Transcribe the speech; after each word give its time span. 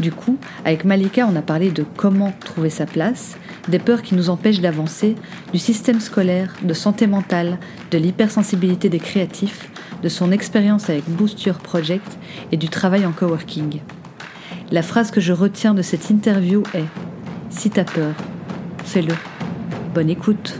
Du 0.00 0.12
coup, 0.12 0.38
avec 0.64 0.84
Malika, 0.84 1.26
on 1.30 1.36
a 1.36 1.42
parlé 1.42 1.70
de 1.70 1.84
comment 1.96 2.32
trouver 2.44 2.70
sa 2.70 2.86
place, 2.86 3.36
des 3.68 3.78
peurs 3.78 4.02
qui 4.02 4.14
nous 4.14 4.30
empêchent 4.30 4.60
d'avancer, 4.60 5.16
du 5.52 5.58
système 5.58 6.00
scolaire, 6.00 6.54
de 6.62 6.74
santé 6.74 7.06
mentale, 7.06 7.58
de 7.90 7.98
l'hypersensibilité 7.98 8.88
des 8.88 9.00
créatifs, 9.00 9.68
de 10.02 10.08
son 10.08 10.32
expérience 10.32 10.90
avec 10.90 11.08
Boost 11.08 11.42
Your 11.44 11.58
Project 11.58 12.18
et 12.52 12.56
du 12.56 12.68
travail 12.68 13.06
en 13.06 13.12
coworking. 13.12 13.80
La 14.70 14.82
phrase 14.82 15.10
que 15.10 15.20
je 15.20 15.32
retiens 15.32 15.74
de 15.74 15.82
cette 15.82 16.10
interview 16.10 16.62
est 16.74 16.84
Si 17.50 17.70
t'as 17.70 17.84
peur, 17.84 18.14
fais-le. 18.84 19.14
Bonne 19.94 20.10
écoute. 20.10 20.58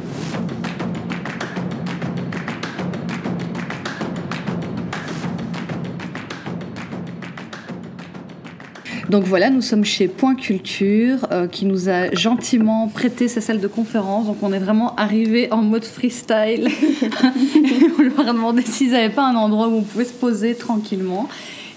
Donc 9.09 9.25
voilà, 9.25 9.51
nous 9.51 9.61
sommes 9.61 9.85
chez 9.85 10.09
Point 10.09 10.35
Culture 10.35 11.27
euh, 11.31 11.47
qui 11.47 11.67
nous 11.67 11.89
a 11.89 12.11
gentiment 12.15 12.89
prêté 12.89 13.29
sa 13.29 13.41
salle 13.41 13.61
de 13.61 13.67
conférence. 13.67 14.27
Donc 14.27 14.39
on 14.43 14.53
est 14.53 14.59
vraiment 14.59 14.97
arrivé 14.97 15.53
en 15.53 15.59
mode 15.59 15.85
freestyle. 15.85 16.69
on 17.99 18.03
leur 18.03 18.21
a 18.21 18.33
demandé 18.33 18.63
s'ils 18.63 18.93
n'avaient 18.93 19.15
pas 19.15 19.27
un 19.27 19.37
endroit 19.37 19.69
où 19.69 19.77
on 19.77 19.83
pouvait 19.83 20.07
se 20.07 20.13
poser 20.13 20.55
tranquillement. 20.55 21.29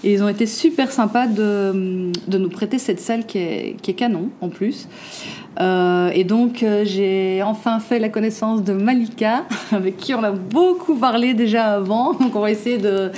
Et 0.04 0.12
ils 0.12 0.22
ont 0.22 0.28
été 0.28 0.46
super 0.46 0.92
sympas 0.92 1.26
de, 1.26 2.12
nous 2.28 2.48
prêter 2.48 2.78
cette 2.78 3.00
salle 3.00 3.26
qui 3.26 3.38
est, 3.38 3.96
canon 3.96 4.30
en 4.40 4.48
plus. 4.48 4.88
Euh, 5.60 6.10
et 6.14 6.22
donc 6.22 6.62
euh, 6.62 6.84
j'ai 6.84 7.42
enfin 7.42 7.80
fait 7.80 7.98
la 7.98 8.08
connaissance 8.08 8.62
de 8.62 8.72
Malika, 8.72 9.44
avec 9.72 9.96
qui 9.96 10.14
on 10.14 10.22
a 10.22 10.30
beaucoup 10.30 10.94
parlé 10.94 11.34
déjà 11.34 11.74
avant. 11.74 12.12
Donc 12.20 12.36
on 12.36 12.40
va 12.40 12.50
essayer 12.52 12.78
de 12.78 13.10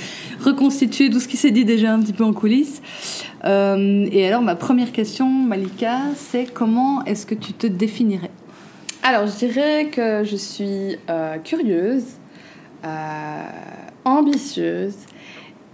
reconstituer 0.43 1.11
tout 1.11 1.19
ce 1.19 1.27
qui 1.27 1.37
s'est 1.37 1.51
dit 1.51 1.65
déjà 1.65 1.93
un 1.93 1.99
petit 1.99 2.13
peu 2.13 2.23
en 2.23 2.33
coulisses. 2.33 2.81
Euh, 3.45 4.07
et 4.11 4.27
alors, 4.27 4.41
ma 4.41 4.55
première 4.55 4.91
question, 4.91 5.27
Malika, 5.27 5.99
c'est 6.15 6.51
comment 6.51 7.03
est-ce 7.05 7.27
que 7.27 7.35
tu 7.35 7.53
te 7.53 7.67
définirais? 7.67 8.31
Alors, 9.03 9.27
je 9.27 9.35
dirais 9.35 9.89
que 9.91 10.23
je 10.23 10.35
suis 10.35 10.97
curieuse, 11.43 12.05
ambitieuse 14.05 14.95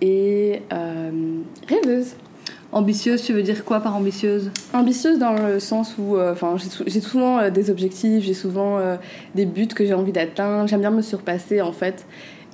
et 0.01 0.61
rêveuse. 1.67 2.13
Ambitieuse, 2.71 3.23
tu 3.23 3.31
veux 3.33 3.43
dire 3.43 3.63
quoi 3.63 3.79
par 3.79 3.95
ambitieuse? 3.95 4.51
Ambitieuse 4.73 5.19
dans 5.19 5.33
le 5.33 5.59
sens 5.59 5.95
où 5.97 6.17
enfin, 6.19 6.55
j'ai 6.85 6.99
souvent 6.99 7.49
des 7.49 7.69
objectifs, 7.69 8.23
j'ai 8.23 8.33
souvent 8.33 8.79
des 9.35 9.45
buts 9.45 9.67
que 9.67 9.85
j'ai 9.85 9.93
envie 9.93 10.11
d'atteindre, 10.11 10.67
j'aime 10.67 10.81
bien 10.81 10.91
me 10.91 11.01
surpasser 11.01 11.61
en 11.61 11.71
fait. 11.71 12.05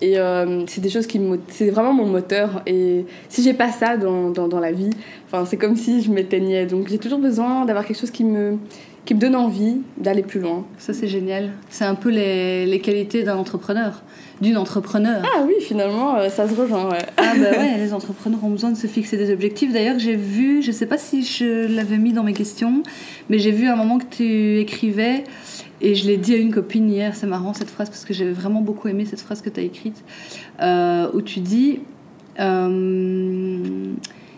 Et 0.02 0.20
euh, 0.20 0.66
c'est 0.68 0.82
des 0.82 0.90
choses 0.90 1.08
qui 1.08 1.18
me. 1.18 1.40
C'est 1.48 1.70
vraiment 1.70 1.94
mon 1.94 2.06
moteur. 2.06 2.62
Et 2.66 3.06
si 3.30 3.42
j'ai 3.42 3.54
pas 3.54 3.72
ça 3.72 3.96
dans, 3.96 4.32
dans, 4.32 4.50
dans 4.50 4.60
la 4.60 4.74
vie, 4.74 4.90
c'est 5.46 5.56
comme 5.56 5.78
si 5.78 6.02
je 6.02 6.12
m'éteignais. 6.12 6.66
Donc 6.66 6.90
j'ai 6.90 6.98
toujours 6.98 7.20
besoin 7.20 7.64
d'avoir 7.66 7.86
quelque 7.86 8.00
chose 8.00 8.12
qui 8.12 8.26
me, 8.26 8.58
qui 9.06 9.16
me 9.16 9.20
donne 9.20 9.36
envie 9.36 9.78
d'aller 9.98 10.24
plus 10.24 10.42
loin. 10.42 10.66
Ça, 10.78 10.94
c'est 10.94 11.08
génial. 11.08 11.52
C'est 11.70 11.86
un 11.86 11.96
peu 11.96 12.10
les, 12.10 12.66
les 12.66 12.80
qualités 12.80 13.24
d'un 13.24 13.38
entrepreneur, 13.38 14.02
d'une 14.44 14.58
entrepreneur. 14.58 15.24
Ah 15.24 15.44
oui, 15.48 15.56
finalement, 15.60 16.16
euh, 16.16 16.30
ça 16.30 16.48
se 16.48 16.54
rejoint, 16.54 16.92
ouais. 16.92 17.06
Ah 17.18 17.34
bah 17.36 17.52
ouais, 17.58 17.78
les 17.78 17.94
entrepreneurs 17.94 18.44
ont 18.44 18.52
besoin 18.52 18.72
de 18.72 18.78
se 18.78 18.86
fixer 18.86 19.18
des 19.18 19.34
objectifs. 19.34 19.74
D'ailleurs, 19.74 19.98
j'ai 19.98 20.16
vu, 20.16 20.62
je 20.62 20.72
sais 20.72 20.86
pas 20.86 21.00
si 21.00 21.24
je 21.24 21.74
l'avais 21.74 21.98
mis 21.98 22.14
dans 22.14 22.24
mes 22.24 22.34
questions, 22.34 22.84
mais 23.30 23.40
j'ai 23.40 23.52
vu 23.52 23.68
à 23.68 23.74
un 23.74 23.76
moment 23.76 23.98
que 23.98 24.06
tu 24.16 24.60
écrivais 24.60 25.24
et 25.84 25.96
je 25.96 26.08
l'ai 26.08 26.16
dit 26.18 26.34
à 26.34 26.38
une 26.38 26.54
copine 26.54 26.90
hier, 26.90 27.14
c'est 27.14 27.28
marrant 27.28 27.54
cette 27.54 27.70
phrase 27.70 27.90
parce 27.90 28.06
que 28.06 28.14
j'avais 28.14 28.32
vraiment 28.32 28.62
beaucoup 28.62 28.88
aimé 28.88 29.06
cette 29.06 29.20
phrase 29.20 29.42
que 29.42 29.50
tu 29.50 29.60
as 29.60 29.64
écrite, 29.64 30.02
euh, 30.62 31.10
où 31.14 31.22
tu 31.22 31.42
dis 31.42 31.82
euh, 32.40 33.94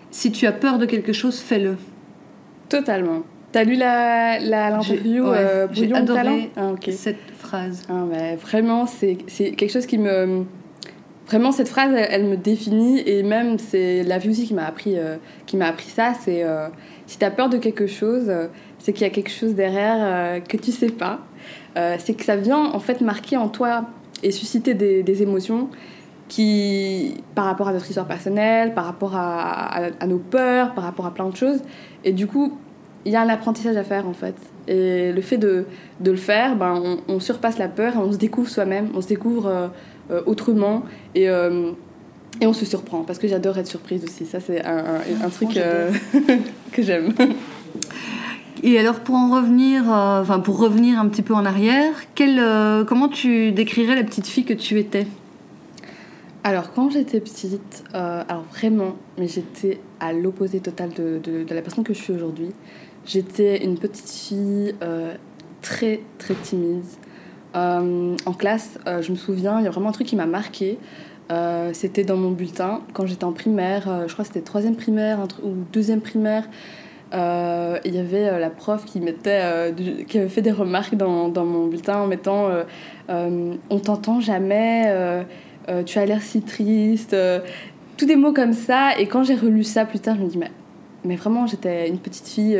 Si 0.10 0.32
tu 0.32 0.48
as 0.48 0.52
peur 0.52 0.80
de 0.80 0.88
quelque 0.88 1.14
chose, 1.14 1.40
fais-le. 1.40 1.78
Totalement. 2.68 3.22
T'as 3.52 3.64
lu 3.64 3.76
l'interview 3.76 5.24
la, 5.24 5.38
euh, 5.38 5.68
J'ai 5.72 5.94
adoré 5.94 6.52
ah, 6.58 6.72
cette 6.92 7.22
Ah, 7.53 8.06
vraiment, 8.41 8.85
c'est 8.85 9.16
quelque 9.16 9.72
chose 9.72 9.85
qui 9.85 9.97
me. 9.97 10.45
Vraiment, 11.28 11.51
cette 11.51 11.69
phrase, 11.69 11.91
elle, 11.95 12.25
me 12.25 12.38
définit 12.38 13.00
et 13.00 13.23
même 13.23 13.57
c'est 13.57 14.03
la 14.03 14.19
vie 14.19 14.29
aussi 14.29 14.45
qui 14.45 14.53
m'a 14.53 14.66
appris, 14.66 14.95
m'a 15.53 15.67
appris 15.67 15.89
ça. 15.89 16.13
C'est 16.13 16.45
si 17.07 17.17
tu 17.17 17.25
as 17.25 17.31
peur 17.31 17.50
de 17.50 17.57
quelque 17.57 17.88
chose, 17.88 18.31
c'est 18.78 18.94
qu'il 18.94 19.01
y 19.01 19.09
a 19.09 19.13
quelque 19.13 19.31
chose 19.31 19.56
derrière 19.56 20.44
que 20.44 20.57
tu 20.57 20.72
sais 20.72 20.89
pas 20.89 21.22
euh, 21.77 21.97
c'est 22.00 22.13
que 22.13 22.24
ça 22.24 22.36
vient 22.36 22.71
en 22.71 22.80
fait 22.80 23.01
marquer 23.01 23.38
en 23.38 23.50
toi 23.50 23.86
et 24.24 24.31
susciter 24.31 24.74
des, 24.74 25.21
émotions 25.21 25.69
qui, 26.27 27.15
par 27.36 27.45
rapport 27.45 27.68
à 27.68 27.74
notre 27.74 27.86
histoire 27.88 28.07
personnelle, 28.07 28.74
par 28.74 28.86
rapport 28.86 29.15
à, 29.15 29.89
nos 30.07 30.18
peurs, 30.18 30.74
par 30.74 30.86
rapport 30.86 31.06
à 31.06 31.13
plein 31.13 31.30
de 31.30 31.36
choses. 31.36 31.59
Et 32.03 32.13
du 32.13 32.27
coup, 32.27 32.57
il 33.03 33.12
y 33.12 33.15
a 33.15 33.21
un 33.21 33.30
apprentissage 33.30 33.75
à 33.75 33.83
faire 33.83 34.07
en 34.07 34.13
fait. 34.13 34.36
Et 34.67 35.12
le 35.12 35.21
fait 35.21 35.38
de, 35.38 35.65
de 36.00 36.12
le 36.12 36.17
faire, 36.17 36.56
ben, 36.56 37.00
on, 37.07 37.19
surpasse 37.19 37.57
la 37.57 37.67
peur 37.67 37.94
on 37.97 38.12
se 38.12 38.17
découvre 38.17 38.50
soi-même, 38.50 38.89
on 38.95 39.01
se 39.01 39.07
découvre 39.07 39.47
euh, 39.47 39.67
euh, 40.12 40.21
autrement 40.25 40.83
et, 41.13 41.25
et 41.25 42.47
on 42.47 42.53
se 42.53 42.65
surprend. 42.65 43.03
Parce 43.03 43.19
que 43.19 43.27
j'adore 43.27 43.57
être 43.57 43.67
surprise 43.67 44.03
aussi, 44.03 44.25
ça 44.25 44.39
c'est 44.39 44.65
un, 44.65 45.01
un, 45.23 45.29
truc 45.29 45.50
que 46.71 46.81
j'aime. 46.81 47.13
Et 48.63 48.79
alors 48.79 49.01
pour 49.01 49.13
en 49.13 49.29
revenir, 49.29 49.83
euh, 49.83 50.21
enfin 50.21 50.39
pour 50.39 50.57
revenir 50.57 51.00
un 51.00 51.07
petit 51.07 51.21
peu 51.21 51.35
en 51.35 51.45
arrière, 51.45 51.94
euh, 52.19 52.83
comment 52.83 53.09
tu 53.09 53.51
décrirais 53.51 53.95
la 53.95 54.03
petite 54.03 54.25
fille 54.25 54.44
que 54.44 54.53
tu 54.53 54.79
étais? 54.79 55.06
Alors 56.44 56.71
quand 56.73 56.89
j'étais 56.89 57.19
petite, 57.19 57.83
euh, 57.94 58.23
alors 58.27 58.44
vraiment, 58.51 58.95
mais 59.19 59.27
j'étais 59.27 59.79
à 60.00 60.13
l'opposé 60.13 60.62
total 60.62 60.89
de, 60.94 61.19
de, 61.23 61.53
la 61.53 61.62
personne 61.62 61.83
que 61.83 61.94
je 61.94 62.01
suis 62.01 62.13
aujourd'hui. 62.13 62.53
J'étais 63.06 63.63
une 63.63 63.78
petite 63.78 64.10
fille 64.10 64.75
très 65.62 66.02
très 66.18 66.34
timide. 66.36 66.84
en 67.54 68.34
classe, 68.38 68.80
je 68.86 69.12
me 69.12 69.16
souviens, 69.16 69.60
il 69.60 69.66
y 69.66 69.68
a 69.68 69.69
vraiment 69.69 69.90
un 69.90 69.94
truc 69.94 70.07
qui 70.07 70.16
m'a 70.16 70.25
marqué. 70.25 70.80
Euh, 71.31 71.72
c'était 71.74 72.04
dans 72.04 72.18
mon 72.18 72.31
bulletin 72.31 72.81
quand 72.94 73.07
j'étais 73.07 73.24
en 73.24 73.31
primaire, 73.31 73.90
euh, 73.90 74.07
je 74.07 74.13
crois 74.13 74.24
que 74.24 74.28
c'était 74.28 74.46
troisième 74.46 74.75
primaire 74.75 75.19
ou 75.44 75.54
deuxième 75.74 76.02
primaire. 76.02 76.48
Euh, 77.13 77.80
il 77.84 77.96
y 77.96 78.00
avait 78.00 78.40
la 78.40 78.50
prof 78.50 78.86
qui, 78.86 79.00
mettait, 79.00 79.74
qui 80.08 80.19
avait 80.19 80.30
fait 80.30 80.42
des 80.42 80.51
remarques 80.51 80.96
dans, 80.96 81.30
dans 81.30 81.46
mon 81.46 81.68
bulletin 81.68 82.00
en 82.00 82.08
mettant 82.08 82.50
On 83.10 83.80
t'entend 83.80 84.19
jamais, 84.19 85.25
tu 85.86 86.00
as 86.00 86.06
l'air 86.06 86.22
si 86.22 86.42
triste, 86.42 87.16
tous 87.98 88.06
des 88.06 88.16
mots 88.16 88.34
comme 88.34 88.54
ça. 88.54 88.98
Et 89.00 89.08
quand 89.08 89.24
j'ai 89.24 89.36
relu 89.36 89.63
ça 89.63 89.86
plus 89.86 90.00
tard, 90.00 90.16
je 90.18 90.24
me 90.24 90.28
dis 90.28 90.38
Mais, 90.38 90.51
mais 91.06 91.16
vraiment, 91.16 91.48
j'étais 91.48 91.88
une 91.88 92.00
petite 92.00 92.28
fille 92.28 92.60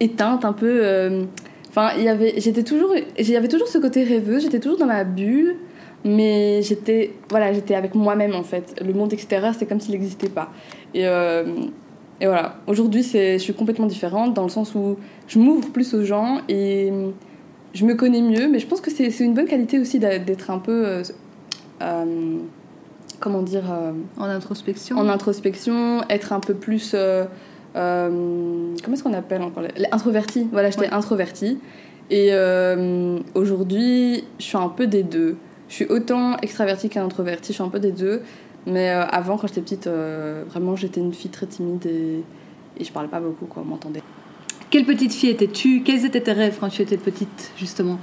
éteinte, 0.00 0.44
un 0.44 0.52
peu. 0.52 1.26
Enfin, 1.68 1.90
il 1.96 2.04
y 2.04 2.08
avait, 2.08 2.34
j'étais 2.38 2.64
toujours, 2.64 2.94
j'avais 3.18 3.48
toujours 3.48 3.68
ce 3.68 3.78
côté 3.78 4.04
rêveux, 4.04 4.40
j'étais 4.40 4.60
toujours 4.60 4.78
dans 4.78 4.86
ma 4.86 5.04
bulle 5.04 5.56
mais 6.04 6.62
j'étais 6.62 7.12
voilà 7.28 7.52
j'étais 7.52 7.74
avec 7.74 7.94
moi-même 7.94 8.34
en 8.34 8.42
fait. 8.42 8.80
Le 8.84 8.92
monde 8.92 9.12
extérieur 9.12 9.54
c'est 9.56 9.66
comme 9.66 9.80
s'il 9.80 9.92
n'existait 9.92 10.28
pas. 10.28 10.50
Et, 10.94 11.06
euh, 11.06 11.44
et 12.20 12.26
voilà. 12.26 12.56
Aujourd'hui 12.66 13.02
c'est 13.02 13.34
je 13.34 13.42
suis 13.42 13.54
complètement 13.54 13.86
différente 13.86 14.34
dans 14.34 14.44
le 14.44 14.48
sens 14.48 14.74
où 14.74 14.96
je 15.26 15.38
m'ouvre 15.38 15.70
plus 15.70 15.94
aux 15.94 16.04
gens 16.04 16.40
et 16.48 16.92
je 17.74 17.84
me 17.84 17.94
connais 17.94 18.22
mieux 18.22 18.48
mais 18.48 18.58
je 18.58 18.66
pense 18.66 18.80
que 18.80 18.90
c'est 18.90 19.18
une 19.20 19.34
bonne 19.34 19.46
qualité 19.46 19.78
aussi 19.78 19.98
d'être 19.98 20.50
un 20.50 20.58
peu 20.58 20.86
euh, 20.86 21.02
euh, 21.82 22.36
comment 23.20 23.42
dire 23.42 23.64
en 24.18 24.24
introspection. 24.24 24.96
en 24.96 25.08
introspection 25.08 26.02
être 26.08 26.32
un 26.32 26.40
peu 26.40 26.54
plus 26.54 26.94
comment 27.74 28.92
est-ce 28.92 29.02
qu'on 29.02 29.14
appelle 29.14 29.42
encore 29.42 29.64
introverti 29.92 30.48
voilà 30.52 30.70
j'étais 30.70 30.88
introvertie 30.88 31.58
et 32.10 32.32
aujourd'hui 33.34 34.24
je 34.38 34.44
suis 34.44 34.56
un 34.56 34.68
peu 34.68 34.86
des 34.86 35.02
deux 35.02 35.36
je 35.68 35.74
suis 35.74 35.86
autant 35.86 36.36
extravertie 36.38 36.88
qu'introvertie, 36.88 37.48
je 37.48 37.54
suis 37.54 37.62
un 37.62 37.68
peu 37.68 37.78
des 37.78 37.92
deux. 37.92 38.22
Mais 38.66 38.90
euh, 38.90 39.04
avant, 39.06 39.36
quand 39.36 39.46
j'étais 39.46 39.60
petite, 39.60 39.86
euh, 39.86 40.44
vraiment, 40.48 40.76
j'étais 40.76 41.00
une 41.00 41.14
fille 41.14 41.30
très 41.30 41.46
timide 41.46 41.86
et, 41.86 42.24
et 42.78 42.84
je 42.84 42.92
parlais 42.92 43.08
pas 43.08 43.20
beaucoup, 43.20 43.46
quoi, 43.46 43.62
on 43.64 43.68
m'entendait. 43.70 44.02
Quelle 44.70 44.84
petite 44.84 45.12
fille 45.12 45.30
étais-tu? 45.30 45.82
Quels 45.82 46.04
étaient 46.04 46.20
tes 46.20 46.32
rêves 46.32 46.56
quand 46.58 46.68
tu 46.68 46.82
étais 46.82 46.96
petite, 46.96 47.52
justement? 47.56 47.98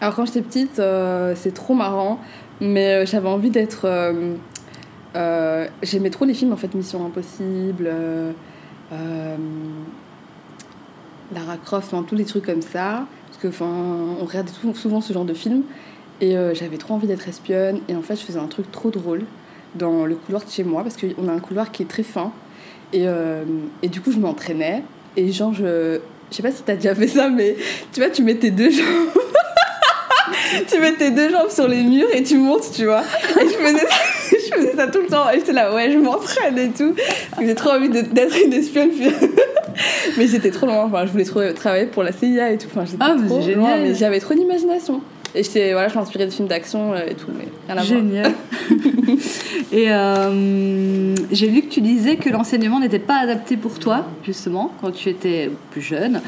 Alors, 0.00 0.14
quand 0.14 0.26
j'étais 0.26 0.42
petite, 0.42 0.78
euh, 0.78 1.34
c'est 1.36 1.52
trop 1.52 1.74
marrant, 1.74 2.20
mais 2.60 3.06
j'avais 3.06 3.28
envie 3.28 3.50
d'être. 3.50 3.86
J'aimais 5.82 6.10
trop 6.10 6.24
les 6.24 6.34
films, 6.34 6.52
en 6.52 6.56
fait, 6.56 6.74
Mission 6.74 7.04
Impossible, 7.04 7.90
Lara 11.34 11.56
Croft, 11.64 11.94
tous 12.06 12.14
les 12.14 12.24
trucs 12.24 12.46
comme 12.46 12.62
ça. 12.62 13.06
Parce 13.28 13.38
que, 13.42 13.48
enfin, 13.48 13.72
on 14.20 14.24
regarde 14.24 14.48
souvent 14.74 15.00
ce 15.00 15.12
genre 15.12 15.24
de 15.24 15.34
films. 15.34 15.62
Et 16.20 16.36
euh, 16.36 16.54
j'avais 16.54 16.78
trop 16.78 16.94
envie 16.94 17.06
d'être 17.06 17.28
espionne. 17.28 17.80
Et 17.88 17.94
en 17.94 18.02
fait, 18.02 18.16
je 18.16 18.24
faisais 18.24 18.38
un 18.38 18.46
truc 18.46 18.70
trop 18.72 18.90
drôle 18.90 19.24
dans 19.74 20.06
le 20.06 20.14
couloir 20.14 20.44
de 20.44 20.50
chez 20.50 20.64
moi, 20.64 20.82
parce 20.82 20.96
qu'on 20.96 21.28
a 21.28 21.32
un 21.32 21.38
couloir 21.38 21.70
qui 21.70 21.82
est 21.82 21.86
très 21.86 22.02
fin. 22.02 22.32
Et, 22.92 23.06
euh, 23.06 23.44
et 23.82 23.88
du 23.88 24.00
coup, 24.00 24.12
je 24.12 24.18
m'entraînais. 24.18 24.82
Et 25.16 25.32
genre, 25.32 25.52
je. 25.52 26.00
Je 26.28 26.36
sais 26.36 26.42
pas 26.42 26.50
si 26.50 26.62
t'as 26.64 26.74
déjà 26.74 26.92
fait 26.92 27.06
ça, 27.06 27.28
mais 27.28 27.56
tu 27.92 28.00
vois, 28.00 28.10
tu 28.10 28.24
mets 28.24 28.34
tes 28.34 28.50
deux 28.50 28.70
jambes. 28.70 28.84
tu 30.68 30.80
mets 30.80 30.94
tes 30.94 31.12
deux 31.12 31.30
jambes 31.30 31.50
sur 31.50 31.68
les 31.68 31.84
murs 31.84 32.08
et 32.12 32.24
tu 32.24 32.36
montes, 32.36 32.68
tu 32.74 32.84
vois. 32.84 33.02
Et 33.40 33.44
je 33.44 33.54
faisais 33.54 33.86
ça, 33.86 33.94
je 34.56 34.62
faisais 34.62 34.76
ça 34.76 34.86
tout 34.88 35.00
le 35.00 35.06
temps. 35.06 35.30
Et 35.30 35.38
j'étais 35.38 35.52
là, 35.52 35.74
ouais, 35.74 35.90
je 35.90 35.98
m'entraîne 35.98 36.58
et 36.58 36.70
tout. 36.70 36.94
J'ai 37.40 37.54
trop 37.54 37.70
envie 37.70 37.88
d'être 37.88 38.36
une 38.44 38.52
espionne. 38.52 38.90
mais 40.18 40.26
j'étais 40.26 40.50
trop 40.50 40.66
loin. 40.66 40.84
Enfin, 40.84 41.06
je 41.06 41.12
voulais 41.12 41.24
trop 41.24 41.40
travailler 41.52 41.86
pour 41.86 42.02
la 42.02 42.12
CIA 42.12 42.52
et 42.52 42.58
tout. 42.58 42.68
Enfin, 42.74 42.84
ah, 43.00 43.14
trop 43.26 43.40
génial. 43.40 43.82
mais 43.82 43.94
j'avais 43.94 44.20
trop 44.20 44.34
d'imagination. 44.34 45.00
Et 45.36 45.72
voilà, 45.72 45.88
je 45.88 45.94
m'inspirais 45.98 46.24
de 46.24 46.30
films 46.30 46.48
d'action 46.48 46.94
euh, 46.94 47.06
et 47.06 47.14
tout, 47.14 47.26
mais 47.36 47.46
rien 47.68 47.76
à 47.76 47.84
Génial. 47.84 48.32
et 49.72 49.92
euh, 49.92 51.14
j'ai 51.30 51.48
lu 51.48 51.62
que 51.62 51.68
tu 51.68 51.82
disais 51.82 52.16
que 52.16 52.30
l'enseignement 52.30 52.80
n'était 52.80 52.98
pas 52.98 53.18
adapté 53.18 53.58
pour 53.58 53.78
toi, 53.78 54.06
justement, 54.24 54.72
quand 54.80 54.92
tu 54.92 55.10
étais 55.10 55.50
plus 55.72 55.82
jeune. 55.82 56.22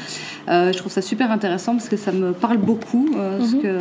Euh, 0.47 0.71
je 0.71 0.77
trouve 0.77 0.91
ça 0.91 1.01
super 1.01 1.31
intéressant 1.31 1.73
parce 1.73 1.89
que 1.89 1.97
ça 1.97 2.11
me 2.11 2.33
parle 2.33 2.57
beaucoup, 2.57 3.09
ce, 3.11 3.55
mhm. 3.55 3.61
que, 3.61 3.77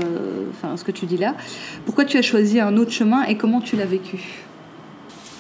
ce 0.76 0.84
que 0.84 0.92
tu 0.92 1.04
dis 1.04 1.18
là. 1.18 1.34
Pourquoi 1.84 2.06
tu 2.06 2.16
as 2.16 2.22
choisi 2.22 2.58
un 2.58 2.78
autre 2.78 2.92
chemin 2.92 3.24
et 3.24 3.36
comment 3.36 3.60
tu 3.60 3.76
l'as 3.76 3.84
vécu? 3.84 4.44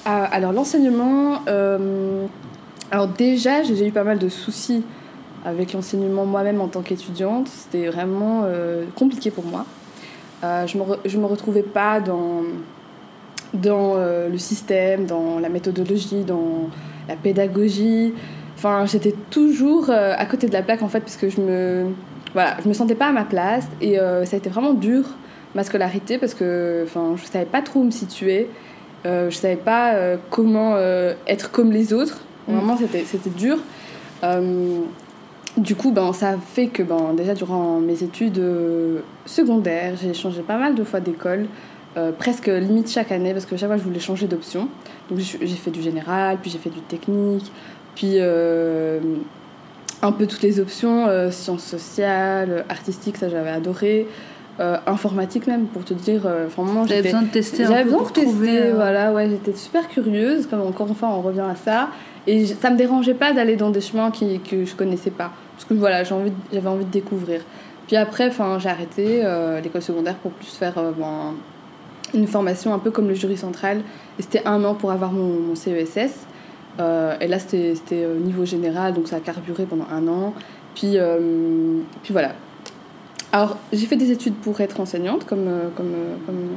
Alors, 0.04 0.52
l'enseignement. 0.52 1.42
alors, 2.90 3.08
déjà, 3.08 3.62
j'ai 3.62 3.86
eu 3.86 3.92
pas 3.92 4.04
mal 4.04 4.18
de 4.18 4.28
soucis 4.28 4.82
avec 5.46 5.72
l'enseignement 5.72 6.26
moi-même 6.26 6.60
en 6.60 6.68
tant 6.68 6.82
qu'étudiante. 6.82 7.48
C'était 7.48 7.88
vraiment 7.88 8.44
compliqué 8.94 9.30
pour 9.30 9.46
moi. 9.46 9.64
Euh, 10.44 10.66
je 10.66 10.78
ne 10.78 11.22
me, 11.22 11.26
retrouvais 11.26 11.62
pas 11.62 12.00
dans, 12.00 12.42
dans 13.54 13.94
euh, 13.96 14.28
le 14.28 14.38
système, 14.38 15.04
dans 15.04 15.38
la 15.38 15.48
méthodologie, 15.48 16.22
dans 16.24 16.70
la 17.08 17.16
pédagogie. 17.16 18.14
Enfin, 18.56 18.86
j'étais 18.86 19.14
toujours 19.30 19.90
euh, 19.90 20.14
à 20.16 20.26
côté 20.26 20.46
de 20.46 20.52
la 20.52 20.62
plaque 20.62 20.82
en 20.82 20.88
fait, 20.88 21.00
parce 21.00 21.16
que 21.16 21.28
je 21.28 21.40
me, 21.40 21.86
voilà, 22.34 22.56
je 22.62 22.68
me 22.68 22.74
sentais 22.74 22.94
pas 22.94 23.06
à 23.06 23.12
ma 23.12 23.24
place 23.24 23.66
et 23.80 23.96
ça 23.96 24.34
a 24.34 24.36
été 24.36 24.48
vraiment 24.48 24.74
dur 24.74 25.04
ma 25.54 25.64
scolarité 25.64 26.18
parce 26.18 26.34
que 26.34 26.84
enfin, 26.84 27.14
je 27.16 27.24
savais 27.24 27.46
pas 27.46 27.62
trop 27.62 27.80
où 27.80 27.84
me 27.84 27.90
situer. 27.90 28.48
je 29.04 29.30
savais 29.30 29.56
pas 29.56 29.94
comment 30.30 30.76
être 31.26 31.50
comme 31.50 31.72
les 31.72 31.92
autres. 31.92 32.20
Mm. 32.46 32.54
Vraiment, 32.54 32.76
c'était 32.76 33.30
dur. 33.30 33.58
Du 35.58 35.74
coup, 35.74 35.90
ben, 35.90 36.12
ça 36.12 36.36
fait 36.38 36.68
que 36.68 36.82
ben, 36.82 37.14
déjà 37.16 37.34
durant 37.34 37.80
mes 37.80 38.04
études 38.04 38.38
euh, 38.38 39.00
secondaires, 39.26 39.94
j'ai 40.00 40.14
changé 40.14 40.42
pas 40.42 40.56
mal 40.56 40.76
de 40.76 40.84
fois 40.84 41.00
d'école, 41.00 41.46
euh, 41.96 42.12
presque 42.12 42.46
limite 42.46 42.88
chaque 42.90 43.10
année, 43.10 43.32
parce 43.32 43.44
que 43.44 43.56
chaque 43.56 43.68
fois 43.68 43.76
je 43.76 43.82
voulais 43.82 43.98
changer 43.98 44.28
d'option. 44.28 44.68
Donc 45.10 45.18
j'ai 45.18 45.46
fait 45.48 45.70
du 45.72 45.82
général, 45.82 46.38
puis 46.40 46.50
j'ai 46.50 46.58
fait 46.58 46.70
du 46.70 46.80
technique, 46.80 47.50
puis 47.96 48.14
euh, 48.18 49.00
un 50.00 50.12
peu 50.12 50.26
toutes 50.26 50.42
les 50.42 50.60
options, 50.60 51.06
sciences 51.32 51.64
sociales, 51.64 52.64
artistiques, 52.68 53.16
ça 53.16 53.28
j'avais 53.28 53.50
adoré. 53.50 54.06
informatique 54.86 55.46
même 55.46 55.66
pour 55.66 55.84
te 55.84 55.94
dire 55.94 56.22
vraiment 56.56 56.84
j'avais 56.84 57.02
besoin 57.02 57.22
de 57.22 57.28
tester 57.28 57.64
j'avais 57.64 57.84
besoin 57.84 58.02
de 58.02 58.08
tester 58.08 58.72
voilà 58.72 59.12
ouais 59.12 59.28
j'étais 59.30 59.56
super 59.56 59.86
curieuse 59.86 60.48
comme 60.48 60.62
encore 60.62 60.88
une 60.88 60.96
fois 60.96 61.10
on 61.10 61.22
revient 61.22 61.48
à 61.48 61.54
ça 61.54 61.90
et 62.26 62.44
ça 62.44 62.70
me 62.70 62.76
dérangeait 62.76 63.14
pas 63.14 63.32
d'aller 63.32 63.54
dans 63.54 63.70
des 63.70 63.80
chemins 63.80 64.10
qui, 64.10 64.40
que 64.40 64.64
je 64.64 64.74
connaissais 64.74 65.12
pas 65.12 65.30
parce 65.58 65.68
que 65.68 65.74
voilà, 65.74 66.04
j'avais 66.04 66.20
envie, 66.20 66.32
de, 66.52 66.66
envie 66.68 66.84
de 66.84 66.90
découvrir. 66.90 67.40
Puis 67.88 67.96
après, 67.96 68.30
j'ai 68.30 68.68
arrêté 68.68 69.22
euh, 69.24 69.60
l'école 69.60 69.82
secondaire 69.82 70.14
pour 70.14 70.30
plus 70.30 70.54
faire 70.54 70.78
euh, 70.78 70.92
ben, 70.96 71.34
une 72.14 72.28
formation 72.28 72.72
un 72.72 72.78
peu 72.78 72.92
comme 72.92 73.08
le 73.08 73.14
jury 73.14 73.36
central. 73.36 73.78
Et 74.20 74.22
c'était 74.22 74.46
un 74.46 74.62
an 74.62 74.74
pour 74.74 74.92
avoir 74.92 75.10
mon, 75.10 75.56
CESS. 75.56 76.26
Euh, 76.78 77.16
et 77.20 77.26
là, 77.26 77.40
c'était 77.40 78.06
au 78.06 78.20
niveau 78.20 78.44
général, 78.44 78.94
donc 78.94 79.08
ça 79.08 79.16
a 79.16 79.20
carburé 79.20 79.64
pendant 79.64 79.86
un 79.90 80.06
an. 80.06 80.32
Puis, 80.76 80.96
puis 82.04 82.12
voilà. 82.12 82.34
Alors, 83.32 83.56
j'ai 83.72 83.86
fait 83.86 83.96
des 83.96 84.12
études 84.12 84.36
pour 84.36 84.60
être 84.60 84.78
enseignante, 84.78 85.24
comme, 85.24 85.50
comme, 85.76 85.92
comme, 86.24 86.48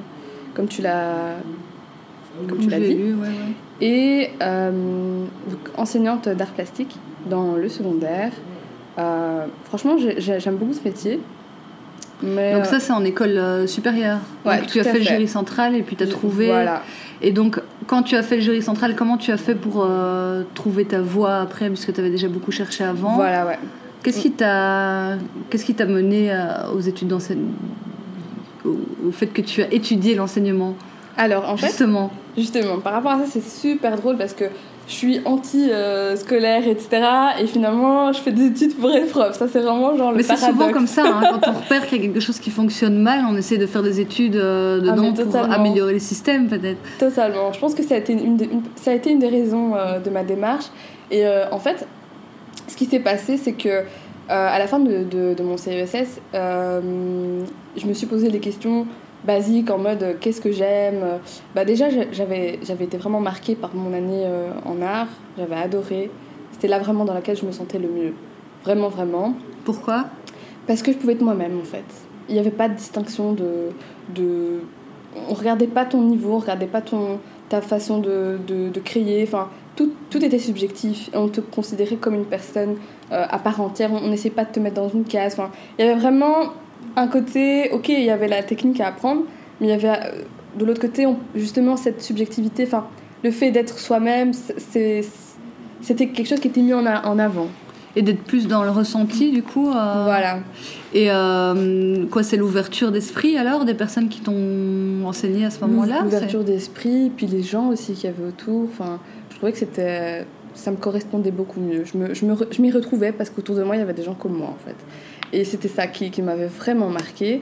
comme 0.53 0.67
tu 0.67 0.83
l'as 0.83 1.37
comme 2.47 2.59
tu 2.59 2.69
l'as 2.69 2.79
dit. 2.79 2.93
ouais, 2.93 3.13
ouais. 3.13 3.31
Et 3.81 4.29
enseignante 5.75 6.29
d'art 6.29 6.51
plastique 6.51 6.99
dans 7.25 7.55
le 7.55 7.67
secondaire. 7.67 8.31
Euh, 8.97 9.45
franchement, 9.65 9.95
j'aime 9.97 10.55
beaucoup 10.55 10.73
ce 10.73 10.83
métier. 10.83 11.19
Mais 12.23 12.53
donc 12.53 12.65
ça, 12.65 12.79
c'est 12.79 12.93
en 12.93 13.03
école 13.03 13.37
euh, 13.37 13.65
supérieure. 13.65 14.19
Ouais, 14.45 14.61
tu 14.61 14.79
as 14.79 14.83
fait, 14.83 14.99
le 14.99 15.03
jury 15.03 15.27
central 15.27 15.75
et 15.75 15.81
puis 15.81 15.95
tu 15.95 16.03
as 16.03 16.07
trouvé... 16.07 16.47
Voilà. 16.47 16.83
Et 17.23 17.31
donc, 17.31 17.59
quand 17.87 18.03
tu 18.03 18.15
as 18.15 18.23
fait 18.23 18.35
le 18.35 18.41
jury 18.41 18.61
central, 18.61 18.95
comment 18.95 19.17
tu 19.17 19.31
as 19.31 19.37
fait 19.37 19.55
pour 19.55 19.85
euh, 19.85 20.43
trouver 20.53 20.85
ta 20.85 21.01
voie 21.01 21.37
après, 21.37 21.67
puisque 21.67 21.93
tu 21.93 21.99
avais 21.99 22.09
déjà 22.09 22.27
beaucoup 22.27 22.51
cherché 22.51 22.83
avant 22.83 23.15
Voilà, 23.15 23.45
ouais. 23.45 23.59
Qu'est-ce 24.03 24.19
qui 24.19 24.31
t'a 24.31 25.85
mené 25.85 26.35
aux 26.73 26.79
études 26.79 27.09
d'enseignement 27.09 27.53
au, 28.65 29.11
fait 29.11 29.27
que 29.27 29.41
tu 29.41 29.61
as 29.61 29.71
étudié 29.73 30.15
l'enseignement? 30.15 30.75
Alors, 31.17 31.49
en 31.49 31.57
fait, 31.57 31.67
justement, 31.67 32.11
justement, 32.37 32.79
par 32.79 32.93
rapport 32.93 33.11
à 33.11 33.19
ça, 33.19 33.25
c'est 33.29 33.43
super 33.43 33.97
drôle 33.97 34.17
parce 34.17 34.33
que 34.33 34.45
je 34.91 34.97
suis 34.97 35.21
anti-scolaire, 35.23 36.67
etc. 36.67 37.01
Et 37.39 37.47
finalement, 37.47 38.11
je 38.11 38.19
fais 38.19 38.33
des 38.33 38.47
études 38.47 38.75
pour 38.75 38.91
être 38.91 39.09
prof. 39.09 39.37
Ça, 39.37 39.47
c'est 39.47 39.61
vraiment 39.61 39.95
genre 39.95 40.11
le 40.11 40.17
Mais 40.17 40.23
c'est 40.23 40.35
souvent 40.35 40.69
comme 40.71 40.85
ça. 40.85 41.03
Hein. 41.05 41.21
quand 41.31 41.49
on 41.49 41.53
repère 41.53 41.87
qu'il 41.87 41.97
y 41.97 42.01
a 42.01 42.03
quelque 42.07 42.19
chose 42.19 42.39
qui 42.39 42.49
fonctionne 42.49 42.97
mal, 42.97 43.23
on 43.29 43.37
essaie 43.37 43.57
de 43.57 43.67
faire 43.67 43.83
des 43.83 44.01
études 44.01 44.35
euh, 44.35 44.81
ah, 44.83 44.91
dedans 44.91 45.13
pour 45.13 45.35
améliorer 45.37 45.93
le 45.93 45.99
système, 45.99 46.49
peut-être. 46.49 46.79
Totalement. 46.99 47.53
Je 47.53 47.59
pense 47.59 47.73
que 47.73 47.83
ça 47.83 47.95
a 47.95 47.97
été 47.99 48.11
une, 48.11 48.37
ça 48.75 48.91
a 48.91 48.93
été 48.93 49.11
une 49.11 49.19
des 49.19 49.29
raisons 49.29 49.75
euh, 49.75 49.99
de 49.99 50.09
ma 50.09 50.23
démarche. 50.25 50.65
Et 51.09 51.25
euh, 51.25 51.49
en 51.51 51.59
fait, 51.59 51.87
ce 52.67 52.75
qui 52.75 52.85
s'est 52.85 52.99
passé, 52.99 53.37
c'est 53.37 53.53
que 53.53 53.83
à 54.27 54.59
la 54.59 54.67
fin 54.67 54.79
de, 54.79 55.03
de, 55.03 55.33
de 55.33 55.43
mon 55.43 55.57
CESS, 55.57 56.21
je 56.33 57.85
me 57.85 57.93
suis 57.93 58.07
posé 58.07 58.29
les 58.29 58.39
questions 58.39 58.87
basique 59.25 59.69
en 59.69 59.77
mode 59.77 60.03
euh, 60.03 60.13
qu'est-ce 60.19 60.41
que 60.41 60.51
j'aime. 60.51 61.19
Bah 61.55 61.65
déjà 61.65 61.87
j'avais 62.11 62.59
j'avais 62.63 62.85
été 62.85 62.97
vraiment 62.97 63.19
marquée 63.19 63.55
par 63.55 63.75
mon 63.75 63.93
année 63.93 64.23
euh, 64.25 64.51
en 64.65 64.81
art, 64.81 65.07
j'avais 65.37 65.55
adoré. 65.55 66.09
C'était 66.51 66.67
là 66.67 66.79
vraiment 66.79 67.05
dans 67.05 67.13
laquelle 67.13 67.37
je 67.37 67.45
me 67.45 67.51
sentais 67.51 67.79
le 67.79 67.89
mieux. 67.89 68.13
Vraiment 68.63 68.89
vraiment. 68.89 69.33
Pourquoi? 69.65 70.05
Parce 70.67 70.81
que 70.81 70.91
je 70.91 70.97
pouvais 70.97 71.13
être 71.13 71.21
moi-même 71.21 71.59
en 71.59 71.63
fait. 71.63 71.85
Il 72.29 72.33
n'y 72.35 72.39
avait 72.39 72.51
pas 72.51 72.69
de 72.69 72.75
distinction 72.75 73.33
de, 73.33 73.69
de 74.13 74.61
on 75.29 75.33
regardait 75.33 75.67
pas 75.67 75.85
ton 75.85 76.01
niveau, 76.01 76.33
on 76.33 76.39
regardait 76.39 76.67
pas 76.67 76.81
ton, 76.81 77.19
ta 77.49 77.61
façon 77.61 77.99
de, 77.99 78.39
de, 78.47 78.69
de 78.69 78.79
créer. 78.79 79.23
Enfin, 79.23 79.49
tout, 79.75 79.91
tout, 80.09 80.23
était 80.23 80.39
subjectif. 80.39 81.09
On 81.13 81.27
te 81.27 81.41
considérait 81.41 81.97
comme 81.97 82.15
une 82.15 82.25
personne 82.25 82.75
euh, 83.11 83.25
à 83.29 83.39
part 83.39 83.59
entière. 83.59 83.91
On 83.91 84.07
n'essayait 84.07 84.33
pas 84.33 84.45
de 84.45 84.51
te 84.51 84.59
mettre 84.59 84.75
dans 84.75 84.89
une 84.89 85.03
case. 85.03 85.33
Enfin, 85.33 85.51
il 85.77 85.85
y 85.85 85.89
avait 85.89 85.99
vraiment 85.99 86.53
un 86.95 87.07
côté, 87.07 87.69
ok, 87.71 87.89
il 87.89 88.03
y 88.03 88.09
avait 88.09 88.27
la 88.27 88.43
technique 88.43 88.79
à 88.79 88.87
apprendre, 88.87 89.23
mais 89.59 89.67
il 89.67 89.69
y 89.69 89.73
avait 89.73 89.89
euh, 89.89 90.23
de 90.57 90.65
l'autre 90.65 90.81
côté, 90.81 91.07
justement, 91.35 91.77
cette 91.77 92.01
subjectivité. 92.01 92.63
Enfin, 92.65 92.87
le 93.23 93.31
fait 93.31 93.51
d'être 93.51 93.77
soi-même, 93.79 94.31
c'était 94.33 96.07
quelque 96.07 96.27
chose 96.27 96.39
qui 96.39 96.47
était 96.47 96.61
mis 96.61 96.73
en, 96.73 96.85
en 96.85 97.19
avant 97.19 97.47
et 97.95 98.01
d'être 98.01 98.23
plus 98.23 98.47
dans 98.47 98.63
le 98.63 98.69
ressenti 98.69 99.31
du 99.31 99.43
coup. 99.43 99.69
Euh... 99.69 100.03
Voilà. 100.05 100.39
Et 100.93 101.07
euh, 101.09 102.05
quoi, 102.07 102.23
c'est 102.23 102.37
l'ouverture 102.37 102.91
d'esprit 102.91 103.37
alors 103.37 103.65
des 103.65 103.73
personnes 103.73 104.09
qui 104.09 104.21
t'ont 104.21 105.05
enseigné 105.05 105.45
à 105.45 105.49
ce 105.49 105.61
moment-là 105.61 106.01
L'ouverture 106.03 106.43
d'esprit, 106.43 107.11
puis 107.15 107.27
les 107.27 107.43
gens 107.43 107.69
aussi 107.69 107.93
qui 107.93 108.07
avaient 108.07 108.25
autour. 108.25 108.67
Enfin, 108.69 108.99
je 109.29 109.37
trouvais 109.37 109.51
que 109.51 109.57
c'était, 109.57 110.25
ça 110.53 110.71
me 110.71 110.77
correspondait 110.77 111.31
beaucoup 111.31 111.59
mieux. 111.59 111.83
Je 111.85 111.97
me, 111.97 112.13
je 112.13 112.25
me, 112.25 112.35
je 112.49 112.61
m'y 112.61 112.71
retrouvais 112.71 113.11
parce 113.11 113.29
qu'autour 113.29 113.55
de 113.55 113.63
moi 113.63 113.75
il 113.75 113.79
y 113.79 113.81
avait 113.81 113.93
des 113.93 114.03
gens 114.03 114.15
comme 114.15 114.37
moi 114.37 114.49
en 114.49 114.65
fait. 114.65 114.75
Et 115.33 115.43
c'était 115.43 115.67
ça 115.67 115.87
qui, 115.87 116.11
qui 116.11 116.21
m'avait 116.21 116.47
vraiment 116.47 116.89
marqué. 116.89 117.41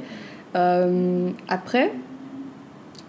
Euh, 0.55 1.29
après, 1.47 1.91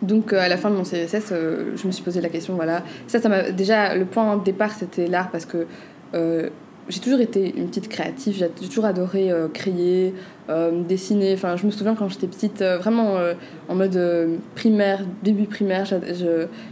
donc 0.03 0.33
à 0.33 0.49
la 0.49 0.57
fin 0.57 0.71
de 0.71 0.77
mon 0.77 0.83
CSS, 0.83 1.33
euh, 1.33 1.77
je 1.77 1.87
me 1.87 1.93
suis 1.93 2.03
posé 2.03 2.21
la 2.21 2.29
question, 2.29 2.55
voilà, 2.55 2.83
ça, 3.07 3.21
ça 3.21 3.29
m'a 3.29 3.51
déjà 3.51 3.95
le 3.95 4.05
point 4.05 4.37
de 4.37 4.45
départ, 4.45 4.73
c'était 4.73 5.07
l'art 5.07 5.31
parce 5.31 5.47
que 5.47 5.67
euh, 6.15 6.51
j'ai 6.91 7.01
toujours 7.01 7.21
été 7.21 7.57
une 7.57 7.69
petite 7.69 7.89
créative, 7.89 8.37
j'ai 8.37 8.69
toujours 8.69 8.85
adoré 8.85 9.31
euh, 9.31 9.49
créer, 9.49 10.13
euh, 10.49 10.83
dessiner. 10.83 11.35
Enfin, 11.35 11.57
je 11.57 11.65
me 11.65 11.71
souviens 11.71 11.95
quand 11.95 12.09
j'étais 12.09 12.27
petite, 12.27 12.63
euh, 12.63 12.79
vraiment 12.79 13.19
en 13.69 13.75
mode 13.75 13.99
primaire, 14.55 15.01
début 15.23 15.45
primaire, 15.45 15.85
je, 15.85 15.97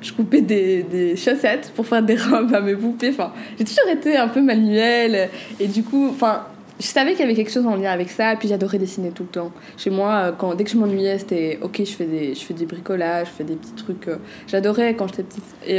je, 0.02 0.12
coupais 0.12 0.40
des, 0.40 0.82
des, 0.82 1.16
chaussettes 1.16 1.72
pour 1.74 1.86
faire 1.86 2.02
des 2.02 2.16
robes 2.16 2.52
à 2.54 2.60
mes 2.60 2.74
poupées. 2.74 3.10
Enfin, 3.10 3.32
j'ai 3.58 3.64
toujours 3.64 3.88
été 3.90 4.16
un 4.16 4.28
peu 4.28 4.42
manuelle 4.42 5.30
et 5.60 5.68
du 5.68 5.82
coup, 5.82 6.08
enfin, 6.10 6.42
je 6.78 6.86
savais 6.86 7.12
qu'il 7.12 7.20
y 7.20 7.24
avait 7.24 7.34
quelque 7.34 7.50
chose 7.50 7.66
en 7.66 7.76
lien 7.76 7.90
avec 7.90 8.10
ça, 8.10 8.32
et 8.32 8.36
puis 8.36 8.48
j'adorais 8.48 8.78
dessiner 8.78 9.10
tout 9.10 9.24
le 9.24 9.28
temps. 9.28 9.52
Chez 9.76 9.90
moi, 9.90 10.34
quand, 10.38 10.54
dès 10.54 10.64
que 10.64 10.70
je 10.70 10.76
m'ennuyais, 10.76 11.18
c'était 11.18 11.58
ok, 11.62 11.80
je 11.80 11.92
fais, 11.92 12.06
des, 12.06 12.34
je 12.34 12.40
fais 12.40 12.54
des 12.54 12.66
bricolages, 12.66 13.28
je 13.28 13.32
fais 13.32 13.44
des 13.44 13.56
petits 13.56 13.72
trucs. 13.72 14.08
j'adorais 14.46 14.94
quand 14.94 15.08
j'étais 15.08 15.24
petite. 15.24 15.44
Et, 15.66 15.78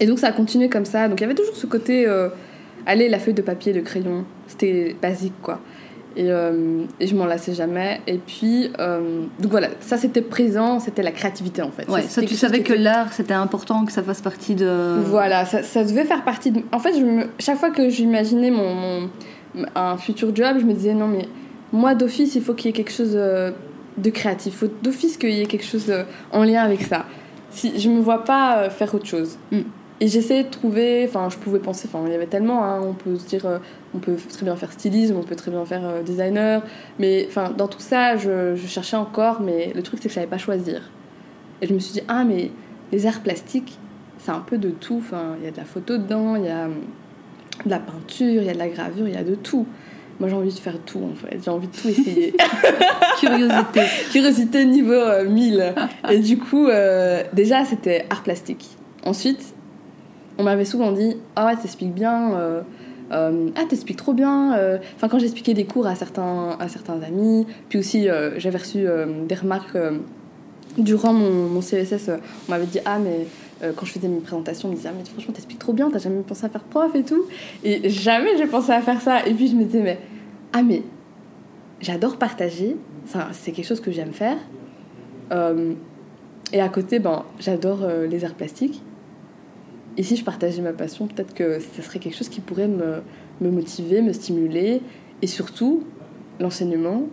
et 0.00 0.06
donc 0.06 0.18
ça 0.18 0.28
a 0.28 0.32
continué 0.32 0.68
comme 0.68 0.84
ça. 0.84 1.08
Donc 1.08 1.20
il 1.20 1.22
y 1.22 1.26
avait 1.26 1.34
toujours 1.34 1.56
ce 1.56 1.66
côté 1.66 2.06
Allez, 2.86 3.08
la 3.08 3.18
feuille 3.18 3.34
de 3.34 3.42
papier, 3.42 3.72
le 3.72 3.82
crayon, 3.82 4.24
c'était 4.46 4.94
basique 5.02 5.34
quoi. 5.42 5.60
Et, 6.14 6.30
euh, 6.30 6.84
et, 6.98 7.06
je 7.08 7.14
m'en 7.14 7.26
lassais 7.26 7.52
jamais. 7.52 8.00
Et 8.06 8.16
puis, 8.16 8.70
euh, 8.78 9.24
donc 9.38 9.50
voilà, 9.50 9.68
ça 9.80 9.98
c'était 9.98 10.22
présent, 10.22 10.80
c'était 10.80 11.02
la 11.02 11.10
créativité 11.10 11.60
en 11.60 11.70
fait. 11.70 11.86
Ouais, 11.90 12.00
ça, 12.02 12.22
tu 12.22 12.36
savais 12.36 12.60
que 12.60 12.72
l'art 12.72 13.12
c'était 13.12 13.34
important, 13.34 13.84
que 13.84 13.92
ça 13.92 14.02
fasse 14.02 14.22
partie 14.22 14.54
de. 14.54 15.00
Voilà, 15.00 15.44
ça, 15.44 15.62
ça 15.62 15.84
devait 15.84 16.04
faire 16.04 16.24
partie 16.24 16.52
de. 16.52 16.62
En 16.72 16.78
fait, 16.78 16.94
je 16.96 17.04
me... 17.04 17.24
chaque 17.38 17.58
fois 17.58 17.70
que 17.70 17.90
j'imaginais 17.90 18.50
mon, 18.50 18.72
mon, 18.72 19.10
un 19.74 19.96
futur 19.96 20.34
job, 20.34 20.56
je 20.60 20.64
me 20.64 20.72
disais 20.72 20.94
non, 20.94 21.08
mais 21.08 21.28
moi 21.72 21.94
d'office, 21.94 22.34
il 22.34 22.42
faut 22.42 22.54
qu'il 22.54 22.66
y 22.66 22.70
ait 22.70 22.72
quelque 22.72 22.92
chose 22.92 23.14
euh, 23.14 23.50
de 23.96 24.10
créatif. 24.10 24.54
Il 24.54 24.56
faut 24.56 24.74
d'office 24.82 25.16
qu'il 25.16 25.30
y 25.30 25.42
ait 25.42 25.46
quelque 25.46 25.64
chose 25.64 25.92
en 26.32 26.44
lien 26.44 26.62
avec 26.62 26.82
ça. 26.82 27.06
Si, 27.50 27.78
je 27.78 27.88
me 27.88 28.00
vois 28.00 28.24
pas 28.24 28.68
faire 28.70 28.94
autre 28.94 29.06
chose. 29.06 29.38
Mm. 29.50 29.60
Et 29.98 30.08
j'essayais 30.08 30.44
de 30.44 30.50
trouver, 30.50 31.06
enfin 31.08 31.30
je 31.30 31.38
pouvais 31.38 31.58
penser, 31.58 31.88
enfin 31.90 32.04
il 32.06 32.12
y 32.12 32.14
avait 32.14 32.26
tellement, 32.26 32.64
hein, 32.64 32.82
on 32.82 32.92
peut 32.92 33.16
se 33.16 33.26
dire, 33.26 33.46
euh, 33.46 33.58
on 33.94 33.98
peut 33.98 34.14
très 34.28 34.44
bien 34.44 34.54
faire 34.54 34.70
stylisme, 34.70 35.16
on 35.16 35.22
peut 35.22 35.36
très 35.36 35.50
bien 35.50 35.64
faire 35.64 35.86
euh, 35.86 36.02
designer, 36.02 36.62
mais 36.98 37.24
enfin 37.30 37.50
dans 37.56 37.66
tout 37.66 37.80
ça 37.80 38.18
je, 38.18 38.56
je, 38.56 38.66
cherchais 38.66 38.98
encore, 38.98 39.40
mais 39.40 39.72
le 39.74 39.82
truc 39.82 39.98
c'est 40.02 40.08
que 40.08 40.10
je 40.10 40.16
savais 40.16 40.26
pas 40.26 40.36
choisir. 40.36 40.82
Et 41.62 41.66
je 41.66 41.72
me 41.72 41.78
suis 41.78 41.94
dit, 41.94 42.02
ah 42.08 42.24
mais 42.24 42.50
les 42.92 43.06
arts 43.06 43.20
plastiques, 43.20 43.78
c'est 44.18 44.32
un 44.32 44.40
peu 44.40 44.58
de 44.58 44.68
tout, 44.68 44.98
enfin 44.98 45.36
il 45.38 45.46
y 45.46 45.48
a 45.48 45.50
de 45.50 45.56
la 45.56 45.64
photo 45.64 45.96
dedans, 45.96 46.36
il 46.36 46.44
y 46.44 46.50
a 46.50 46.68
de 47.64 47.70
la 47.70 47.78
peinture, 47.78 48.42
il 48.42 48.44
y 48.44 48.50
a 48.50 48.54
de 48.54 48.58
la 48.58 48.68
gravure, 48.68 49.08
il 49.08 49.14
y 49.14 49.18
a 49.18 49.24
de 49.24 49.34
tout. 49.34 49.66
Moi 50.18 50.28
j'ai 50.30 50.34
envie 50.34 50.52
de 50.52 50.58
faire 50.58 50.78
tout 50.86 51.00
en 51.02 51.14
fait, 51.14 51.38
j'ai 51.44 51.50
envie 51.50 51.68
de 51.68 51.76
tout 51.76 51.88
essayer. 51.88 52.34
Curiosité. 53.20 53.80
Curiosité 54.12 54.64
niveau 54.64 55.24
1000. 55.28 55.60
Euh, 55.60 56.10
Et 56.10 56.18
du 56.20 56.38
coup, 56.38 56.68
déjà 57.34 57.64
c'était 57.64 58.06
art 58.10 58.22
plastique. 58.22 58.66
Ensuite, 59.04 59.54
on 60.38 60.42
m'avait 60.42 60.64
souvent 60.64 60.92
dit 60.92 61.16
Ah, 61.34 61.46
ouais, 61.46 61.56
t'expliques 61.56 61.94
bien. 61.94 62.34
Euh, 62.34 62.60
euh, 63.12 63.48
ah, 63.56 63.62
t'expliques 63.68 63.96
trop 63.96 64.12
bien. 64.12 64.54
Euh. 64.56 64.78
Enfin, 64.96 65.08
quand 65.08 65.18
j'expliquais 65.18 65.54
des 65.54 65.64
cours 65.64 65.86
à 65.86 65.94
certains, 65.94 66.56
à 66.58 66.68
certains 66.68 67.00
amis, 67.02 67.46
puis 67.68 67.78
aussi 67.78 68.08
j'avais 68.36 68.58
reçu 68.58 68.86
des 69.26 69.34
remarques 69.34 69.78
durant 70.76 71.12
mon, 71.12 71.48
mon 71.48 71.60
CSS. 71.60 72.10
on 72.48 72.50
m'avait 72.50 72.66
dit 72.66 72.80
Ah, 72.84 72.98
mais 72.98 73.26
quand 73.60 73.86
je 73.86 73.92
faisais 73.92 74.08
mes 74.08 74.20
présentations, 74.20 74.68
on 74.68 74.72
me 74.72 74.76
disait 74.76 74.90
Ah, 74.90 74.94
mais 74.96 75.04
franchement, 75.04 75.32
t'expliques 75.32 75.58
trop 75.58 75.72
bien, 75.72 75.90
t'as 75.90 75.98
jamais 75.98 76.22
pensé 76.22 76.44
à 76.44 76.48
faire 76.48 76.64
prof 76.64 76.94
et 76.94 77.02
tout. 77.02 77.24
Et 77.64 77.88
jamais 77.88 78.36
j'ai 78.36 78.46
pensé 78.46 78.72
à 78.72 78.82
faire 78.82 79.00
ça. 79.00 79.26
Et 79.26 79.34
puis 79.34 79.48
je 79.48 79.54
me 79.54 79.64
disais 79.64 79.82
Mais 79.82 79.98
ah, 80.52 80.62
mais 80.62 80.82
j'adore 81.80 82.16
partager, 82.16 82.76
c'est 83.32 83.52
quelque 83.52 83.66
chose 83.66 83.80
que 83.80 83.92
j'aime 83.92 84.12
faire. 84.12 84.36
et 86.52 86.60
à 86.60 86.68
côté, 86.68 86.98
ben, 86.98 87.24
j'adore 87.38 87.86
les 88.08 88.24
arts 88.24 88.34
plastiques. 88.34 88.82
Et 89.96 90.02
si 90.02 90.16
je 90.16 90.24
partageais 90.24 90.60
ma 90.60 90.72
passion, 90.72 91.06
peut-être 91.06 91.32
que 91.32 91.58
ce 91.58 91.82
serait 91.82 91.98
quelque 91.98 92.16
chose 92.16 92.28
qui 92.28 92.40
pourrait 92.40 92.68
me, 92.68 93.02
me 93.40 93.50
motiver, 93.50 94.02
me 94.02 94.12
stimuler. 94.12 94.82
Et 95.22 95.26
surtout, 95.26 95.84
l'enseignement. 96.40 97.04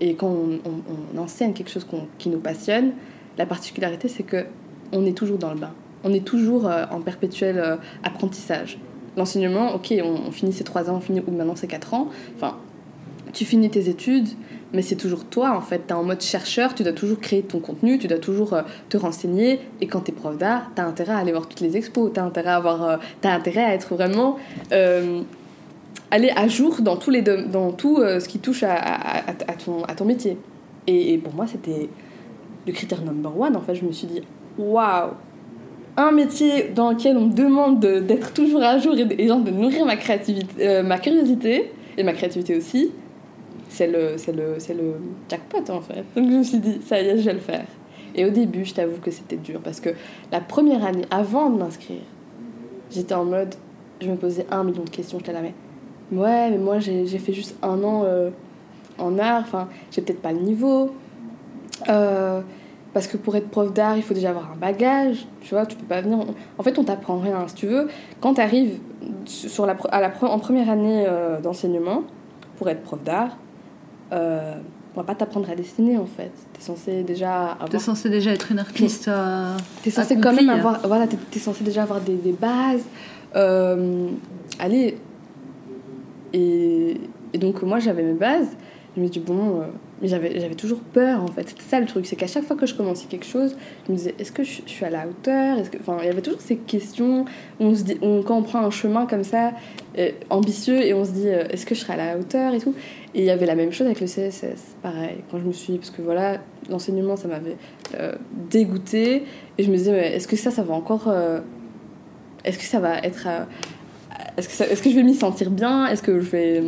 Et 0.00 0.14
quand 0.14 0.34
on, 0.34 1.18
enseigne 1.18 1.52
quelque 1.52 1.70
chose 1.70 1.86
qui 2.18 2.28
nous 2.28 2.40
passionne, 2.40 2.92
la 3.38 3.46
particularité, 3.46 4.08
c'est 4.08 4.24
que 4.24 4.46
on 4.90 5.06
est 5.06 5.16
toujours 5.16 5.38
dans 5.38 5.52
le 5.52 5.60
bain. 5.60 5.72
On 6.04 6.12
est 6.12 6.24
toujours 6.24 6.66
euh, 6.66 6.84
en 6.90 7.00
perpétuel 7.00 7.58
euh, 7.58 7.76
apprentissage. 8.02 8.78
L'enseignement, 9.16 9.74
ok, 9.74 9.94
on, 10.02 10.30
finit 10.32 10.52
ses 10.52 10.64
trois 10.64 10.90
ans, 10.90 10.96
on 10.96 11.00
finit, 11.00 11.20
ou 11.26 11.30
maintenant 11.30 11.56
c'est 11.56 11.66
quatre 11.66 11.94
ans. 11.94 12.08
Enfin, 12.36 12.56
tu 13.32 13.44
finis 13.44 13.70
tes 13.70 13.88
études, 13.88 14.28
mais 14.72 14.82
c'est 14.82 14.96
toujours 14.96 15.24
toi 15.24 15.54
en 15.56 15.60
fait. 15.60 15.86
Tu 15.86 15.92
es 15.92 15.96
en 15.96 16.02
mode 16.02 16.22
chercheur, 16.22 16.74
tu 16.74 16.82
dois 16.82 16.92
toujours 16.92 17.20
créer 17.20 17.42
ton 17.42 17.60
contenu, 17.60 17.98
tu 17.98 18.08
dois 18.08 18.18
toujours 18.18 18.54
euh, 18.54 18.62
te 18.88 18.96
renseigner. 18.96 19.60
Et 19.80 19.86
quand 19.86 20.00
tu 20.00 20.12
es 20.12 20.14
prof 20.14 20.36
d'art, 20.36 20.70
tu 20.74 20.80
as 20.80 20.86
intérêt 20.86 21.12
à 21.12 21.18
aller 21.18 21.32
voir 21.32 21.46
toutes 21.46 21.60
les 21.60 21.76
expos, 21.76 22.10
tu 22.12 22.20
as 22.20 22.24
intérêt 22.24 22.50
à, 22.50 22.98
as 23.22 23.34
intérêt 23.34 23.64
à 23.64 23.74
être 23.74 23.94
vraiment. 23.94 24.38
Aller 26.10 26.30
à 26.36 26.46
jour 26.46 26.82
dans, 26.82 26.98
les 27.08 27.22
dans 27.22 27.72
tout 27.72 27.96
ce 27.96 28.28
qui 28.28 28.38
touche 28.38 28.64
à, 28.64 28.74
ton, 29.64 29.82
à 29.84 29.94
ton 29.94 30.04
métier. 30.04 30.36
Et, 30.86 31.18
pour 31.18 31.34
moi, 31.34 31.46
c'était 31.46 31.88
le 32.66 32.72
critère 32.72 33.02
number 33.02 33.38
one. 33.38 33.56
En 33.56 33.60
fait, 33.60 33.74
je 33.74 33.84
me 33.84 33.92
suis 33.92 34.06
dit, 34.06 34.22
waouh, 34.58 35.10
un 35.96 36.10
métier 36.12 36.70
dans 36.74 36.92
lequel 36.92 37.16
on 37.16 37.26
me 37.26 37.34
demande 37.34 37.80
d'être 37.80 38.32
toujours 38.32 38.62
à 38.62 38.78
jour 38.78 38.94
et, 38.94 39.02
et 39.02 39.26
de 39.26 39.50
nourrir 39.50 39.84
ma, 39.84 39.96
créativité, 39.96 40.82
ma 40.82 40.98
curiosité 40.98 41.72
et 41.96 42.02
ma 42.02 42.12
créativité 42.12 42.56
aussi 42.56 42.90
c'est 43.72 43.86
le, 43.86 44.96
jackpot 45.28 45.72
en 45.72 45.80
fait. 45.80 46.04
Donc 46.14 46.30
je 46.30 46.36
me 46.36 46.42
suis 46.42 46.58
dit, 46.58 46.80
ça 46.84 47.00
y 47.00 47.08
est, 47.08 47.18
je 47.18 47.24
vais 47.24 47.34
le 47.34 47.40
faire. 47.40 47.64
Et 48.14 48.26
au 48.26 48.30
début, 48.30 48.64
je 48.64 48.74
t'avoue 48.74 49.00
que 49.00 49.10
c'était 49.10 49.36
dur 49.36 49.60
parce 49.62 49.80
que 49.80 49.90
la 50.30 50.40
première 50.40 50.84
année, 50.84 51.06
avant 51.10 51.48
de 51.48 51.58
m'inscrire, 51.58 52.02
j'étais 52.90 53.14
en 53.14 53.24
mode, 53.24 53.54
je 54.00 54.08
me 54.08 54.16
posais 54.16 54.46
un 54.50 54.64
million 54.64 54.84
de 54.84 54.90
questions. 54.90 55.18
J'étais 55.18 55.32
là, 55.32 55.40
mais 55.40 55.54
ouais, 56.16 56.50
mais 56.50 56.58
moi 56.58 56.78
j'ai, 56.78 57.06
j'ai 57.06 57.18
fait 57.18 57.32
juste 57.32 57.56
un 57.62 57.82
an 57.82 58.02
euh, 58.04 58.30
en 58.98 59.18
art, 59.18 59.42
enfin, 59.42 59.68
j'ai 59.90 60.02
peut-être 60.02 60.20
pas 60.20 60.32
le 60.32 60.40
niveau. 60.40 60.94
Euh, 61.88 62.42
parce 62.92 63.06
que 63.06 63.16
pour 63.16 63.36
être 63.36 63.48
prof 63.48 63.72
d'art, 63.72 63.96
il 63.96 64.02
faut 64.02 64.14
déjà 64.14 64.30
avoir 64.30 64.52
un 64.52 64.56
bagage, 64.56 65.26
tu 65.40 65.54
vois, 65.54 65.64
tu 65.64 65.76
peux 65.76 65.86
pas 65.86 66.02
venir. 66.02 66.18
En 66.58 66.62
fait, 66.62 66.78
on 66.78 66.84
t'apprend 66.84 67.18
rien. 67.18 67.48
Si 67.48 67.54
tu 67.54 67.66
veux, 67.66 67.88
quand 68.20 68.34
tu 68.34 68.40
arrives 68.40 68.78
sur 69.24 69.64
la, 69.64 69.76
à 69.90 70.00
la, 70.00 70.12
en 70.22 70.38
première 70.38 70.68
année 70.68 71.04
euh, 71.06 71.40
d'enseignement, 71.40 72.02
pour 72.58 72.68
être 72.68 72.82
prof 72.82 73.02
d'art, 73.02 73.36
euh, 74.12 74.54
on 74.94 75.00
va 75.00 75.04
pas 75.04 75.14
t'apprendre 75.14 75.50
à 75.50 75.54
dessiner 75.54 75.96
en 75.96 76.04
fait. 76.04 76.32
T'es 76.52 76.60
censé 76.60 77.02
déjà 77.02 77.52
avoir... 77.52 77.70
T'es 77.70 77.78
censé 77.78 78.10
déjà 78.10 78.30
être 78.30 78.52
une 78.52 78.58
artiste. 78.58 79.08
Euh, 79.08 79.56
t'es 79.82 79.90
censé 79.90 80.18
quand 80.18 80.34
même 80.34 80.50
avoir... 80.50 80.86
Voilà, 80.86 81.06
t'es, 81.06 81.16
es 81.34 81.38
censé 81.38 81.64
déjà 81.64 81.84
avoir 81.84 82.02
des, 82.02 82.16
des 82.16 82.32
bases. 82.32 82.84
Euh, 83.34 84.08
allez. 84.58 84.98
Et, 86.34 87.00
et, 87.32 87.38
donc 87.38 87.62
moi 87.62 87.78
j'avais 87.78 88.02
mes 88.02 88.12
bases. 88.12 88.48
Je 88.94 89.00
me 89.00 89.08
dis 89.08 89.20
bon... 89.20 89.62
Euh, 90.02 90.18
mais 90.20 90.40
j'avais, 90.40 90.54
toujours 90.54 90.80
peur 90.80 91.22
en 91.22 91.28
fait. 91.28 91.48
C'était 91.48 91.62
ça 91.62 91.80
le 91.80 91.86
truc, 91.86 92.06
c'est 92.06 92.16
qu'à 92.16 92.26
chaque 92.26 92.44
fois 92.44 92.56
que 92.56 92.66
je 92.66 92.74
commençais 92.74 93.06
quelque 93.06 93.26
chose, 93.26 93.56
je 93.86 93.92
me 93.92 93.96
disais 93.96 94.14
est-ce 94.18 94.32
que 94.32 94.42
je, 94.42 94.62
suis 94.66 94.84
à 94.84 94.90
la 94.90 95.06
hauteur? 95.06 95.58
Que... 95.70 95.78
Enfin, 95.78 95.98
il 96.00 96.06
y 96.06 96.10
avait 96.10 96.22
toujours 96.22 96.40
ces 96.40 96.56
questions 96.56 97.24
on 97.60 97.74
se 97.74 97.84
dit, 97.84 97.98
quand 98.26 98.36
on 98.36 98.42
prend 98.42 98.60
un 98.60 98.70
chemin 98.70 99.06
comme 99.06 99.24
ça, 99.24 99.52
ambitieux, 100.30 100.80
et 100.84 100.94
on 100.94 101.04
se 101.04 101.12
dit 101.12 101.28
est-ce 101.28 101.66
que 101.66 101.74
je 101.74 101.80
serai 101.80 101.92
à 101.94 101.96
la 101.96 102.18
hauteur 102.18 102.54
et 102.54 102.58
tout. 102.58 102.74
Et 103.14 103.20
il 103.20 103.24
y 103.24 103.30
avait 103.30 103.44
la 103.44 103.54
même 103.54 103.72
chose 103.72 103.86
avec 103.86 104.00
le 104.00 104.06
CSS, 104.06 104.76
pareil, 104.82 105.22
quand 105.30 105.38
je 105.38 105.44
me 105.44 105.52
suis... 105.52 105.76
Parce 105.76 105.90
que 105.90 106.00
voilà, 106.00 106.38
l'enseignement, 106.70 107.16
ça 107.16 107.28
m'avait 107.28 107.56
euh, 107.94 108.14
dégoûté. 108.50 109.24
Et 109.58 109.62
je 109.62 109.70
me 109.70 109.76
disais, 109.76 110.14
est-ce 110.14 110.26
que 110.26 110.36
ça, 110.36 110.50
ça 110.50 110.62
va 110.62 110.72
encore... 110.72 111.08
Euh, 111.08 111.40
est-ce 112.44 112.58
que 112.58 112.64
ça 112.64 112.80
va 112.80 112.98
être... 112.98 113.26
Euh, 113.26 113.44
est-ce 114.38 114.48
que, 114.48 114.72
est-ce 114.72 114.82
que 114.82 114.88
je 114.88 114.94
vais 114.94 115.02
m'y 115.02 115.14
sentir 115.14 115.50
bien? 115.50 115.86
Est-ce 115.86 116.02
que 116.02 116.20
je 116.20 116.30
vais... 116.30 116.62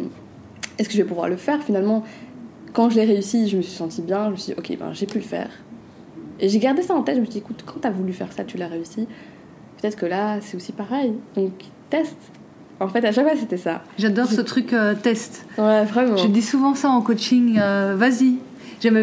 Est-ce 0.78 0.88
que 0.88 0.94
je 0.94 0.98
vais 0.98 1.08
pouvoir 1.08 1.28
le 1.28 1.36
faire 1.36 1.62
Finalement, 1.62 2.04
quand 2.74 2.90
je 2.90 2.96
l'ai 2.96 3.04
réussi, 3.06 3.48
je 3.48 3.56
me 3.56 3.62
suis 3.62 3.72
sentie 3.72 4.02
bien. 4.02 4.26
Je 4.26 4.30
me 4.32 4.36
suis 4.36 4.52
dit, 4.52 4.58
ok, 4.58 4.78
ben, 4.78 4.92
j'ai 4.92 5.06
pu 5.06 5.16
le 5.18 5.24
faire. 5.24 5.48
Et 6.40 6.48
j'ai 6.50 6.58
gardé 6.58 6.82
ça 6.82 6.94
en 6.94 7.02
tête, 7.02 7.14
je 7.14 7.20
me 7.20 7.24
suis 7.24 7.32
dit, 7.34 7.38
écoute, 7.38 7.62
quand 7.64 7.76
t'as 7.80 7.90
voulu 7.90 8.12
faire 8.12 8.30
ça, 8.32 8.44
tu 8.44 8.58
l'as 8.58 8.66
réussi. 8.68 9.06
Peut-être 9.80 9.96
que 9.96 10.04
là, 10.06 10.38
c'est 10.42 10.56
aussi 10.56 10.72
pareil. 10.72 11.14
Donc, 11.36 11.52
teste. 11.88 12.18
En 12.80 12.88
fait, 12.88 13.04
à 13.04 13.12
chaque 13.12 13.24
fois, 13.26 13.36
c'était 13.38 13.56
ça. 13.56 13.82
J'adore 13.96 14.26
ce 14.26 14.40
truc 14.40 14.72
euh, 14.72 14.94
test. 15.00 15.46
Ouais, 15.56 15.84
vraiment. 15.84 16.16
Je 16.16 16.26
dis 16.26 16.42
souvent 16.42 16.74
ça 16.74 16.90
en 16.90 17.00
coaching, 17.00 17.56
euh, 17.58 17.94
vas-y. 17.96 18.34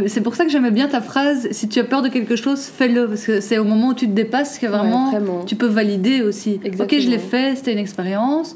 C'est 0.07 0.21
pour 0.21 0.35
ça 0.35 0.43
que 0.45 0.51
j'aimais 0.51 0.69
bien 0.69 0.87
ta 0.87 1.01
phrase, 1.01 1.47
si 1.51 1.67
tu 1.67 1.79
as 1.79 1.83
peur 1.83 2.03
de 2.03 2.09
quelque 2.09 2.35
chose, 2.35 2.59
fais-le. 2.65 3.07
Parce 3.07 3.23
que 3.25 3.39
c'est 3.39 3.57
au 3.57 3.63
moment 3.63 3.87
où 3.87 3.93
tu 3.95 4.05
te 4.07 4.11
dépasses 4.11 4.59
que 4.59 4.67
vraiment, 4.67 5.05
Ouais, 5.05 5.19
vraiment. 5.19 5.43
tu 5.45 5.55
peux 5.55 5.65
valider 5.65 6.21
aussi. 6.21 6.59
Exactement. 6.63 6.83
Ok, 6.83 6.99
je 6.99 7.09
l'ai 7.09 7.17
fait, 7.17 7.55
c'était 7.55 7.71
une 7.71 7.79
expérience. 7.79 8.55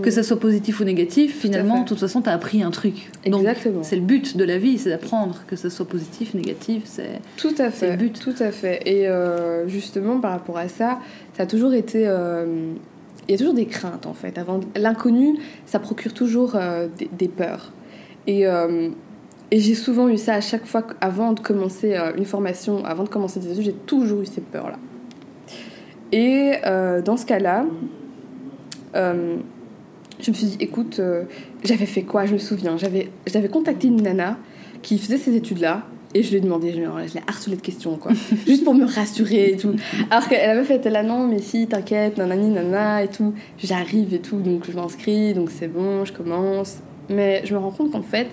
Que 0.00 0.10
ça 0.10 0.22
soit 0.22 0.38
positif 0.40 0.80
ou 0.80 0.84
négatif, 0.84 1.38
finalement, 1.40 1.76
fait. 1.78 1.82
de 1.82 1.88
toute 1.88 1.98
façon, 2.00 2.22
tu 2.22 2.28
as 2.30 2.32
appris 2.32 2.62
un 2.62 2.70
truc. 2.70 3.10
Donc, 3.26 3.40
Exactement. 3.40 3.82
c'est 3.82 3.96
le 3.96 4.02
but 4.02 4.36
de 4.36 4.44
la 4.44 4.56
vie, 4.56 4.78
c'est 4.78 4.88
d'apprendre. 4.90 5.42
Que 5.46 5.56
ce 5.56 5.68
soit 5.68 5.86
positif, 5.86 6.32
négatif, 6.34 6.84
c'est. 6.86 7.20
Tout 7.36 7.48
à 7.58 7.70
C'est 7.70 7.86
le 7.86 7.92
fait. 7.92 7.96
but. 7.98 8.18
Tout 8.18 8.34
à 8.40 8.50
fait. 8.52 8.80
Et 8.86 9.06
euh, 9.08 9.68
justement, 9.68 10.18
par 10.20 10.30
rapport 10.30 10.56
à 10.56 10.68
ça, 10.68 10.98
ça 11.36 11.42
a 11.42 11.46
toujours 11.46 11.74
été. 11.74 12.04
euh, 12.06 12.72
Il 13.28 13.32
y 13.32 13.34
a 13.34 13.38
toujours 13.38 13.54
des 13.54 13.66
craintes 13.66 14.06
en 14.06 14.14
fait. 14.14 14.38
Avant 14.38 14.60
l'inconnu, 14.76 15.36
ça 15.66 15.78
procure 15.78 16.14
toujours 16.14 16.52
euh, 16.56 16.88
des, 16.98 17.10
des 17.16 17.28
peurs. 17.28 17.72
Et, 18.26 18.44
et 19.50 19.58
j'ai 19.60 19.74
souvent 19.74 20.08
eu 20.08 20.16
ça 20.16 20.34
à 20.34 20.40
chaque 20.40 20.64
fois 20.64 20.86
avant 21.00 21.32
de 21.32 21.40
commencer 21.40 21.96
une 22.16 22.24
formation, 22.24 22.84
avant 22.84 23.02
de 23.04 23.08
commencer 23.08 23.40
des 23.40 23.50
études, 23.50 23.64
j'ai 23.64 23.72
toujours 23.72 24.22
eu 24.22 24.26
ces 24.26 24.40
peurs 24.40 24.68
là. 24.70 24.78
Et 26.12 26.52
dans 27.04 27.16
ce 27.16 27.26
cas-là, 27.26 27.66
euh, 28.94 29.36
je 30.22 30.30
me 30.30 30.36
suis 30.36 30.46
dit, 30.46 30.56
écoute, 30.60 30.98
euh, 31.00 31.24
j'avais 31.64 31.86
fait 31.86 32.02
quoi? 32.02 32.24
Je 32.26 32.34
me 32.34 32.38
souviens, 32.38 32.76
j'avais, 32.76 33.10
j'avais 33.26 33.48
contacté 33.48 33.88
une 33.88 34.00
nana 34.02 34.38
qui 34.82 34.98
faisait 34.98 35.18
ces 35.18 35.34
études-là. 35.36 35.82
Et 36.14 36.22
je 36.22 36.28
lui 36.30 36.36
ai 36.36 36.40
demandé, 36.40 36.72
genre, 36.74 36.98
je 37.06 37.14
l'ai 37.14 37.22
harcelé 37.26 37.56
de 37.56 37.62
questions, 37.62 37.96
quoi. 37.96 38.12
Juste 38.46 38.64
pour 38.64 38.74
me 38.74 38.84
rassurer 38.84 39.52
et 39.52 39.56
tout. 39.56 39.74
Alors 40.10 40.28
qu'elle 40.28 40.50
avait 40.50 40.62
fait, 40.64 40.74
elle 40.74 40.80
était 40.80 40.90
là, 40.90 41.02
non, 41.02 41.26
mais 41.26 41.38
si, 41.38 41.66
t'inquiète, 41.66 42.18
nanani, 42.18 42.50
nana, 42.50 43.02
et 43.02 43.08
tout. 43.08 43.32
J'arrive 43.58 44.12
et 44.12 44.18
tout, 44.18 44.36
donc 44.40 44.64
je 44.70 44.76
m'inscris, 44.76 45.32
donc 45.32 45.50
c'est 45.50 45.68
bon, 45.68 46.04
je 46.04 46.12
commence. 46.12 46.80
Mais 47.08 47.40
je 47.46 47.54
me 47.54 47.58
rends 47.58 47.70
compte 47.70 47.92
qu'en 47.92 48.02
fait, 48.02 48.28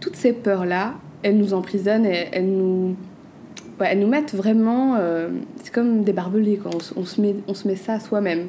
toutes 0.00 0.16
ces 0.16 0.32
peurs-là, 0.32 0.94
elles 1.22 1.36
nous 1.36 1.52
emprisonnent 1.52 2.06
et 2.06 2.28
elles 2.32 2.48
nous. 2.48 2.96
Ouais, 3.78 3.88
elles 3.90 4.00
nous 4.00 4.08
mettent 4.08 4.34
vraiment. 4.34 4.94
euh, 4.98 5.28
c'est 5.62 5.72
comme 5.72 6.02
des 6.04 6.14
barbelés, 6.14 6.56
quoi. 6.56 6.70
On, 6.74 6.80
se- 6.80 6.94
on 6.96 7.04
se 7.04 7.20
met, 7.20 7.34
on 7.46 7.52
se 7.52 7.68
met 7.68 7.76
ça 7.76 7.92
à 7.94 8.00
soi-même. 8.00 8.46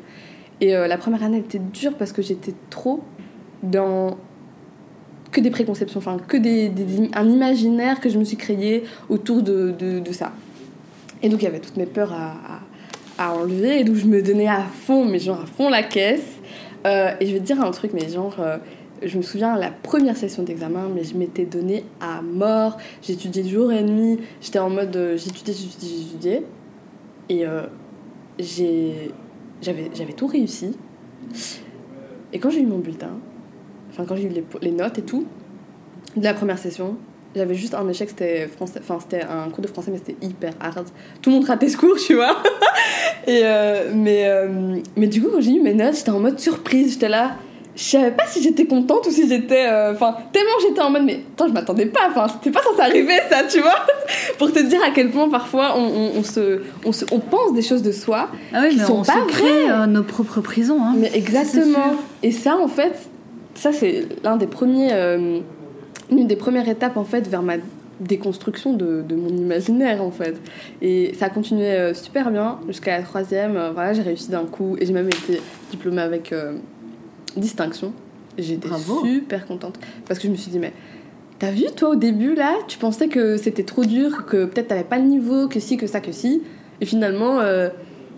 Et 0.62 0.76
euh, 0.76 0.88
la 0.88 0.98
première 0.98 1.24
année, 1.24 1.40
était 1.40 1.60
dure 1.60 1.96
parce 1.96 2.12
que 2.12 2.22
j'étais 2.22 2.54
trop 2.70 3.02
dans 3.64 4.18
que 5.32 5.42
des 5.42 5.52
préconceptions, 5.52 6.00
enfin 6.00 6.18
que 6.28 6.38
des, 6.38 6.72
un 7.14 7.30
imaginaire 7.30 8.00
que 8.00 8.10
je 8.10 8.18
me 8.18 8.24
suis 8.24 8.38
créé 8.38 8.84
autour 9.10 9.44
de, 9.44 9.72
de, 9.72 10.12
ça. 10.12 10.32
Et 11.22 11.30
donc 11.30 11.42
il 11.42 11.46
y 11.46 11.48
avait 11.48 11.60
toutes 11.60 11.78
mes 11.78 11.86
peurs 11.86 12.14
à, 12.14 12.34
à, 13.20 13.36
enlever, 13.36 13.80
et 13.80 13.84
donc 13.84 13.96
je 13.96 14.08
me 14.08 14.24
donnais 14.24 14.48
à 14.48 14.64
fond, 14.64 15.06
mais 15.06 15.20
genre 15.20 15.42
à 15.42 15.46
fond 15.46 15.70
la 15.70 15.84
caisse. 15.84 16.40
Euh, 16.88 17.12
et 17.20 17.28
je 17.28 17.34
vais 17.34 17.40
te 17.40 17.46
dire 17.46 17.62
un 17.62 17.70
truc, 17.70 17.92
mais 17.94 18.10
genre, 18.10 18.38
euh, 18.40 18.58
je 19.04 19.18
me 19.18 19.22
souviens 19.22 19.56
la 19.56 19.70
première 19.70 20.18
session 20.18 20.42
d'examen, 20.42 20.90
mais 20.96 21.04
je 21.04 21.16
m'étais 21.16 21.46
donné 21.46 21.84
à 22.02 22.22
mort. 22.24 22.78
J'étudiais 23.04 23.44
jour 23.48 23.72
et 23.72 23.84
nuit, 23.84 24.20
j'étais 24.42 24.60
en 24.60 24.72
mode 24.72 24.98
j'étudiais, 25.16 25.54
j'étudiais, 25.54 25.98
j'étudiais. 26.00 26.44
Et 27.30 27.46
j'ai 28.40 29.12
j'avais 29.62 30.14
tout 30.16 30.28
réussi. 30.28 30.78
Et 32.32 32.40
quand 32.40 32.50
j'ai 32.50 32.62
eu 32.62 32.66
mon 32.66 32.78
bulletin, 32.78 33.18
enfin 33.90 34.06
quand 34.06 34.16
j'ai 34.16 34.26
eu 34.26 34.30
les, 34.30 34.44
les 34.62 34.72
notes 34.72 35.00
et 35.00 35.04
tout, 35.04 35.26
de 36.16 36.24
la 36.24 36.34
première 36.34 36.58
session, 36.58 36.98
j'avais 37.36 37.54
juste 37.54 37.76
un 37.76 37.88
échec, 37.88 38.10
c'était 38.10 38.48
français, 38.48 38.80
enfin 38.82 38.98
c'était 39.00 39.22
un 39.24 39.50
cours 39.50 39.62
de 39.62 39.68
français, 39.68 39.92
mais 39.92 39.98
c'était 39.98 40.26
hyper 40.26 40.54
hard. 40.60 40.88
Tout 41.22 41.30
le 41.30 41.36
monde 41.36 41.46
ratait 41.46 41.70
ce 41.70 41.78
cours, 41.78 41.98
tu 41.98 42.16
vois. 42.16 42.42
Et 43.28 43.42
euh, 43.44 43.92
mais, 43.94 44.28
euh, 44.28 44.78
mais 44.96 45.08
du 45.08 45.22
coup, 45.22 45.30
quand 45.32 45.42
j'ai 45.42 45.52
eu 45.52 45.62
mes 45.62 45.74
notes, 45.74 45.96
j'étais 45.96 46.10
en 46.10 46.20
mode 46.20 46.40
surprise, 46.40 46.94
j'étais 46.94 47.10
là. 47.10 47.38
Je 47.82 47.86
savais 47.86 48.12
pas 48.12 48.26
si 48.28 48.44
j'étais 48.44 48.66
contente 48.66 49.08
ou 49.08 49.10
si 49.10 49.30
j'étais. 49.30 49.66
euh, 49.70 49.94
Enfin, 49.94 50.14
tellement 50.34 50.52
j'étais 50.68 50.82
en 50.82 50.90
mode, 50.90 51.04
mais 51.06 51.22
attends, 51.34 51.48
je 51.48 51.54
m'attendais 51.54 51.86
pas, 51.86 52.02
enfin, 52.10 52.28
c'était 52.28 52.52
pas 52.52 52.62
censé 52.62 52.82
arriver 52.82 53.14
ça, 53.30 53.44
tu 53.50 53.62
vois. 53.62 53.76
Pour 54.38 54.52
te 54.52 54.60
dire 54.60 54.82
à 54.86 54.92
quel 54.92 55.10
point 55.12 55.30
parfois 55.30 55.76
on, 55.78 55.84
on, 55.86 56.12
on 56.20 56.24
se, 56.24 56.60
on, 56.86 56.92
se, 56.92 57.06
on 57.14 57.20
pense 57.20 57.54
des 57.54 57.62
choses 57.62 57.82
de 57.82 57.94
soi 57.94 58.28
Ah 58.54 58.60
oui, 58.64 58.72
Qui 58.72 58.80
mais 58.80 58.84
sont 58.84 59.00
on 59.00 59.04
pas 59.04 59.14
se 59.14 59.28
crée 59.28 59.70
euh, 59.72 59.86
nos 59.86 60.04
propres 60.04 60.42
prisons. 60.42 60.84
Hein. 60.84 60.94
mais 60.98 61.10
exactement. 61.14 61.96
Et 62.22 62.32
ça, 62.34 62.58
en 62.58 62.68
fait, 62.68 62.94
ça 63.56 63.72
c'est 63.72 64.06
l'un 64.26 64.36
des 64.36 64.48
premiers, 64.48 64.90
euh, 64.92 65.40
une 66.12 66.28
des 66.28 66.36
premières 66.36 66.68
étapes 66.68 66.98
en 66.98 67.06
fait 67.06 67.28
vers 67.30 67.44
ma 67.44 67.54
déconstruction 68.02 68.74
de, 68.74 69.02
de 69.08 69.16
mon 69.16 69.30
imaginaire 69.30 70.02
en 70.02 70.12
fait. 70.12 70.36
Et 70.82 71.14
ça 71.20 71.26
a 71.26 71.30
continué 71.30 71.66
euh, 71.72 71.94
super 71.94 72.32
bien 72.32 72.60
jusqu'à 72.68 72.98
la 72.98 73.04
troisième. 73.04 73.56
euh, 73.58 73.72
voilà, 73.74 73.94
j'ai 73.94 74.02
réussi 74.02 74.30
d'un 74.32 74.46
coup 74.46 74.76
et 74.80 74.86
j'ai 74.86 74.94
même 74.94 75.08
été 75.08 75.42
diplômée 75.72 76.02
avec 76.02 76.32
euh, 76.32 76.54
distinction. 77.38 77.94
J'étais 78.38 78.70
super 79.04 79.46
contente 79.46 79.80
parce 80.08 80.20
que 80.20 80.28
je 80.28 80.32
me 80.32 80.38
suis 80.38 80.52
dit 80.52 80.60
mais 80.60 80.74
T'as 81.40 81.52
vu, 81.52 81.64
toi, 81.74 81.92
au 81.92 81.96
début, 81.96 82.36
là, 82.36 82.58
tu 82.68 82.78
pensais 82.78 83.08
que 83.08 83.38
c'était 83.38 83.64
trop 83.64 83.86
dur, 83.86 84.26
que 84.26 84.44
peut-être 84.44 84.68
t'avais 84.68 84.84
pas 84.84 84.98
le 84.98 85.06
niveau, 85.06 85.48
que 85.48 85.62
si, 85.62 85.78
que 85.78 85.88
ça, 85.88 86.02
que 86.02 86.12
si. 86.12 86.44
Et 86.82 86.86
finalement, 86.86 87.40
euh, 87.40 87.70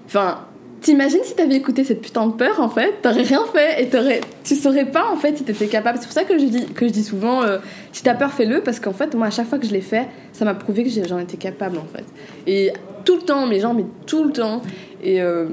enfin, 0.08 0.40
t'imagines 0.82 1.20
si 1.24 1.36
t'avais 1.36 1.54
écouté 1.54 1.84
cette 1.84 2.02
putain 2.02 2.26
de 2.26 2.34
peur, 2.34 2.60
en 2.60 2.70
fait, 2.70 2.96
t'aurais 3.04 3.22
rien 3.22 3.44
fait 3.54 3.84
et 3.84 3.90
t'aurais, 3.90 4.22
tu 4.44 4.56
saurais 4.56 4.86
pas, 4.86 5.08
en 5.12 5.18
fait, 5.18 5.38
si 5.38 5.44
t'étais 5.44 5.68
capable. 5.68 6.00
C'est 6.00 6.06
pour 6.06 6.14
ça 6.14 6.24
que 6.24 6.40
je 6.40 6.46
dis, 6.46 6.66
que 6.66 6.88
je 6.88 6.92
dis 6.92 7.04
souvent, 7.04 7.44
euh, 7.44 7.60
si 7.92 8.02
t'as 8.02 8.16
peur, 8.16 8.34
fais-le, 8.34 8.62
parce 8.62 8.80
qu'en 8.80 8.94
fait, 8.94 9.14
moi, 9.14 9.28
à 9.28 9.30
chaque 9.30 9.48
fois 9.48 9.60
que 9.60 9.68
je 9.68 9.72
l'ai 9.72 9.82
fait, 9.82 10.08
ça 10.34 10.44
m'a 10.44 10.56
prouvé 10.56 10.84
que 10.84 10.90
j'en 10.90 11.20
étais 11.20 11.38
capable, 11.38 11.78
en 11.78 11.86
fait. 11.86 12.06
Et 12.48 12.74
tout 13.06 13.18
le 13.18 13.22
temps, 13.22 13.46
mes 13.46 13.60
gens, 13.60 13.76
mais 13.76 13.86
tout 14.08 14.24
le 14.24 14.32
temps. 14.32 14.64
Et 15.04 15.22
euh, 15.22 15.50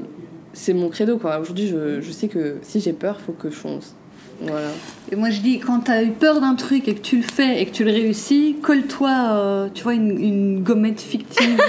c'est 0.59 0.73
mon 0.73 0.89
credo, 0.89 1.17
quoi. 1.17 1.39
Aujourd'hui, 1.39 1.67
je, 1.67 2.01
je 2.01 2.11
sais 2.11 2.27
que 2.27 2.57
si 2.63 2.81
j'ai 2.81 2.93
peur, 2.93 3.19
faut 3.19 3.31
que 3.31 3.49
je 3.49 3.55
fonce. 3.55 3.95
Voilà. 4.41 4.67
Et 5.11 5.17
moi 5.17 5.29
je 5.31 5.41
dis, 5.41 5.59
quand 5.59 5.81
t'as 5.81 6.01
eu 6.01 6.11
peur 6.11 6.39
d'un 6.39 6.55
truc 6.55 6.87
et 6.87 6.95
que 6.95 7.01
tu 7.01 7.17
le 7.17 7.23
fais 7.23 7.61
et 7.61 7.65
que 7.65 7.71
tu 7.71 7.83
le 7.83 7.91
réussis, 7.91 8.55
colle-toi, 8.61 9.09
euh, 9.31 9.67
tu 9.73 9.83
vois, 9.83 9.93
une, 9.95 10.17
une 10.17 10.63
gommette 10.63 11.01
fictive. 11.01 11.59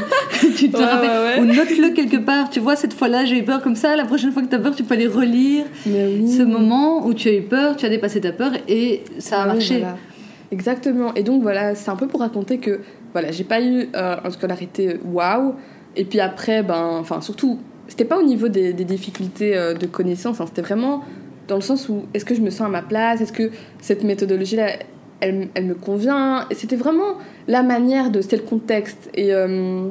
tu 0.56 0.70
te 0.70 0.76
Ouais, 0.76 0.84
rappelles, 0.84 1.10
ouais, 1.10 1.40
ouais. 1.40 1.40
Ou 1.40 1.44
note-le 1.46 1.90
quelque 1.94 2.18
part. 2.18 2.48
Tu 2.48 2.60
vois, 2.60 2.76
cette 2.76 2.92
fois-là 2.92 3.24
j'ai 3.24 3.38
eu 3.38 3.44
peur 3.44 3.60
comme 3.60 3.74
ça. 3.74 3.96
La 3.96 4.04
prochaine 4.04 4.30
fois 4.30 4.42
que 4.42 4.46
t'as 4.48 4.60
peur, 4.60 4.76
tu 4.76 4.84
peux 4.84 4.94
aller 4.94 5.08
relire 5.08 5.64
oui. 5.84 6.30
ce 6.30 6.42
moment 6.42 7.04
où 7.04 7.12
tu 7.12 7.28
as 7.28 7.34
eu 7.34 7.42
peur, 7.42 7.76
tu 7.76 7.86
as 7.86 7.88
dépassé 7.88 8.20
ta 8.20 8.30
peur 8.32 8.52
et 8.68 9.02
ça 9.18 9.42
a 9.42 9.46
marché. 9.46 9.78
voilà. 9.80 9.96
Exactement. 10.52 11.12
Et 11.14 11.24
donc 11.24 11.42
voilà, 11.42 11.74
c'est 11.74 11.90
un 11.90 11.96
peu 11.96 12.06
pour 12.06 12.20
raconter 12.20 12.58
que 12.58 12.80
voilà, 13.12 13.32
j'ai 13.32 13.44
pas 13.44 13.60
eu 13.60 13.88
euh, 13.96 14.16
une 14.24 14.30
scolarité 14.30 14.98
waouh. 15.04 15.54
Et 15.96 16.04
puis 16.04 16.20
après, 16.20 16.62
ben, 16.62 16.98
enfin 17.00 17.20
surtout, 17.20 17.58
c'était 17.90 18.06
pas 18.06 18.18
au 18.18 18.22
niveau 18.22 18.48
des, 18.48 18.72
des 18.72 18.84
difficultés 18.84 19.54
euh, 19.54 19.74
de 19.74 19.86
connaissance. 19.86 20.40
hein, 20.40 20.46
c'était 20.46 20.62
vraiment 20.62 21.04
dans 21.46 21.56
le 21.56 21.60
sens 21.60 21.90
où 21.90 22.04
est-ce 22.14 22.24
que 22.24 22.34
je 22.34 22.40
me 22.40 22.48
sens 22.48 22.62
à 22.62 22.70
ma 22.70 22.80
place, 22.80 23.20
est-ce 23.20 23.32
que 23.32 23.50
cette 23.82 24.02
méthodologie-là, 24.02 24.68
elle, 25.20 25.48
elle 25.52 25.66
me 25.66 25.74
convient? 25.74 26.46
C'était 26.52 26.76
vraiment 26.76 27.18
la 27.48 27.62
manière 27.62 28.10
de, 28.10 28.22
c'était 28.22 28.36
le 28.38 28.44
contexte. 28.44 29.10
Et 29.14 29.34
euh, 29.34 29.88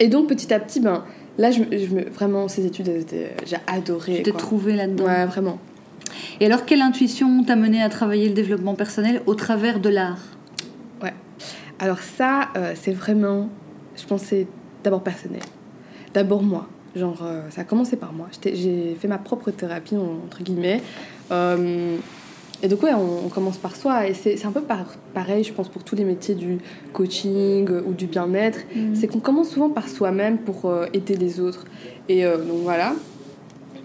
et 0.00 0.08
donc 0.08 0.28
petit 0.28 0.52
à 0.52 0.60
petit, 0.60 0.80
ben 0.80 1.04
là, 1.38 1.50
je, 1.50 1.62
je 1.70 1.94
me, 1.94 2.02
vraiment 2.10 2.48
ces 2.48 2.66
études, 2.66 2.90
j'ai 3.46 3.56
adoré. 3.66 4.16
Tu 4.16 4.22
t'es 4.24 4.30
quoi. 4.32 4.40
trouvé 4.40 4.76
là-dedans? 4.76 5.06
Ouais, 5.06 5.24
vraiment. 5.24 5.58
Et 6.40 6.46
alors, 6.46 6.66
quelle 6.66 6.82
intuition 6.82 7.44
t'a 7.44 7.56
mené 7.56 7.82
à 7.82 7.88
travailler 7.88 8.28
le 8.28 8.34
développement 8.34 8.74
personnel 8.74 9.22
au 9.26 9.34
travers 9.34 9.80
de 9.80 9.88
l'art? 9.88 10.18
Alors 11.78 11.98
ça, 11.98 12.48
euh, 12.56 12.72
c'est 12.74 12.92
vraiment, 12.92 13.50
je 13.96 14.06
pense, 14.06 14.22
c'est 14.22 14.46
d'abord 14.82 15.02
personnel. 15.02 15.42
D'abord 16.14 16.42
moi. 16.42 16.68
Genre, 16.96 17.18
euh, 17.22 17.42
ça 17.50 17.60
a 17.60 17.64
commencé 17.64 17.96
par 17.96 18.12
moi. 18.14 18.26
J'ai 18.42 18.96
fait 18.98 19.06
ma 19.06 19.18
propre 19.18 19.50
thérapie, 19.50 19.96
entre 19.96 20.42
guillemets. 20.42 20.80
Euh, 21.30 21.96
et 22.62 22.68
donc, 22.68 22.82
ouais, 22.82 22.94
on, 22.94 23.26
on 23.26 23.28
commence 23.28 23.58
par 23.58 23.76
soi. 23.76 24.08
Et 24.08 24.14
c'est 24.14 24.46
un 24.46 24.50
peu 24.50 24.62
par- 24.62 24.94
pareil, 25.12 25.44
je 25.44 25.52
pense, 25.52 25.68
pour 25.68 25.84
tous 25.84 25.94
les 25.94 26.04
métiers 26.04 26.34
du 26.34 26.56
coaching 26.94 27.68
euh, 27.70 27.82
ou 27.86 27.92
du 27.92 28.06
bien-être. 28.06 28.60
C'est 28.94 29.08
qu'on 29.08 29.20
commence 29.20 29.50
souvent 29.50 29.68
par 29.68 29.88
soi-même 29.88 30.38
pour 30.38 30.64
euh, 30.70 30.86
aider 30.94 31.16
les 31.16 31.38
autres. 31.38 31.66
Et 32.08 32.24
euh, 32.24 32.38
donc, 32.38 32.62
voilà. 32.62 32.94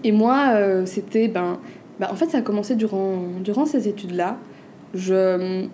Et 0.04 0.10
moi, 0.12 0.52
euh, 0.54 0.86
c'était, 0.86 1.28
ben, 1.28 1.58
ben, 2.00 2.08
en 2.10 2.14
fait, 2.16 2.30
ça 2.30 2.38
a 2.38 2.42
commencé 2.42 2.76
durant, 2.76 3.18
durant 3.44 3.66
ces 3.66 3.88
études-là. 3.88 4.38
Je, 4.94 5.66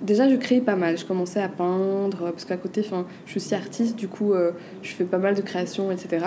déjà, 0.00 0.26
je 0.30 0.36
créais 0.36 0.62
pas 0.62 0.74
mal. 0.76 0.96
Je 0.96 1.04
commençais 1.04 1.42
à 1.42 1.48
peindre, 1.50 2.30
parce 2.32 2.46
qu'à 2.46 2.56
côté, 2.56 2.80
enfin, 2.84 3.04
je 3.26 3.32
suis 3.32 3.40
aussi 3.40 3.54
artiste, 3.54 3.94
du 3.96 4.08
coup, 4.08 4.32
je 4.82 4.90
fais 4.90 5.04
pas 5.04 5.18
mal 5.18 5.34
de 5.34 5.42
créations, 5.42 5.92
etc. 5.92 6.24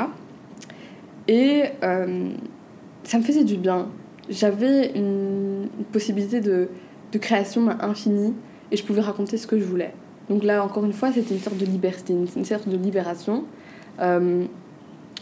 Et 1.31 1.63
euh, 1.81 2.29
ça 3.03 3.17
me 3.17 3.23
faisait 3.23 3.45
du 3.45 3.55
bien. 3.55 3.87
J'avais 4.29 4.91
une, 4.93 5.69
possibilité 5.93 6.41
de, 6.41 6.67
de 7.13 7.17
création 7.17 7.69
infinie 7.79 8.33
et 8.69 8.75
je 8.75 8.83
pouvais 8.83 8.99
raconter 8.99 9.37
ce 9.37 9.47
que 9.47 9.57
je 9.57 9.63
voulais. 9.63 9.93
Donc 10.29 10.43
là, 10.43 10.61
encore 10.61 10.83
une 10.83 10.91
fois, 10.91 11.13
c'était 11.13 11.33
une 11.33 11.39
sorte 11.39 11.57
de 11.57 11.65
liberté, 11.65 12.13
une, 12.13 12.45
sorte 12.45 12.67
de 12.67 12.75
libération 12.75 13.45
euh, 14.01 14.43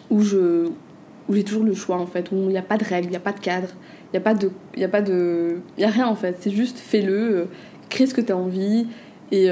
où 0.10 0.22
je 0.22 0.70
où 1.28 1.36
j'ai 1.36 1.44
toujours 1.44 1.64
le 1.64 1.76
choix 1.76 1.98
en 1.98 2.08
fait, 2.08 2.32
où 2.32 2.36
il 2.36 2.48
n'y 2.48 2.58
a 2.58 2.64
pas 2.64 2.78
de 2.78 2.84
règles, 2.84 3.10
il 3.10 3.12
n'y 3.12 3.16
a 3.16 3.20
pas 3.20 3.34
de 3.34 3.40
cadre, 3.40 3.68
il 4.08 4.14
n'y 4.14 4.18
a 4.18 4.22
pas 4.22 4.34
de 4.34 4.50
il 4.74 4.82
y 4.82 5.84
a 5.84 5.88
a 5.88 5.92
rien 5.92 6.08
en 6.08 6.16
fait, 6.16 6.38
c'est 6.40 6.50
juste 6.50 6.80
fais-le, 6.80 7.14
euh, 7.14 7.46
crée 7.90 8.08
ce 8.08 8.16
que 8.16 8.22
tu 8.22 8.32
as 8.32 8.38
envie 8.38 8.88
et 9.32 9.48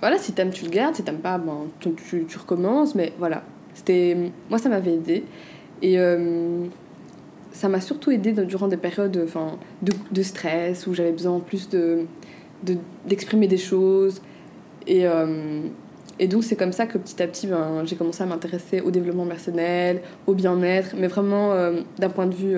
voilà, 0.00 0.18
si 0.18 0.32
t'aimes, 0.32 0.50
tu 0.50 0.64
le 0.64 0.70
gardes, 0.70 0.94
si 0.94 1.02
t'aimes 1.02 1.18
pas, 1.18 1.38
ben, 1.38 1.66
tu, 1.80 1.90
tu, 2.26 2.38
recommences, 2.38 2.94
mais 2.94 3.12
voilà. 3.18 3.42
C'était, 3.74 4.16
moi, 4.48 4.58
ça 4.58 4.68
m'avait 4.68 4.94
aidé. 4.94 5.24
Et 5.82 5.98
ça 7.52 7.68
m'a 7.68 7.80
surtout 7.80 8.10
aidé 8.10 8.32
durant 8.32 8.68
des 8.68 8.76
périodes 8.76 9.20
enfin, 9.24 9.58
de, 9.82 9.92
de 10.10 10.22
stress 10.22 10.86
où 10.86 10.94
j'avais 10.94 11.12
besoin 11.12 11.38
plus 11.40 11.68
de, 11.68 12.06
d'exprimer 13.06 13.46
des 13.46 13.58
choses. 13.58 14.22
Et, 14.86 15.04
et 16.18 16.28
donc, 16.28 16.44
c'est 16.44 16.56
comme 16.56 16.72
ça 16.72 16.86
que 16.86 16.96
petit 16.96 17.22
à 17.22 17.26
petit, 17.26 17.46
ben, 17.46 17.82
j'ai 17.84 17.96
commencé 17.96 18.22
à 18.22 18.26
m'intéresser 18.26 18.80
au 18.80 18.90
développement 18.90 19.26
personnel, 19.26 20.00
au 20.26 20.34
bien-être, 20.34 20.94
mais 20.98 21.08
vraiment 21.08 21.54
d'un 21.98 22.10
point 22.10 22.26
de 22.26 22.34
vue 22.34 22.56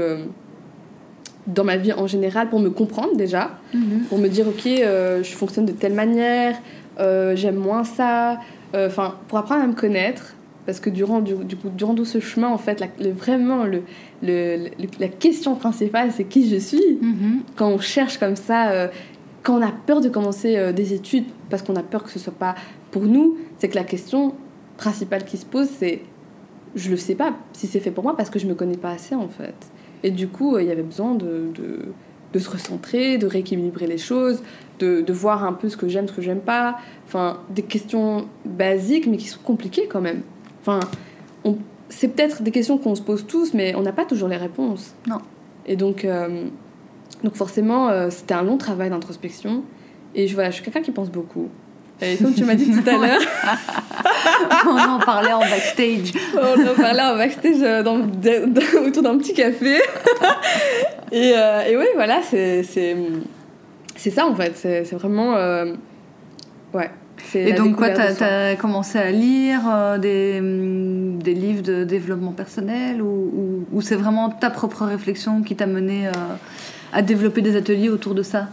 dans 1.48 1.64
ma 1.64 1.76
vie 1.76 1.92
en 1.92 2.07
général 2.07 2.48
pour 2.48 2.61
me 2.61 2.70
comprendre 2.70 3.16
déjà, 3.16 3.50
mhm. 3.74 4.04
pour 4.09 4.18
me 4.18 4.28
dire 4.28 4.46
ok, 4.46 4.66
euh, 4.66 5.22
je 5.22 5.33
fonctionne 5.33 5.66
de 5.66 5.72
telle 5.72 5.94
manière, 5.94 6.57
euh, 7.00 7.35
j'aime 7.35 7.57
moins 7.57 7.85
ça, 7.85 8.38
euh, 8.74 8.87
enfin 8.87 9.14
pour 9.26 9.38
apprendre 9.38 9.64
à 9.64 9.66
me 9.66 9.74
connaître. 9.74 10.35
Parce 10.68 10.81
que 10.81 10.90
durant, 10.90 11.20
du, 11.20 11.35
coup, 11.35 11.70
durant 11.70 11.94
tout 11.94 12.04
ce 12.04 12.20
chemin, 12.20 12.48
en 12.48 12.59
fait, 12.59 12.78
la, 12.78 12.88
vraiment, 13.11 13.64
le, 13.64 13.81
le, 14.22 14.68
la 15.00 15.09
question 15.09 15.54
principale, 15.54 16.11
c'est 16.12 16.24
qui 16.24 16.46
je 16.46 16.57
suis. 16.57 16.98
Mhm. 17.00 17.40
Quand 17.57 17.70
on 17.70 17.78
cherche 17.78 18.18
comme 18.18 18.37
ça, 18.37 18.90
quand 19.42 19.59
on 19.59 19.62
a 19.62 19.72
peur 19.72 20.02
de 20.02 20.11
commencer 20.11 20.74
des 20.74 20.92
études, 20.92 21.24
parce 21.48 21.62
qu'on 21.62 21.76
a 21.76 21.83
peur 21.83 22.04
que 22.04 22.11
ce 22.11 22.18
soit 22.18 22.35
pas 22.35 22.54
pour 22.90 23.04
nous, 23.07 23.38
c'est 23.57 23.70
que 23.70 23.76
la 23.76 23.85
question 23.85 24.35
principale 24.76 25.24
qui 25.24 25.38
se 25.38 25.46
pose, 25.46 25.68
c'est 25.78 26.02
je 26.74 26.90
le 26.90 26.96
sais 26.96 27.14
pas 27.14 27.35
si 27.52 27.66
c'est 27.66 27.81
fait 27.81 27.90
pour 27.90 28.04
moi 28.04 28.16
parce 28.16 28.31
que 28.31 28.38
je 28.38 28.46
me 28.46 28.54
connais 28.54 28.76
pas 28.76 28.90
assez, 28.90 29.14
en 29.14 29.28
fait. 29.28 29.54
Et 30.02 30.11
du 30.11 30.28
coup, 30.28 30.57
euh, 30.57 30.62
il 30.62 30.68
y 30.68 30.70
avait 30.70 30.83
besoin 30.83 31.14
de, 31.14 31.50
de, 31.54 31.78
de, 32.33 32.38
se 32.38 32.48
recentrer, 32.48 33.18
de 33.18 33.26
rééquilibrer 33.26 33.87
les 33.87 33.98
choses, 33.98 34.42
de, 34.78 35.00
de 35.00 35.12
voir 35.12 35.44
un 35.44 35.52
peu 35.52 35.68
ce 35.68 35.76
que 35.76 35.88
j'aime, 35.88 36.07
ce 36.07 36.12
que 36.12 36.22
j'aime 36.22 36.40
pas. 36.40 36.78
Enfin, 37.07 37.40
des 37.50 37.62
questions 37.62 38.28
basiques, 38.44 39.07
mais 39.07 39.16
qui 39.16 39.28
sont 39.28 39.40
compliquées 39.42 39.88
quand 39.90 40.00
même. 40.00 40.22
Enfin, 40.60 40.80
c'est 41.88 42.08
peut-être 42.08 42.42
des 42.42 42.50
questions 42.50 42.78
qu'on 42.78 42.94
se 42.94 43.02
pose 43.02 43.26
tous, 43.26 43.54
mais 43.54 43.74
on 43.74 43.82
n'a 43.82 43.92
pas 43.92 44.04
toujours 44.04 44.28
les 44.28 44.36
réponses. 44.36 44.94
Non. 45.06 45.18
Et 45.66 45.76
donc, 45.76 46.04
euh, 46.04 46.44
donc 47.24 47.34
forcément, 47.34 47.88
euh, 47.88 48.10
c'était 48.10 48.34
un 48.34 48.42
long 48.42 48.58
travail 48.58 48.90
d'introspection. 48.90 49.62
Et 50.14 50.26
je, 50.28 50.34
voilà, 50.34 50.50
je 50.50 50.56
suis 50.56 50.64
quelqu'un 50.64 50.82
qui 50.82 50.90
pense 50.90 51.10
beaucoup. 51.10 51.48
Et 52.00 52.16
comme 52.16 52.32
tu 52.32 52.44
m'as 52.44 52.54
dit 52.54 52.70
tout 52.70 52.88
à 52.88 52.92
l'heure. 53.06 53.20
on 54.66 54.78
en 54.78 54.98
parlait 55.00 55.32
en 55.32 55.40
backstage. 55.40 56.12
on 56.34 56.68
en 56.68 56.74
parlait 56.74 57.02
en 57.02 57.16
backstage 57.16 57.62
euh, 57.62 57.82
dans, 57.82 58.00
autour 58.86 59.02
d'un 59.02 59.18
petit 59.18 59.34
café. 59.34 59.80
et, 61.10 61.32
euh, 61.34 61.62
et 61.66 61.76
oui, 61.76 61.86
voilà, 61.94 62.20
c'est 62.22 62.62
ça 62.62 64.26
en 64.26 64.34
fait. 64.34 64.54
C'est 64.56 64.94
vraiment. 64.94 65.34
Ouais. 66.74 66.90
Et 67.35 67.52
donc, 67.52 67.76
quoi, 67.76 67.90
tu 67.90 68.00
as, 68.00 68.57
commencé 68.57 68.98
à 68.98 69.11
lire 69.11 69.61
des, 70.00 70.40
des, 70.40 71.35
livres 71.35 71.62
de 71.62 71.85
développement 71.85 72.33
personnel 72.33 73.02
ou, 73.02 73.66
ou, 73.70 73.81
c'est 73.83 73.96
vraiment 73.96 74.31
ta 74.31 74.50
propre 74.50 74.85
réflexion 74.85 75.42
qui 75.42 75.54
t'a 75.54 75.66
mené 75.66 76.09
à 76.92 77.02
développer 77.02 77.42
des 77.42 77.57
ateliers 77.57 77.90
autour 77.90 78.14
de 78.14 78.22
ça? 78.22 78.48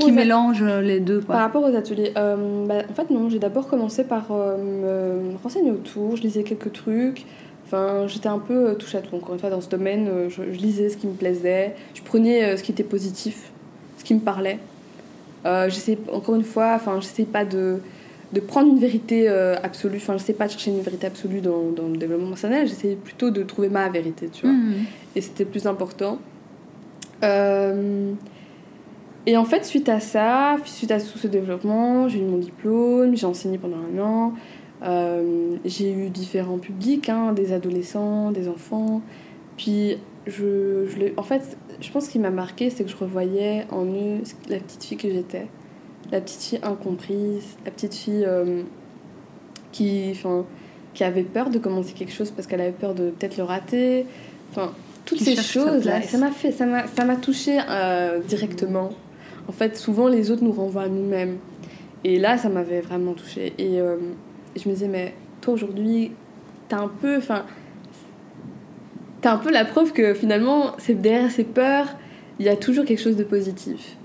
Qui, 0.00 0.12
mélange 0.12 0.62
les 0.62 1.00
deux. 1.00 1.20
Par 1.20 1.38
rapport 1.38 1.62
aux 1.62 1.74
ateliers, 1.74 2.12
euh, 2.16 2.66
bah, 2.66 2.74
en 2.88 2.92
fait 2.92 3.10
non, 3.10 3.30
j'ai 3.30 3.38
d'abord 3.38 3.68
commencé 3.68 4.04
par 4.04 4.26
euh, 4.30 5.32
me 5.32 5.36
renseigner 5.42 5.70
autour, 5.70 6.16
je 6.16 6.22
lisais 6.22 6.42
quelques 6.42 6.72
trucs. 6.72 7.24
Enfin, 7.64 8.06
j'étais 8.06 8.28
un 8.28 8.38
peu 8.38 8.70
euh, 8.70 8.74
touche 8.74 8.94
à 8.94 9.00
tout. 9.00 9.16
Encore 9.16 9.32
une 9.32 9.40
fois, 9.40 9.48
dans 9.48 9.62
ce 9.62 9.70
domaine, 9.70 10.28
je, 10.28 10.42
lisais 10.42 10.90
ce 10.90 10.98
qui 10.98 11.06
me 11.06 11.14
plaisait, 11.14 11.74
je 11.94 12.02
prenais 12.02 12.54
ce 12.56 12.62
qui 12.62 12.72
était 12.72 12.82
positif, 12.82 13.50
ce 13.96 14.04
qui 14.04 14.14
me 14.14 14.20
parlait. 14.20 14.58
J'essaie 15.44 15.98
encore 16.12 16.34
une 16.34 16.44
fois, 16.44 16.72
enfin, 16.74 17.00
j'essaie 17.00 17.24
pas 17.24 17.44
de, 17.44 17.78
de 18.32 18.40
prendre 18.40 18.68
une 18.68 18.78
vérité 18.78 19.28
absolue. 19.28 19.96
Enfin, 19.96 20.16
je 20.18 20.22
sais 20.22 20.32
pas 20.34 20.46
de 20.46 20.52
chercher 20.52 20.70
une 20.70 20.80
vérité 20.80 21.06
absolue 21.06 21.40
dans, 21.40 21.70
dans 21.70 21.88
le 21.88 21.96
développement 21.96 22.28
personnel. 22.28 22.66
J'essaie 22.66 22.96
plutôt 22.96 23.30
de 23.30 23.42
trouver 23.42 23.68
ma 23.68 23.88
vérité, 23.88 24.28
tu 24.32 24.46
vois. 24.46 24.54
Mmh. 24.54 24.74
Et 25.16 25.20
c'était 25.20 25.44
plus 25.44 25.66
important. 25.66 26.18
Euh, 27.22 28.12
et 29.26 29.36
en 29.36 29.44
fait, 29.44 29.64
suite 29.64 29.88
à 29.88 30.00
ça, 30.00 30.56
suite 30.64 30.90
à 30.90 31.00
tout 31.00 31.18
ce 31.18 31.28
développement, 31.28 32.08
j'ai 32.08 32.18
eu 32.18 32.24
mon 32.24 32.38
diplôme, 32.38 33.16
j'ai 33.16 33.26
enseigné 33.26 33.58
pendant 33.58 33.76
un 33.76 34.02
an. 34.02 34.34
Euh, 34.82 35.56
j'ai 35.64 35.92
eu 35.92 36.08
différents 36.08 36.58
publics, 36.58 37.08
hein, 37.08 37.32
des 37.32 37.52
adolescents, 37.52 38.32
des 38.32 38.48
enfants. 38.48 39.00
Puis, 39.56 39.98
je, 40.26 40.86
je 40.88 41.12
en 41.16 41.22
fait, 41.22 41.56
je 41.82 41.90
pense 41.90 42.06
ce 42.06 42.10
qui 42.10 42.18
m'a 42.18 42.30
marqué, 42.30 42.70
c'est 42.70 42.84
que 42.84 42.90
je 42.90 42.96
revoyais 42.96 43.66
en 43.70 43.84
eux 43.84 44.22
la 44.48 44.58
petite 44.58 44.84
fille 44.84 44.96
que 44.96 45.10
j'étais. 45.10 45.48
La 46.10 46.20
petite 46.20 46.42
fille 46.42 46.60
incomprise, 46.62 47.56
la 47.64 47.70
petite 47.70 47.94
fille 47.94 48.24
euh, 48.26 48.62
qui, 49.72 50.18
qui 50.94 51.04
avait 51.04 51.22
peur 51.22 51.50
de 51.50 51.58
commencer 51.58 51.92
quelque 51.92 52.12
chose 52.12 52.30
parce 52.30 52.46
qu'elle 52.46 52.60
avait 52.60 52.72
peur 52.72 52.94
de 52.94 53.10
peut-être 53.10 53.36
le 53.36 53.44
rater. 53.44 54.06
Enfin, 54.50 54.72
toutes 55.04 55.20
ces 55.20 55.36
choses-là. 55.36 56.02
Ça 56.02 56.18
m'a 56.18 56.30
fait, 56.30 56.52
ça 56.52 56.66
m'a 57.04 57.16
touché 57.16 57.58
euh, 57.68 58.20
directement 58.20 58.90
en 59.48 59.52
fait, 59.52 59.76
souvent 59.76 60.08
les 60.08 60.30
autres 60.30 60.44
nous 60.44 60.52
renvoient 60.52 60.82
à 60.82 60.88
nous-mêmes. 60.88 61.38
Et 62.04 62.18
là, 62.18 62.38
ça 62.38 62.48
m'avait 62.48 62.80
vraiment 62.80 63.12
touchée. 63.12 63.52
Et 63.58 63.80
euh, 63.80 63.96
je 64.56 64.68
me 64.68 64.74
disais, 64.74 64.88
mais 64.88 65.14
toi 65.40 65.54
aujourd'hui, 65.54 66.12
t'as 66.68 66.78
un 66.78 66.88
peu. 66.88 67.16
Enfin. 67.16 67.44
T'as 69.22 69.32
un 69.32 69.38
peu 69.38 69.50
la 69.50 69.64
preuve 69.64 69.92
que 69.92 70.14
finalement, 70.14 70.72
derrière 70.88 71.30
ces 71.30 71.44
peurs, 71.44 71.86
il 72.38 72.44
y 72.44 72.48
a 72.48 72.56
toujours 72.56 72.84
quelque 72.84 73.00
chose 73.00 73.16
de 73.16 73.24
positif. 73.24 73.96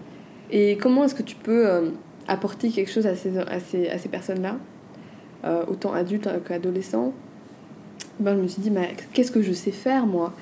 Et 0.51 0.77
comment 0.77 1.03
est-ce 1.03 1.15
que 1.15 1.23
tu 1.23 1.36
peux 1.36 1.67
euh, 1.67 1.89
apporter 2.27 2.69
quelque 2.69 2.91
chose 2.91 3.08
à 3.08 3.15
ces, 3.15 3.38
à 3.38 3.60
ces, 3.60 3.89
à 3.89 3.97
ces 3.97 4.10
personnes-là, 4.10 4.58
euh, 5.43 5.63
autant 5.67 5.93
adultes 5.93 6.30
qu'adolescents? 6.47 7.13
Ben, 8.19 8.36
Je 8.38 8.41
me 8.41 8.47
suis 8.47 8.62
dit, 8.62 8.71
mais 8.71 8.95
qu'est-ce 9.12 9.32
que 9.32 9.41
je 9.41 9.53
sais 9.53 9.71
faire 9.71 10.06
moi? 10.06 10.34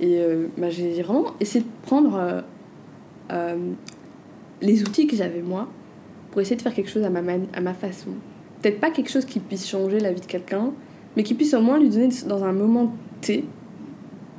Et 0.00 0.18
ben, 0.56 0.70
j'ai 0.70 1.00
vraiment 1.02 1.34
essayé 1.38 1.64
de 1.64 1.86
prendre 1.86 2.42
les 4.62 4.82
outils 4.82 5.06
que 5.06 5.14
j'avais 5.14 5.42
moi 5.42 5.68
pour 6.30 6.40
essayer 6.40 6.56
de 6.56 6.62
faire 6.62 6.74
quelque 6.74 6.90
chose 6.90 7.04
à 7.04 7.10
ma, 7.10 7.20
à 7.52 7.60
ma 7.60 7.74
façon. 7.74 8.10
Peut-être 8.62 8.80
pas 8.80 8.90
quelque 8.90 9.10
chose 9.10 9.26
qui 9.26 9.38
puisse 9.38 9.68
changer 9.68 10.00
la 10.00 10.12
vie 10.12 10.20
de 10.20 10.26
quelqu'un, 10.26 10.72
mais 11.16 11.22
qui 11.22 11.34
puisse 11.34 11.52
au 11.52 11.60
moins 11.60 11.78
lui 11.78 11.90
donner 11.90 12.08
dans 12.26 12.42
un 12.42 12.52
moment 12.52 12.94
T, 13.20 13.44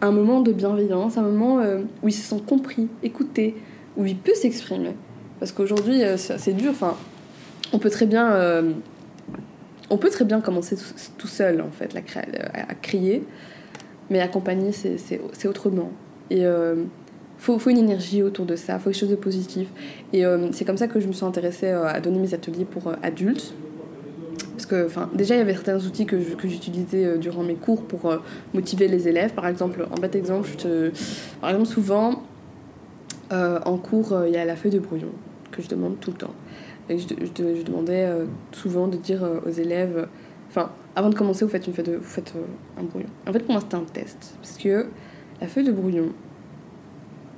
un 0.03 0.11
moment 0.11 0.41
de 0.41 0.51
bienveillance, 0.51 1.17
un 1.17 1.21
moment 1.21 1.59
euh, 1.59 1.79
où 2.01 2.09
il 2.09 2.11
se 2.11 2.21
sent 2.21 2.41
compris, 2.45 2.87
écouté, 3.03 3.55
où 3.97 4.05
il 4.05 4.17
peut 4.17 4.33
s'exprimer. 4.33 4.95
Parce 5.39 5.51
qu'aujourd'hui, 5.51 6.03
euh, 6.03 6.17
c'est 6.17 6.53
dur. 6.53 6.71
Enfin, 6.71 6.95
on 7.71 7.79
peut 7.79 7.89
très 7.89 8.05
bien, 8.05 8.33
euh, 8.33 8.71
on 9.89 9.97
peut 9.97 10.09
très 10.09 10.25
bien 10.25 10.41
commencer 10.41 10.75
tout, 11.17 11.27
seul 11.27 11.61
en 11.61 11.71
fait, 11.71 11.95
à, 11.95 12.73
crier, 12.75 13.23
mais 14.09 14.19
accompagner 14.19 14.71
c'est 14.71 15.47
autrement. 15.47 15.91
Et 16.29 16.43
faut, 17.37 17.59
une 17.69 17.77
énergie 17.77 18.23
autour 18.23 18.45
de 18.45 18.55
ça, 18.55 18.79
faut 18.79 18.89
quelque 18.89 18.99
chose 18.99 19.09
de 19.09 19.15
positif. 19.15 19.67
Et 20.13 20.23
c'est 20.51 20.65
comme 20.65 20.77
ça 20.77 20.87
que 20.87 20.99
je 20.99 21.07
me 21.07 21.13
suis 21.13 21.25
intéressée 21.25 21.69
à 21.69 21.99
donner 21.99 22.19
mes 22.19 22.33
ateliers 22.33 22.65
pour 22.65 22.93
adultes. 23.01 23.53
Que 24.73 25.15
déjà, 25.15 25.35
il 25.35 25.37
y 25.37 25.41
avait 25.41 25.53
certains 25.53 25.77
outils 25.85 26.05
que, 26.05 26.15
que 26.15 26.47
j'utilisais 26.47 27.17
durant 27.19 27.43
mes 27.43 27.55
cours 27.55 27.83
pour 27.83 28.11
motiver 28.53 28.87
les 28.87 29.07
élèves. 29.07 29.33
Par 29.33 29.47
exemple, 29.47 29.87
en 29.91 29.99
bête 29.99 30.15
exemple, 30.15 30.49
par 31.41 31.51
exemple 31.51 31.67
souvent, 31.67 32.23
en 33.31 33.77
cours, 33.77 34.17
il 34.25 34.33
y 34.33 34.37
a 34.37 34.45
la 34.45 34.55
feuille 34.55 34.71
de 34.71 34.79
brouillon 34.79 35.11
que 35.51 35.61
je 35.61 35.67
demande 35.69 35.99
tout 35.99 36.11
le 36.11 36.17
temps. 36.17 36.33
Et 36.89 36.97
je, 36.97 37.63
demandais 37.63 38.09
souvent 38.51 38.87
de 38.87 38.97
dire 38.97 39.23
aux 39.45 39.51
élèves, 39.51 40.07
enfin, 40.49 40.71
avant 40.95 41.09
de 41.09 41.15
commencer, 41.15 41.45
vous 41.45 41.51
faites, 41.51 41.67
une 41.67 41.73
feuille 41.73 41.85
de, 41.85 41.95
vous 41.97 42.03
faites 42.03 42.33
un 42.77 42.83
brouillon. 42.83 43.07
En 43.27 43.33
fait, 43.33 43.39
pour 43.39 43.51
moi, 43.51 43.61
c'était 43.61 43.75
un 43.75 43.83
test. 43.83 44.35
Parce 44.41 44.57
que 44.57 44.87
la 45.41 45.47
feuille 45.47 45.65
de 45.65 45.71
brouillon, 45.71 46.09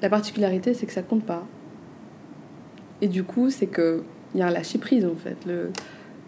la 0.01 0.09
particularité, 0.09 0.73
c'est 0.73 0.85
que 0.85 0.93
ça 0.93 1.01
compte 1.01 1.25
pas. 1.25 1.45
Et 3.01 3.07
du 3.07 3.23
coup, 3.23 3.49
c'est 3.49 3.67
qu'il 3.67 4.03
y 4.35 4.41
a 4.41 4.47
un 4.47 4.51
lâcher-prise, 4.51 5.05
en 5.05 5.15
fait. 5.15 5.37
Le, 5.45 5.71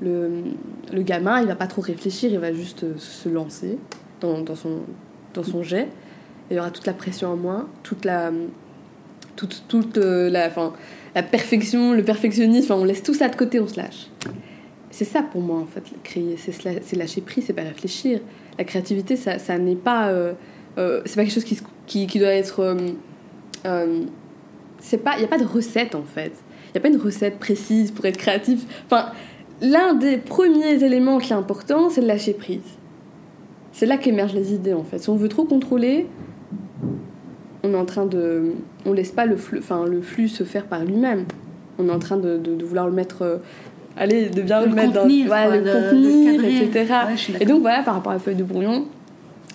le, 0.02 0.44
le, 0.94 1.02
gamin, 1.02 1.42
il 1.42 1.48
va 1.48 1.56
pas 1.56 1.68
trop 1.68 1.82
réfléchir, 1.82 2.32
il 2.32 2.40
va 2.40 2.54
juste 2.54 2.84
euh, 2.84 2.94
se 2.98 3.30
lancer 3.30 3.78
dans, 4.22 4.42
dans, 4.42 4.56
son, 4.56 4.82
dans 5.34 5.44
son 5.44 5.64
jet. 5.64 5.88
Et 6.50 6.54
il 6.54 6.58
y 6.58 6.60
aura 6.60 6.72
toute 6.72 6.86
la 6.86 6.94
pression 6.94 7.30
en 7.30 7.36
moins, 7.36 7.68
toute 7.84 8.06
la, 8.06 8.32
toute, 9.36 9.64
toute 9.68 9.98
euh, 9.98 10.30
la, 10.30 10.48
enfin, 10.48 10.74
la 11.16 11.24
perfection, 11.24 11.94
le 11.94 12.04
perfectionnisme, 12.04 12.74
on 12.74 12.84
laisse 12.84 13.04
tout 13.04 13.14
ça 13.14 13.28
de 13.28 13.36
côté, 13.36 13.60
on 13.60 13.68
se 13.68 13.78
lâche. 13.78 14.08
C'est 14.92 15.06
ça 15.06 15.22
pour 15.22 15.42
moi, 15.42 15.60
en 15.60 15.66
fait, 15.66 15.84
créer. 16.04 16.38
C'est 16.38 16.96
lâcher 16.96 17.22
prise, 17.22 17.46
c'est 17.46 17.54
pas 17.54 17.64
réfléchir. 17.64 18.20
La 18.58 18.64
créativité, 18.64 19.16
ça, 19.16 19.38
ça 19.40 19.58
n'est 19.58 19.76
pas. 19.76 20.10
Euh, 20.10 20.34
c'est 20.78 21.16
pas 21.16 21.24
quelque 21.24 21.34
chose 21.34 21.44
qui, 21.44 22.08
qui, 22.08 22.20
doit 22.20 22.30
être 22.30 22.76
c'est 24.80 25.02
il 25.16 25.20
n'y 25.20 25.26
a 25.26 25.28
pas 25.28 25.38
de 25.38 25.46
recette 25.46 25.96
en 25.96 26.04
fait. 26.04 26.32
Il 26.68 26.72
n'y 26.74 26.78
a 26.78 26.82
pas 26.82 26.90
une 26.90 27.02
recette 27.02 27.40
précise 27.40 27.92
pour 27.92 28.06
être 28.06 28.18
créatif. 28.18 28.62
Enfin, 28.86 29.12
l'un 29.62 29.94
des 29.94 30.18
premiers 30.18 30.84
éléments 30.84 31.18
qui 31.20 31.34
est 31.34 31.36
important, 31.36 31.90
c'est 31.90 32.02
de 32.02 32.08
lâcher 32.08 32.34
prise. 32.34 32.60
C'est 33.72 33.86
là 33.86 33.98
qu'émergent 33.98 34.34
les 34.34 34.54
idées 34.54 34.74
en 34.74 34.84
fait. 34.84 35.00
Si 35.00 35.10
on 35.10 35.16
veut 35.16 35.30
trop 35.30 35.46
contrôler, 35.46 36.08
on 37.64 37.74
est 37.74 37.78
en 37.78 37.86
train 37.86 38.06
de, 38.06 38.54
on 38.86 38.94
laisse 38.94 39.12
pas 39.12 39.26
le 39.26 39.38
flux, 39.38 39.60
enfin 39.60 39.86
le 39.86 40.02
flux 40.02 40.28
se 40.28 40.44
faire 40.44 40.66
par 40.66 40.84
lui-même. 40.84 41.26
On 41.80 41.88
est 41.88 41.92
en 41.92 42.00
train 42.00 42.18
de, 42.18 42.38
de, 42.38 42.66
vouloir 42.66 42.88
le 42.88 42.94
mettre, 42.94 43.22
euh, 43.22 43.38
allez, 43.96 44.30
de 44.30 44.42
bien 44.42 44.66
le, 44.66 44.74
mettre 44.74 44.94
dans 44.94 45.06
le 45.06 45.60
contenir, 45.60 46.44
etc. 46.44 46.94
et 47.40 47.46
donc 47.46 47.62
voilà, 47.62 47.84
par 47.84 47.94
rapport 47.94 48.12
à 48.12 48.16
la 48.16 48.20
feuille 48.20 48.36
de 48.36 48.44
brouillon, 48.44 48.88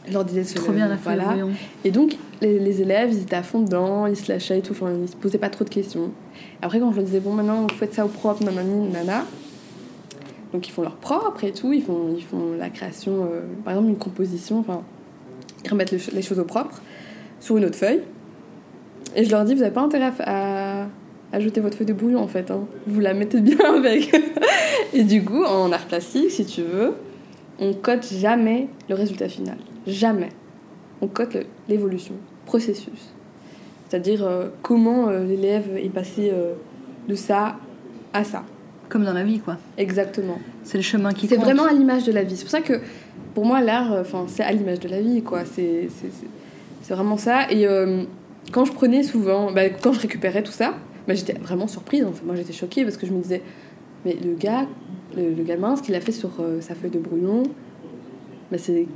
je 0.07 0.13
leur 0.13 0.25
disais 0.25 0.43
Trop 0.55 0.73
bien 0.73 0.89
la 0.89 0.97
feuille 0.97 1.17
de 1.17 1.23
brouillon. 1.23 1.51
Et 1.85 1.91
donc 1.91 2.17
les, 2.41 2.83
élèves, 2.83 3.11
ils 3.13 3.23
étaient 3.23 3.37
à 3.37 3.43
fond 3.43 3.61
dedans, 3.61 4.07
ils 4.07 4.17
se 4.17 4.31
lâchaient 4.31 4.59
et 4.59 4.63
tout, 4.63 4.73
enfin, 4.73 4.93
ils 5.03 5.09
se 5.09 5.17
posaient 5.17 5.39
pas 5.39 5.51
trop 5.51 5.65
de 5.65 5.71
questions. 5.71 6.11
Après, 6.61 6.79
quand 6.79 6.91
je 6.93 6.97
leur 6.97 7.05
disais, 7.05 7.21
bon, 7.21 7.33
maintenant, 7.33 7.63
vous 7.63 7.77
faites 7.77 7.95
ça 7.95 8.05
au 8.05 8.09
propre, 8.09 8.45
nanani, 8.45 8.89
nana. 8.91 9.25
Donc, 10.53 10.69
ils 10.69 10.71
font 10.71 10.83
leur 10.83 10.97
propre 10.97 11.45
et 11.45 11.53
tout, 11.53 11.73
ils 11.73 11.83
font, 11.83 12.15
ils 12.17 12.23
font 12.23 12.53
la 12.59 12.69
création, 12.69 13.25
euh, 13.25 13.43
par 13.65 13.73
exemple, 13.73 13.91
une 13.91 13.99
composition, 13.99 14.59
enfin, 14.59 14.83
ils 15.65 15.71
remettent 15.71 15.93
les 16.13 16.23
choses 16.23 16.39
au 16.39 16.45
propre 16.45 16.81
sur 17.41 17.57
une 17.57 17.65
autre 17.65 17.77
feuille. 17.77 18.03
Et 19.15 19.25
je 19.25 19.31
leur 19.31 19.45
dis, 19.45 19.55
vous 19.55 19.61
n'avez 19.61 19.75
pas 19.75 19.83
intérêt 19.83 20.13
à, 20.21 20.87
ajouter 21.33 21.61
votre 21.61 21.79
feuille 21.79 21.87
de 21.87 21.93
brouillon 21.95 22.21
en 22.21 22.29
fait. 22.29 22.51
Hein. 22.51 22.67
Vous 22.87 23.01
la 23.01 23.15
mettez 23.15 23.41
bien 23.41 23.59
avec. 23.77 24.15
et 24.93 25.03
du 25.03 25.25
coup, 25.25 25.43
en 25.45 25.73
art 25.73 25.87
plastique, 25.87 26.31
si 26.31 26.45
tu 26.45 26.63
veux, 26.63 26.95
on 27.59 27.73
cote 27.73 28.07
jamais 28.13 28.69
le 28.89 28.95
résultat 28.95 29.29
final. 29.29 29.57
Jamais. 29.87 30.29
On 31.01 31.09
cote 31.09 31.37
l'évolution, 31.69 32.15
processus. 32.47 33.13
C'est-à-dire 33.89 34.25
euh, 34.25 34.49
comment 34.63 35.09
euh, 35.09 35.25
l'élève 35.25 35.77
est 35.77 35.91
passé 35.91 36.33
de 37.09 37.15
ça 37.15 37.57
à 38.13 38.25
ça. 38.25 38.45
Comme 38.93 39.05
dans 39.05 39.15
la 39.15 39.25
vie, 39.25 39.39
quoi. 39.39 39.57
Exactement. 39.79 40.39
C'est 40.65 40.77
le 40.77 40.83
chemin 40.83 41.15
qui 41.15 41.27
C'est 41.27 41.37
vraiment 41.37 41.65
à 41.65 41.73
l'image 41.73 42.05
de 42.05 42.13
la 42.13 42.23
vie. 42.23 42.37
C'est 42.37 42.45
pour 42.45 42.51
ça 42.51 42.61
que, 42.61 42.75
pour 43.35 43.47
moi, 43.47 43.63
l'art, 43.63 43.91
enfin, 43.99 44.27
c'est 44.29 44.43
à 44.43 44.53
l'image 44.53 44.81
de 44.81 44.89
la 44.89 45.01
vie, 45.01 45.23
quoi. 45.23 45.45
C'est 45.47 45.89
vraiment 46.91 47.17
ça. 47.17 47.51
Et 47.51 47.67
quand 48.51 48.65
je 48.65 48.73
prenais 48.73 49.03
souvent, 49.03 49.51
bah, 49.51 49.71
quand 49.71 49.93
je 49.93 50.01
récupérais 50.01 50.43
tout 50.43 50.53
ça, 50.53 50.75
bah, 51.07 51.15
j'étais 51.15 51.35
vraiment 51.35 51.67
surprise. 51.67 52.05
En 52.05 52.13
fait. 52.13 52.25
Moi, 52.25 52.37
j'étais 52.37 52.53
choquée 52.53 52.85
parce 52.85 52.97
que 52.97 53.07
je 53.07 53.13
me 53.13 53.23
disais, 53.23 53.43
mais 54.05 54.17
le 54.23 54.35
gars, 54.35 54.67
le, 55.17 55.43
gamin, 55.43 55.77
ce 55.77 55.83
qu'il 55.83 55.95
a 55.95 56.01
fait 56.01 56.13
sur 56.13 56.31
euh, 56.41 56.61
sa 56.61 56.75
feuille 56.75 56.91
de 56.91 56.99
brouillon, 56.99 57.45
bah, 58.51 58.59
c'est 58.59 58.87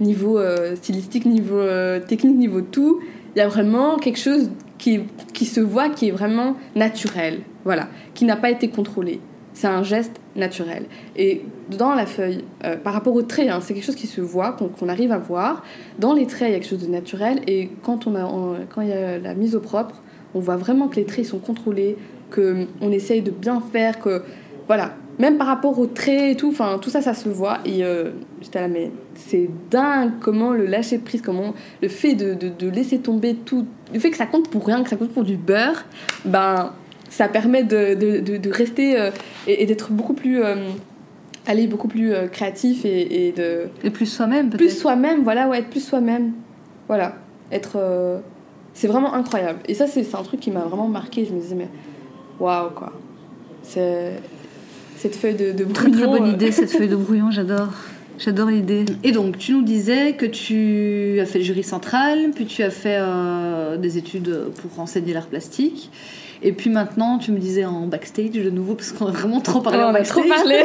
niveau 0.00 0.38
euh, 0.38 0.76
stylistique, 0.76 1.24
niveau 1.24 1.58
euh, 1.58 2.00
technique, 2.00 2.36
niveau 2.36 2.60
tout. 2.60 3.00
Il 3.34 3.38
y 3.38 3.42
a 3.42 3.48
vraiment 3.48 3.96
quelque 3.96 4.18
chose 4.18 4.50
qui, 4.78 5.00
qui 5.32 5.46
se 5.46 5.60
voit, 5.60 5.88
qui 5.88 6.08
est 6.08 6.12
vraiment 6.12 6.56
naturel, 6.74 7.40
voilà, 7.66 7.88
qui 8.14 8.24
n'a 8.24 8.36
pas 8.36 8.50
été 8.50 8.68
contrôlé. 8.68 9.20
C'est 9.52 9.66
un 9.66 9.82
geste 9.82 10.16
naturel. 10.36 10.84
Et 11.16 11.42
dans 11.76 11.94
la 11.94 12.06
feuille, 12.06 12.44
par 12.84 12.92
rapport 12.92 13.14
aux 13.14 13.22
traits, 13.22 13.48
hein, 13.48 13.60
c'est 13.62 13.74
quelque 13.74 13.84
chose 13.84 13.96
qui 13.96 14.06
se 14.06 14.20
voit, 14.20 14.52
qu'on 14.52 14.88
arrive 14.88 15.12
à 15.12 15.18
voir. 15.18 15.64
Dans 15.98 16.14
les 16.14 16.26
traits, 16.26 16.50
il 16.50 16.52
y 16.52 16.54
a 16.54 16.58
quelque 16.60 16.68
chose 16.68 16.86
de 16.86 16.92
naturel. 16.92 17.40
Et 17.46 17.70
quand, 17.82 18.06
on 18.06 18.14
a, 18.14 18.30
quand 18.72 18.82
il 18.82 18.88
y 18.88 18.92
a 18.92 19.18
la 19.18 19.34
mise 19.34 19.56
au 19.56 19.60
propre, 19.60 20.02
on 20.34 20.40
voit 20.40 20.56
vraiment 20.56 20.88
que 20.88 20.96
les 20.96 21.06
traits 21.06 21.24
sont 21.24 21.38
contrôlés, 21.38 21.96
qu'on 22.30 22.92
essaye 22.92 23.22
de 23.22 23.30
bien 23.30 23.60
faire, 23.60 23.98
que 23.98 24.22
voilà, 24.66 24.92
même 25.18 25.38
par 25.38 25.46
rapport 25.46 25.78
aux 25.78 25.86
traits 25.86 26.32
et 26.32 26.36
tout, 26.36 26.48
enfin 26.48 26.78
tout 26.80 26.90
ça, 26.90 27.00
ça 27.00 27.14
se 27.14 27.28
voit. 27.28 27.58
Et 27.64 27.84
euh, 27.84 28.10
j'étais 28.42 28.60
là, 28.60 28.68
mais 28.68 28.90
c'est 29.14 29.48
dingue 29.70 30.12
comment 30.20 30.52
le 30.52 30.66
lâcher 30.66 30.98
prise, 30.98 31.22
comment 31.22 31.54
le 31.82 31.88
fait 31.88 32.14
de, 32.14 32.34
de, 32.34 32.68
laisser 32.68 32.98
tomber 32.98 33.34
tout, 33.34 33.66
le 33.92 33.98
fait 33.98 34.10
que 34.10 34.16
ça 34.16 34.26
compte 34.26 34.50
pour 34.50 34.66
rien, 34.66 34.82
que 34.82 34.90
ça 34.90 34.96
compte 34.96 35.12
pour 35.12 35.24
du 35.24 35.36
beurre, 35.36 35.84
ben 36.24 36.72
ça 37.16 37.28
permet 37.28 37.64
de, 37.64 37.94
de 37.94 38.50
rester 38.50 38.98
euh, 38.98 39.10
et, 39.46 39.66
d'être 39.66 39.90
beaucoup 39.90 40.14
plus. 40.14 40.42
Euh, 40.42 40.56
aller 41.46 41.68
beaucoup 41.68 41.88
plus 41.88 42.12
créatif 42.32 42.84
et, 42.84 43.32
de. 43.36 43.68
Et 43.84 43.90
plus 43.90 44.06
soi-même 44.06 44.48
peut-être. 44.48 44.58
Plus 44.58 44.76
soi-même, 44.76 45.22
voilà, 45.22 45.48
ouais, 45.48 45.60
être 45.60 45.70
plus 45.70 45.84
soi-même. 45.84 46.32
Voilà. 46.88 47.16
Être 47.52 48.20
c'est 48.76 48.88
vraiment 48.88 49.14
incroyable. 49.14 49.60
Et 49.68 49.74
ça, 49.74 49.86
c'est 49.86 50.14
un 50.14 50.22
truc 50.22 50.38
qui 50.38 50.50
m'a 50.50 50.60
vraiment 50.60 50.86
marqué. 50.86 51.24
Je 51.24 51.32
me 51.32 51.40
disais, 51.40 51.54
mais 51.54 51.68
waouh, 52.38 52.70
quoi. 52.70 52.92
C'est 53.62 54.12
cette 54.96 55.16
feuille 55.16 55.34
de, 55.34 55.52
de 55.52 55.64
brouillon. 55.64 55.72
Très, 55.72 55.90
très 55.90 56.06
bonne 56.06 56.28
euh. 56.28 56.32
idée, 56.34 56.52
cette 56.52 56.70
feuille 56.70 56.88
de 56.88 56.96
brouillon, 56.96 57.30
j'adore. 57.30 57.70
J'adore 58.18 58.48
l'idée. 58.48 58.84
Et 59.02 59.12
donc, 59.12 59.38
tu 59.38 59.52
nous 59.52 59.62
disais 59.62 60.12
que 60.12 60.26
tu 60.26 61.18
as 61.20 61.24
fait 61.24 61.38
le 61.38 61.44
jury 61.44 61.62
central, 61.62 62.32
puis 62.34 62.44
tu 62.44 62.62
as 62.62 62.70
fait 62.70 62.98
euh, 62.98 63.78
des 63.78 63.96
études 63.96 64.50
pour 64.60 64.78
enseigner 64.78 65.14
l'art 65.14 65.26
plastique. 65.26 65.90
Et 66.42 66.52
puis 66.52 66.70
maintenant, 66.70 67.18
tu 67.18 67.32
me 67.32 67.38
disais 67.38 67.64
en 67.64 67.86
backstage 67.86 68.30
de 68.30 68.50
nouveau, 68.50 68.74
parce 68.74 68.92
qu'on 68.92 69.06
a 69.06 69.10
vraiment 69.10 69.40
trop 69.40 69.60
parlé 69.60 69.82
en 69.82 69.92
backstage. 69.92 70.24
trop 70.24 70.34
parlé. 70.34 70.64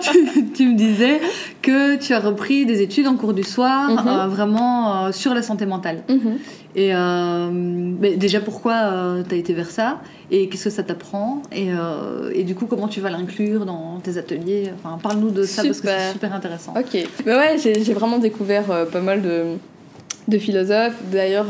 tu, 0.54 0.66
me 0.66 0.74
disais 0.74 1.20
que 1.62 1.96
tu 1.96 2.12
as 2.14 2.20
repris 2.20 2.66
des 2.66 2.82
études 2.82 3.06
en 3.06 3.16
cours 3.16 3.34
du 3.34 3.42
soir, 3.42 3.90
mhm. 3.90 4.08
euh, 4.08 4.26
vraiment 4.26 5.06
euh, 5.06 5.12
sur 5.12 5.34
la 5.34 5.42
santé 5.42 5.66
mentale. 5.66 6.02
Mhm. 6.08 6.38
Et 6.76 6.90
euh, 6.94 7.92
déjà, 8.16 8.40
pourquoi 8.40 8.92
tu 9.28 9.34
as 9.34 9.38
été 9.38 9.52
vers 9.52 9.70
ça? 9.70 9.98
Et 10.30 10.48
qu'est-ce 10.48 10.64
que 10.64 10.70
ça 10.70 10.82
t'apprend? 10.82 11.42
Et, 11.50 11.70
et, 12.34 12.44
du 12.44 12.54
coup, 12.54 12.66
comment 12.66 12.86
tu 12.86 13.00
vas 13.00 13.10
l'inclure 13.10 13.64
dans 13.64 13.98
tes 14.00 14.16
ateliers? 14.16 14.70
Enfin, 14.76 14.98
parle-nous 15.02 15.30
de 15.30 15.42
ça 15.42 15.64
parce 15.64 15.80
que 15.80 15.88
c'est 15.88 16.12
super 16.12 16.32
intéressant. 16.34 16.74
Ok. 16.78 17.04
Bah 17.24 17.38
ouais, 17.38 17.56
j'ai 17.58 17.94
vraiment 17.94 18.18
découvert 18.18 18.86
pas 18.92 19.00
mal 19.00 19.22
de, 19.22 19.56
de 20.28 20.38
philosophes. 20.38 20.98
D'ailleurs, 21.10 21.46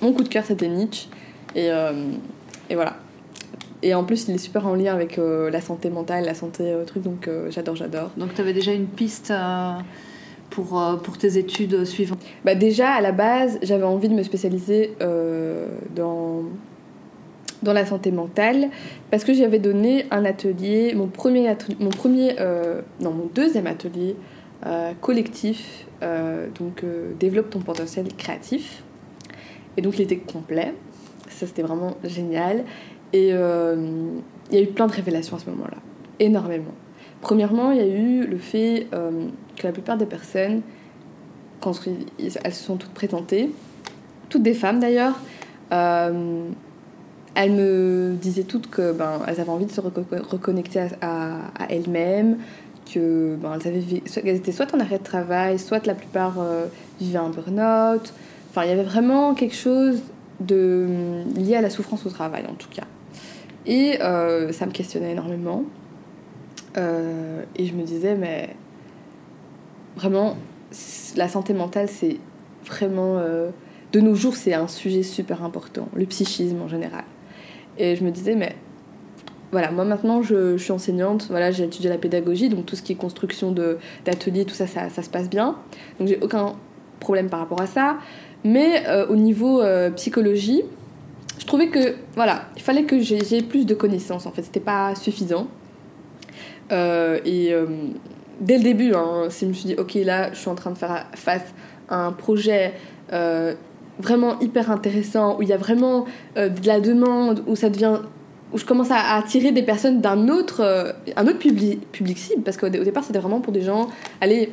mon 0.00 0.12
coup 0.12 0.22
de 0.22 0.28
cœur, 0.28 0.44
c'était 0.46 0.68
Nietzsche. 0.68 1.08
Et, 1.54 1.70
euh, 1.70 1.92
et 2.70 2.74
voilà. 2.74 2.96
Et 3.82 3.94
en 3.94 4.04
plus, 4.04 4.28
il 4.28 4.34
est 4.34 4.38
super 4.38 4.66
en 4.66 4.74
lien 4.74 4.94
avec 4.94 5.18
euh, 5.18 5.50
la 5.50 5.60
santé 5.60 5.90
mentale, 5.90 6.24
la 6.24 6.34
santé 6.34 6.64
euh, 6.70 6.84
truc, 6.84 7.02
donc 7.02 7.28
j'adore, 7.50 7.76
j'adore. 7.76 8.10
Donc 8.16 8.34
tu 8.34 8.40
avais 8.40 8.52
déjà 8.52 8.72
une 8.72 8.86
piste 8.86 9.32
pour, 10.50 10.80
pour 11.02 11.18
tes 11.18 11.38
études 11.38 11.84
suivantes? 11.84 12.20
Bah 12.44 12.54
Déjà, 12.54 12.90
à 12.90 13.00
la 13.00 13.12
base, 13.12 13.58
j'avais 13.62 13.84
envie 13.84 14.08
de 14.08 14.14
me 14.14 14.22
spécialiser 14.22 14.94
dans, 15.96 16.44
dans 17.62 17.72
la 17.72 17.86
santé 17.86 18.12
mentale 18.12 18.68
parce 19.10 19.24
que 19.24 19.32
j'avais 19.32 19.58
donné 19.58 20.06
un 20.10 20.24
atelier, 20.24 20.94
mon 20.94 21.08
premier, 21.08 21.48
atelier, 21.48 21.76
mon 21.80 21.90
premier 21.90 22.36
non, 23.00 23.10
mon 23.10 23.30
deuxième 23.34 23.66
atelier 23.66 24.14
collectif, 25.00 25.86
donc 26.00 26.84
développe 27.18 27.50
ton 27.50 27.60
potentiel 27.60 28.06
créatif. 28.16 28.84
Et 29.76 29.82
donc 29.82 29.98
il 29.98 30.02
était 30.02 30.18
complet. 30.18 30.74
C'était 31.46 31.62
vraiment 31.62 31.96
génial. 32.04 32.64
Et 33.12 33.30
euh, 33.32 33.76
il 34.50 34.56
y 34.56 34.60
a 34.60 34.62
eu 34.62 34.68
plein 34.68 34.86
de 34.86 34.92
révélations 34.92 35.36
à 35.36 35.38
ce 35.38 35.50
moment-là. 35.50 35.76
Énormément. 36.18 36.74
Premièrement, 37.20 37.70
il 37.70 37.78
y 37.78 37.80
a 37.80 37.86
eu 37.86 38.26
le 38.26 38.38
fait 38.38 38.88
euh, 38.94 39.26
que 39.56 39.66
la 39.66 39.72
plupart 39.72 39.96
des 39.96 40.06
personnes, 40.06 40.62
quand 41.60 41.72
elles 42.18 42.54
se 42.54 42.64
sont 42.64 42.76
toutes 42.76 42.94
présentées, 42.94 43.50
toutes 44.28 44.42
des 44.42 44.54
femmes 44.54 44.80
d'ailleurs, 44.80 45.20
euh, 45.72 46.48
elles 47.34 47.52
me 47.52 48.14
disaient 48.20 48.42
toutes 48.42 48.68
que 48.68 48.92
ben, 48.92 49.20
elles 49.26 49.40
avaient 49.40 49.50
envie 49.50 49.66
de 49.66 49.70
se 49.70 49.80
reconnecter 49.80 50.80
à, 51.00 51.36
à, 51.58 51.66
elles-mêmes, 51.70 52.38
que 52.92 53.36
ben, 53.36 53.52
elles, 53.54 53.68
avaient, 53.68 54.02
elles 54.24 54.36
étaient 54.36 54.52
soit 54.52 54.74
en 54.74 54.80
arrêt 54.80 54.98
de 54.98 55.04
travail, 55.04 55.58
soit 55.58 55.86
la 55.86 55.94
plupart 55.94 56.34
vivaient 57.00 57.18
un 57.18 57.30
burn-out. 57.30 58.12
Enfin, 58.50 58.64
il 58.64 58.68
y 58.68 58.72
avait 58.72 58.82
vraiment 58.82 59.34
quelque 59.34 59.54
chose 59.54 60.02
de, 60.46 61.22
lié 61.36 61.56
à 61.56 61.60
la 61.60 61.70
souffrance 61.70 62.06
au 62.06 62.10
travail 62.10 62.44
en 62.48 62.54
tout 62.54 62.68
cas. 62.70 62.84
Et 63.66 64.00
euh, 64.00 64.52
ça 64.52 64.66
me 64.66 64.72
questionnait 64.72 65.12
énormément. 65.12 65.64
Euh, 66.76 67.42
et 67.56 67.66
je 67.66 67.74
me 67.74 67.82
disais, 67.82 68.14
mais 68.14 68.56
vraiment, 69.96 70.36
la 71.16 71.28
santé 71.28 71.52
mentale, 71.52 71.88
c'est 71.88 72.18
vraiment... 72.66 73.18
Euh, 73.18 73.50
de 73.92 74.00
nos 74.00 74.14
jours, 74.14 74.34
c'est 74.34 74.54
un 74.54 74.68
sujet 74.68 75.02
super 75.02 75.44
important, 75.44 75.88
le 75.94 76.06
psychisme 76.06 76.62
en 76.62 76.68
général. 76.68 77.04
Et 77.76 77.94
je 77.94 78.02
me 78.02 78.10
disais, 78.10 78.34
mais 78.34 78.56
voilà, 79.50 79.70
moi 79.70 79.84
maintenant 79.84 80.22
je, 80.22 80.56
suis 80.56 80.72
enseignante, 80.72 81.26
voilà, 81.28 81.50
j'ai 81.50 81.64
étudié 81.64 81.90
la 81.90 81.98
pédagogie, 81.98 82.48
donc 82.48 82.64
tout 82.64 82.74
ce 82.74 82.80
qui 82.80 82.92
est 82.92 82.96
construction 82.96 83.52
d'ateliers, 83.52 84.46
tout 84.46 84.54
ça, 84.54 84.66
ça, 84.66 84.88
se 84.90 85.10
passe 85.10 85.28
bien. 85.28 85.58
Donc 85.98 86.08
j'ai 86.08 86.18
aucun 86.22 86.54
problème 87.00 87.28
par 87.28 87.40
rapport 87.40 87.60
à 87.60 87.66
ça. 87.66 87.98
Mais 88.44 88.84
euh, 88.86 89.06
au 89.06 89.16
niveau 89.16 89.60
euh, 89.60 89.90
psychologie, 89.90 90.62
je 91.38 91.46
trouvais 91.46 91.68
que 91.68 91.94
voilà, 92.14 92.46
il 92.56 92.62
fallait 92.62 92.84
que 92.84 93.00
j'ai 93.00 93.42
plus 93.42 93.66
de 93.66 93.74
connaissances. 93.74 94.26
En 94.26 94.32
fait, 94.32 94.42
c'était 94.42 94.60
pas 94.60 94.94
suffisant. 94.94 95.46
Euh, 96.70 97.18
et 97.24 97.52
dès 98.40 98.58
le 98.58 98.64
début, 98.64 98.94
hein, 98.94 99.28
je 99.28 99.46
me 99.46 99.52
suis 99.52 99.66
dit, 99.66 99.74
ok, 99.76 99.94
là, 100.04 100.32
je 100.32 100.38
suis 100.38 100.48
en 100.48 100.54
train 100.54 100.70
de 100.70 100.78
faire 100.78 101.06
face 101.14 101.54
à 101.88 102.06
un 102.06 102.12
projet 102.12 102.74
vraiment 103.98 104.38
hyper 104.40 104.70
intéressant, 104.70 105.38
où 105.38 105.42
il 105.42 105.48
y 105.48 105.52
a 105.52 105.56
vraiment 105.56 106.06
de 106.36 106.66
la 106.66 106.80
demande, 106.80 107.42
où 107.46 107.56
ça 107.56 107.68
devient 107.68 107.98
où 108.52 108.58
je 108.58 108.66
commence 108.66 108.90
à, 108.90 109.16
attirer 109.16 109.50
des 109.50 109.62
personnes 109.62 110.02
d'un 110.02 110.28
autre, 110.28 110.94
un 111.16 111.26
autre 111.26 111.38
public, 111.38 111.90
public 111.90 112.18
cible, 112.18 112.42
parce 112.42 112.56
qu'au 112.56 112.68
départ 112.68 113.02
c'était 113.02 113.18
vraiment 113.18 113.40
pour 113.40 113.52
des 113.52 113.62
gens, 113.62 113.88
allez, 114.20 114.52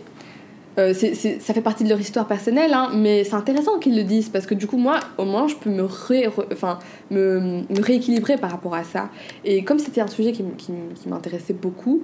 euh, 0.80 0.94
ça 0.94 1.54
fait 1.54 1.62
partie 1.62 1.84
de 1.84 1.90
leur 1.90 2.00
histoire 2.00 2.26
personnelle, 2.26 2.74
hein, 2.74 2.90
mais 2.96 3.24
c'est 3.24 3.36
intéressant 3.36 3.80
qu'ils 3.80 3.98
le 3.98 4.04
disent 4.04 4.30
parce 4.30 4.46
que 4.46 4.54
du 4.56 4.66
coup, 4.66 4.78
moi, 4.78 5.00
au 5.18 5.26
moins, 5.26 5.48
je 5.48 5.56
peux 5.56 5.70
me, 5.70 5.84
enfin, 5.84 6.80
me, 7.12 7.64
rééquilibrer 7.82 8.38
par 8.38 8.52
rapport 8.52 8.74
à 8.74 8.84
ça. 8.84 9.10
Et 9.44 9.64
comme 9.64 9.80
c'était 9.80 10.02
un 10.02 10.08
sujet 10.08 10.32
qui, 10.32 10.44
m'intéressait 11.08 11.54
beaucoup, 11.54 12.04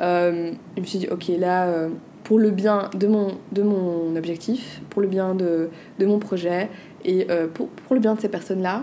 euh, 0.00 0.52
je 0.76 0.80
me 0.80 0.86
suis 0.86 0.98
dit, 0.98 1.08
ok, 1.08 1.30
là, 1.38 1.66
euh, 1.66 1.88
pour 2.24 2.38
le 2.38 2.50
bien 2.50 2.90
de 2.94 3.06
mon, 3.06 3.28
de 3.52 3.62
mon 3.62 4.16
objectif, 4.16 4.80
pour 4.90 5.02
le 5.02 5.08
bien 5.08 5.34
de, 5.34 5.70
de 5.98 6.06
mon 6.06 6.18
projet 6.18 6.68
et 7.04 7.28
pour, 7.54 7.68
pour, 7.68 7.94
le 7.94 8.00
bien 8.00 8.16
de 8.16 8.20
ces 8.20 8.28
personnes-là, 8.28 8.82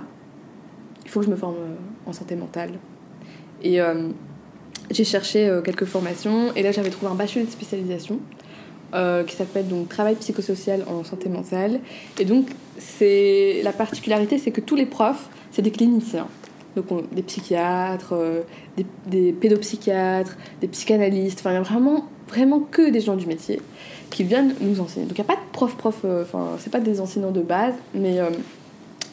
il 1.03 1.09
faut 1.09 1.19
que 1.19 1.25
je 1.25 1.31
me 1.31 1.35
forme 1.35 1.57
en 2.05 2.13
santé 2.13 2.37
mentale. 2.37 2.71
Et 3.61 3.79
j'ai 4.89 5.03
cherché 5.03 5.59
quelques 5.65 5.83
formations 5.83 6.53
et 6.55 6.63
là 6.63 6.71
j'avais 6.71 6.89
trouvé 6.89 7.11
un 7.11 7.15
bachelier 7.15 7.45
de 7.45 7.51
spécialisation 7.51 8.21
qui 9.27 9.35
s'appelle 9.35 9.67
donc 9.67 9.89
travail 9.89 10.15
psychosocial 10.15 10.83
en 10.87 11.03
santé 11.03 11.29
mentale. 11.29 11.79
Et 12.19 12.25
donc 12.25 12.47
c'est 12.77 13.61
la 13.63 13.71
particularité, 13.71 14.37
c'est 14.37 14.51
que 14.51 14.61
tous 14.61 14.75
les 14.75 14.85
profs, 14.85 15.29
c'est 15.51 15.61
des 15.61 15.71
cliniciens. 15.71 16.27
Donc 16.75 17.13
des 17.13 17.21
psychiatres, 17.21 18.13
euh, 18.13 18.41
des, 19.05 19.31
pédopsychiatres, 19.31 20.35
des 20.59 20.67
psychanalystes, 20.67 21.39
enfin 21.39 21.51
il 21.51 21.55
y 21.55 21.57
a 21.57 21.61
vraiment, 21.61 22.07
vraiment 22.27 22.59
que 22.59 22.89
des 22.89 22.99
gens 22.99 23.15
du 23.15 23.27
métier 23.27 23.61
qui 24.09 24.23
viennent 24.23 24.55
nous 24.59 24.79
enseigner. 24.79 25.05
Donc 25.05 25.17
il 25.17 25.21
n'y 25.21 25.27
a 25.27 25.35
pas 25.35 25.39
de 25.39 25.51
prof-prof, 25.51 25.99
euh, 26.05 26.23
enfin 26.23 26.55
c'est 26.57 26.71
pas 26.71 26.79
des 26.79 26.99
enseignants 26.99 27.31
de 27.31 27.41
base, 27.41 27.75
mais 27.93 28.19
euh, 28.19 28.31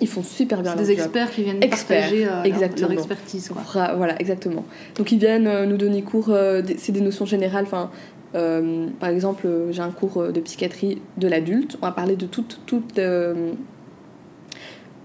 ils 0.00 0.08
font 0.08 0.22
super 0.22 0.62
bien 0.62 0.74
leur 0.74 0.82
des 0.82 0.90
experts 0.90 1.30
qui 1.30 1.42
viennent 1.42 1.60
partager 1.60 2.26
exactement. 2.44 2.88
Leur, 2.88 2.98
expertise. 2.98 3.50
Voilà, 3.74 4.18
exactement. 4.18 4.64
Donc 4.96 5.12
ils 5.12 5.18
viennent 5.18 5.66
nous 5.66 5.76
donner 5.76 6.00
cours, 6.00 6.34
c'est 6.78 6.92
des 6.92 7.02
notions 7.02 7.26
générales, 7.26 7.64
enfin 7.66 7.90
par 8.32 9.08
exemple, 9.08 9.48
j'ai 9.70 9.82
un 9.82 9.90
cours 9.90 10.32
de 10.32 10.40
psychiatrie 10.40 11.02
de 11.16 11.28
l'adulte. 11.28 11.76
On 11.82 11.86
va 11.86 11.92
parler 11.92 12.16
de 12.16 12.26
toutes, 12.26 12.60
toutes 12.66 12.98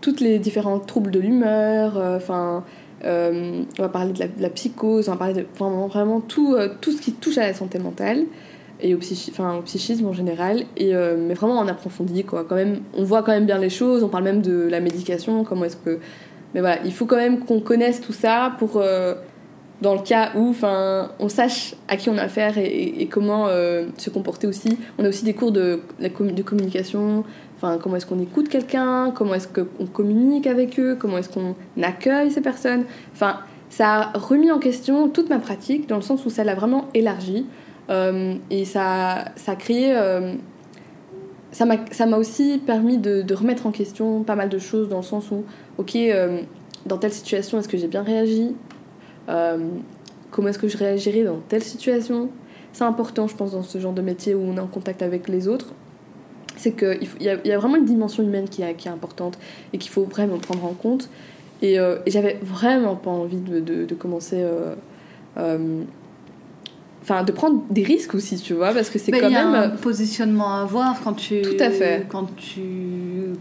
toutes 0.05 0.21
les 0.21 0.37
différents 0.37 0.77
troubles 0.77 1.09
de 1.09 1.19
l'humeur, 1.19 1.97
euh, 1.97 2.17
enfin. 2.17 2.63
Euh, 3.03 3.63
on 3.77 3.81
va 3.81 3.89
parler 3.89 4.13
de 4.13 4.41
la, 4.41 4.49
psychose, 4.49 5.09
on 5.09 5.11
va 5.11 5.17
parler 5.17 5.33
de 5.33 5.45
vraiment, 5.59 5.87
vraiment 5.87 6.21
tout, 6.21 6.55
euh, 6.55 6.69
tout 6.79 6.91
ce 6.91 7.01
qui 7.01 7.11
touche 7.11 7.37
à 7.37 7.41
la 7.41 7.53
santé 7.53 7.77
mentale 7.77 8.23
et 8.81 8.95
au 8.95 8.97
psychisme 8.97 10.05
en 10.07 10.13
général, 10.13 10.63
et, 10.77 10.93
mais 10.93 11.33
vraiment 11.33 11.59
en 11.59 11.67
approfondi. 11.67 12.23
Quoi. 12.23 12.45
Quand 12.47 12.55
même, 12.55 12.79
on 12.95 13.03
voit 13.03 13.21
quand 13.21 13.31
même 13.31 13.45
bien 13.45 13.57
les 13.57 13.69
choses, 13.69 14.03
on 14.03 14.07
parle 14.07 14.23
même 14.23 14.41
de 14.41 14.67
la 14.67 14.79
médication, 14.79 15.43
comment 15.43 15.65
est-ce 15.65 15.77
que. 15.77 15.99
Mais 16.53 16.61
voilà, 16.61 16.79
il 16.83 16.93
faut 16.93 17.05
quand 17.05 17.15
même 17.15 17.39
qu'on 17.39 17.59
connaisse 17.59 18.01
tout 18.01 18.13
ça 18.13 18.53
pour, 18.59 18.81
dans 19.81 19.93
le 19.93 20.01
cas 20.01 20.31
où 20.35 20.55
on 21.19 21.29
sache 21.29 21.75
à 21.87 21.97
qui 21.97 22.09
on 22.09 22.17
a 22.17 22.23
affaire 22.23 22.57
et, 22.57 23.07
comment 23.11 23.47
se 23.47 24.09
comporter 24.09 24.47
aussi. 24.47 24.77
On 24.97 25.05
a 25.05 25.09
aussi 25.09 25.25
des 25.25 25.33
cours 25.33 25.51
de, 25.51 25.81
de 25.99 26.41
communication, 26.41 27.23
comment 27.59 27.95
est-ce 27.95 28.05
qu'on 28.05 28.19
écoute 28.19 28.49
quelqu'un? 28.49 29.11
Comment 29.11 29.33
est-ce 29.35 29.47
qu'on 29.47 29.85
communique 29.85 30.47
avec 30.47 30.79
eux? 30.79 30.95
Comment 30.99 31.17
est-ce 31.17 31.29
qu'on 31.29 31.55
accueille 31.81 32.31
ces 32.31 32.41
personnes? 32.41 32.85
Enfin, 33.13 33.39
ça 33.69 34.11
a 34.13 34.17
remis 34.17 34.51
en 34.51 34.59
question 34.59 35.09
toute 35.09 35.29
ma 35.29 35.39
pratique 35.39 35.87
dans 35.87 35.97
le 35.97 36.01
sens 36.01 36.25
où 36.25 36.29
ça 36.29 36.43
l'a 36.43 36.55
vraiment 36.55 36.85
élargi 36.93 37.45
euh, 37.89 38.35
et 38.49 38.65
ça, 38.65 39.25
ça 39.35 39.53
a 39.53 39.55
créé. 39.55 39.95
Euh, 39.95 40.33
ça 41.51 41.65
m'a 41.65 42.17
aussi 42.17 42.61
permis 42.65 42.97
de, 42.97 43.33
remettre 43.33 43.65
en 43.65 43.71
question 43.71 44.23
pas 44.23 44.35
mal 44.35 44.49
de 44.49 44.59
choses 44.59 44.89
dans 44.89 44.97
le 44.97 45.03
sens 45.03 45.31
où, 45.31 45.45
ok, 45.77 45.95
euh, 45.95 46.41
dans 46.85 46.97
telle 46.97 47.13
situation, 47.13 47.59
est-ce 47.59 47.69
que 47.69 47.77
j'ai 47.77 47.87
bien 47.87 48.03
réagi? 48.03 48.53
Comment 49.27 50.47
est-ce 50.49 50.59
que 50.59 50.67
je 50.67 50.77
réagirais 50.77 51.23
dans 51.23 51.39
telle 51.47 51.63
situation? 51.63 52.29
C'est 52.73 52.83
important, 52.83 53.27
je 53.27 53.35
pense, 53.35 53.51
dans 53.51 53.63
ce 53.63 53.77
genre 53.79 53.93
de 53.93 54.01
métier 54.01 54.35
où 54.35 54.41
on 54.41 54.57
est 54.57 54.59
en 54.59 54.67
contact 54.67 55.01
avec 55.01 55.29
les 55.29 55.47
autres 55.47 55.73
c'est 56.57 56.71
qu'il 56.71 57.07
y, 57.21 57.29
a, 57.29 57.37
y 57.45 57.51
a 57.51 57.57
vraiment 57.57 57.77
une 57.77 57.85
dimension 57.85 58.23
humaine 58.23 58.47
qui, 58.49 58.63
qui 58.77 58.87
est 58.87 58.91
importante 58.91 59.37
et 59.73 59.77
qu'il 59.77 59.91
faut 59.91 60.03
vraiment 60.03 60.37
prendre 60.37 60.65
en 60.65 60.73
compte. 60.73 61.09
Et, 61.61 61.79
euh, 61.79 61.97
j'avais 62.07 62.39
vraiment 62.41 62.95
pas 62.95 63.11
envie 63.11 63.37
de, 63.37 63.59
de, 63.59 63.95
commencer. 63.95 64.37
Euh, 64.39 64.75
euh, 65.37 65.83
enfin, 67.01 67.23
de 67.23 67.31
prendre 67.31 67.61
des 67.69 67.83
risques 67.83 68.15
aussi, 68.15 68.37
tu 68.37 68.53
vois, 68.53 68.73
parce 68.73 68.89
que 68.89 68.99
c'est 68.99 69.11
quand 69.11 69.21
même. 69.21 69.29
Il 69.29 69.33
y 69.33 69.37
a 69.37 69.63
un 69.63 69.69
positionnement 69.69 70.57
à 70.57 70.61
avoir 70.61 71.01
quand 71.03 71.13
tu. 71.13 71.41
Tout 71.41 71.57
à 71.59 71.69
fait. 71.69 72.05
Quand 72.09 72.27
tu. 72.35 73.33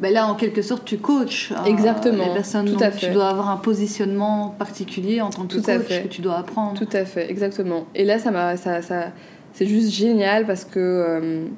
Ben 0.00 0.12
là, 0.12 0.26
en 0.26 0.34
quelque 0.34 0.62
sorte, 0.62 0.84
tu 0.84 0.98
coaches 0.98 1.52
exactement, 1.66 2.26
les 2.26 2.34
personnes. 2.34 2.72
Tout 2.72 2.82
à 2.82 2.90
fait. 2.90 3.08
Tu 3.08 3.12
dois 3.12 3.28
avoir 3.28 3.50
un 3.50 3.56
positionnement 3.56 4.54
particulier 4.58 5.20
en 5.20 5.30
tant 5.30 5.46
que 5.46 5.56
coach 5.56 6.02
que 6.02 6.08
tu 6.08 6.20
dois 6.20 6.38
apprendre. 6.38 6.78
Tout 6.78 6.88
à 6.92 7.04
fait, 7.04 7.30
exactement. 7.30 7.86
Et 7.94 8.04
là, 8.04 8.18
ça 8.18 8.30
m'a, 8.30 8.56
ça, 8.56 8.80
ça 8.82 9.06
c'est 9.52 9.66
juste 9.66 9.90
génial 9.90 10.46
parce 10.46 10.64
que 10.64 11.48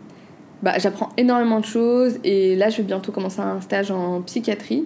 bah, 0.63 0.75
j'apprends 0.79 1.09
énormément 1.17 1.61
de 1.61 1.65
choses 1.65 2.19
et 2.23 2.55
là 2.55 2.69
je 2.69 2.79
vais 2.79 2.83
bientôt 2.83 3.13
commencer 3.13 3.41
un 3.41 3.61
stage 3.61 3.91
en 3.91 4.21
psychiatrie 4.21 4.85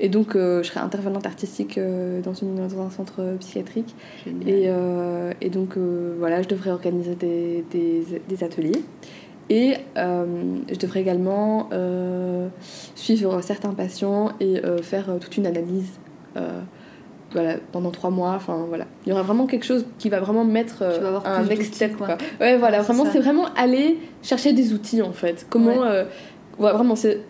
et 0.00 0.08
donc 0.08 0.36
euh, 0.36 0.62
je 0.62 0.68
serai 0.68 0.78
intervenante 0.78 1.26
artistique 1.26 1.76
euh, 1.76 2.20
dans, 2.20 2.34
une, 2.34 2.54
dans 2.54 2.80
un 2.80 2.90
centre 2.90 3.36
psychiatrique 3.40 3.96
et, 4.46 4.66
euh, 4.66 5.32
et, 5.40 5.50
donc 5.50 5.76
voilà 6.18 6.42
je 6.42 6.48
devrais 6.48 6.70
organiser 6.70 7.16
des, 7.16 7.64
des, 7.70 8.04
des 8.28 8.44
ateliers 8.44 8.82
et 9.50 9.76
je 9.96 10.76
devrais 10.78 11.00
également 11.00 11.68
suivre 12.94 13.40
certains 13.42 13.74
patients 13.74 14.32
et 14.40 14.60
faire 14.82 15.06
toute 15.20 15.36
une 15.36 15.46
analyse 15.46 15.98
voilà, 17.32 17.54
pendant 17.72 17.90
trois 17.90 18.10
mois. 18.10 18.32
Enfin, 18.36 18.66
voilà. 18.68 18.86
Il 19.04 19.10
y 19.10 19.12
aura 19.12 19.22
vraiment 19.22 19.46
quelque 19.46 19.64
chose 19.64 19.84
qui 19.98 20.08
va 20.08 20.20
vraiment 20.20 20.44
mettre 20.44 20.82
euh, 20.82 21.18
un 21.24 21.42
next 21.44 21.74
step. 21.74 21.96
Quoi. 21.96 22.16
Ouais, 22.40 22.56
voilà, 22.56 22.82
vraiment, 22.82 23.04
c'est 23.10 23.20
vraiment 23.20 23.46
aller 23.56 23.98
chercher 24.22 24.52
des 24.52 24.72
outils 24.72 25.02
en 25.02 25.12
fait. 25.12 25.46
Comment. 25.50 25.84
Euh, 25.84 26.04
vraiment, 26.58 26.96
c'est 26.96 27.20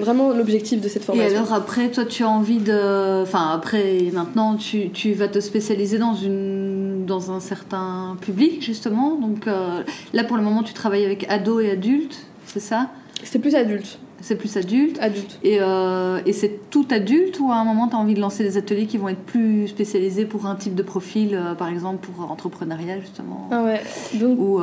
vraiment 0.00 0.30
l'objectif 0.30 0.80
de 0.80 0.88
cette 0.88 1.04
formation. 1.04 1.30
Et 1.30 1.36
alors 1.36 1.52
après, 1.52 1.88
toi, 1.90 2.04
tu 2.04 2.24
as 2.24 2.28
envie 2.28 2.58
de... 2.58 3.22
Enfin, 3.22 3.52
après, 3.54 4.10
maintenant, 4.12 4.56
tu, 4.56 4.90
tu 4.90 5.12
vas 5.12 5.28
te 5.28 5.38
spécialiser 5.38 5.98
dans, 5.98 6.14
une, 6.14 6.75
dans 7.06 7.30
un 7.30 7.40
certain 7.40 8.16
public, 8.20 8.62
justement. 8.62 9.14
Donc 9.16 9.46
euh, 9.46 9.82
là, 10.12 10.24
pour 10.24 10.36
le 10.36 10.42
moment, 10.42 10.62
tu 10.62 10.74
travailles 10.74 11.04
avec 11.04 11.26
ados 11.30 11.64
et 11.64 11.70
adultes, 11.70 12.26
c'est 12.44 12.60
ça? 12.60 12.90
C'est 13.24 13.38
plus 13.38 13.54
adulte. 13.54 13.98
C'est 14.20 14.36
plus 14.36 14.56
adulte. 14.56 14.98
Adulte. 15.00 15.38
Et, 15.42 15.58
euh, 15.60 16.20
et 16.26 16.32
c'est 16.32 16.70
tout 16.70 16.86
adulte 16.90 17.38
ou 17.38 17.52
à 17.52 17.56
un 17.56 17.64
moment 17.64 17.86
tu 17.88 17.94
as 17.94 17.98
envie 17.98 18.14
de 18.14 18.20
lancer 18.20 18.42
des 18.42 18.56
ateliers 18.56 18.86
qui 18.86 18.98
vont 18.98 19.08
être 19.08 19.24
plus 19.24 19.68
spécialisés 19.68 20.24
pour 20.24 20.46
un 20.46 20.54
type 20.54 20.74
de 20.74 20.82
profil, 20.82 21.34
euh, 21.34 21.54
par 21.54 21.68
exemple 21.68 22.06
pour 22.06 22.30
entrepreneuriat 22.30 23.00
justement? 23.00 23.48
Ah 23.50 23.62
ouais. 23.62 23.80
Donc... 24.14 24.38
Ou, 24.38 24.60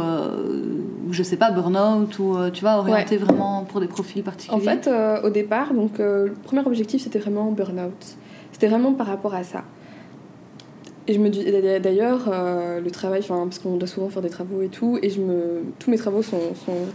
je 1.12 1.22
sais 1.22 1.36
pas, 1.38 1.52
burn-out, 1.52 2.18
ou 2.18 2.38
tu 2.52 2.62
vois, 2.62 2.78
orienté 2.78 3.18
vraiment 3.18 3.66
pour 3.70 3.80
des 3.82 3.88
profils 3.88 4.24
particuliers? 4.24 4.60
En 4.60 4.64
fait, 4.64 4.90
au 5.24 5.30
départ, 5.30 5.74
donc, 5.74 6.00
le 6.00 6.34
premier 6.44 6.66
objectif 6.66 7.04
c'était 7.04 7.20
vraiment 7.20 7.52
burn-out. 7.52 8.18
C'était 8.52 8.68
vraiment 8.68 8.94
par 8.94 9.08
rapport 9.08 9.36
à 9.36 9.44
ça. 9.44 9.64
Et 11.08 11.14
je 11.14 11.20
me 11.20 11.30
dis, 11.30 11.44
d'ailleurs, 11.82 12.30
le 12.30 12.90
travail, 12.90 13.22
parce 13.28 13.60
qu'on 13.60 13.76
doit 13.76 13.88
souvent 13.90 14.10
faire 14.10 14.22
des 14.22 14.30
travaux 14.30 14.62
et 14.62 14.70
tout, 14.70 15.00
et 15.02 15.10
je 15.10 15.20
me, 15.20 15.64
tous 15.78 15.92
mes 15.92 15.98
travaux 15.98 16.22
sont, 16.22 16.56
sont 16.66 16.88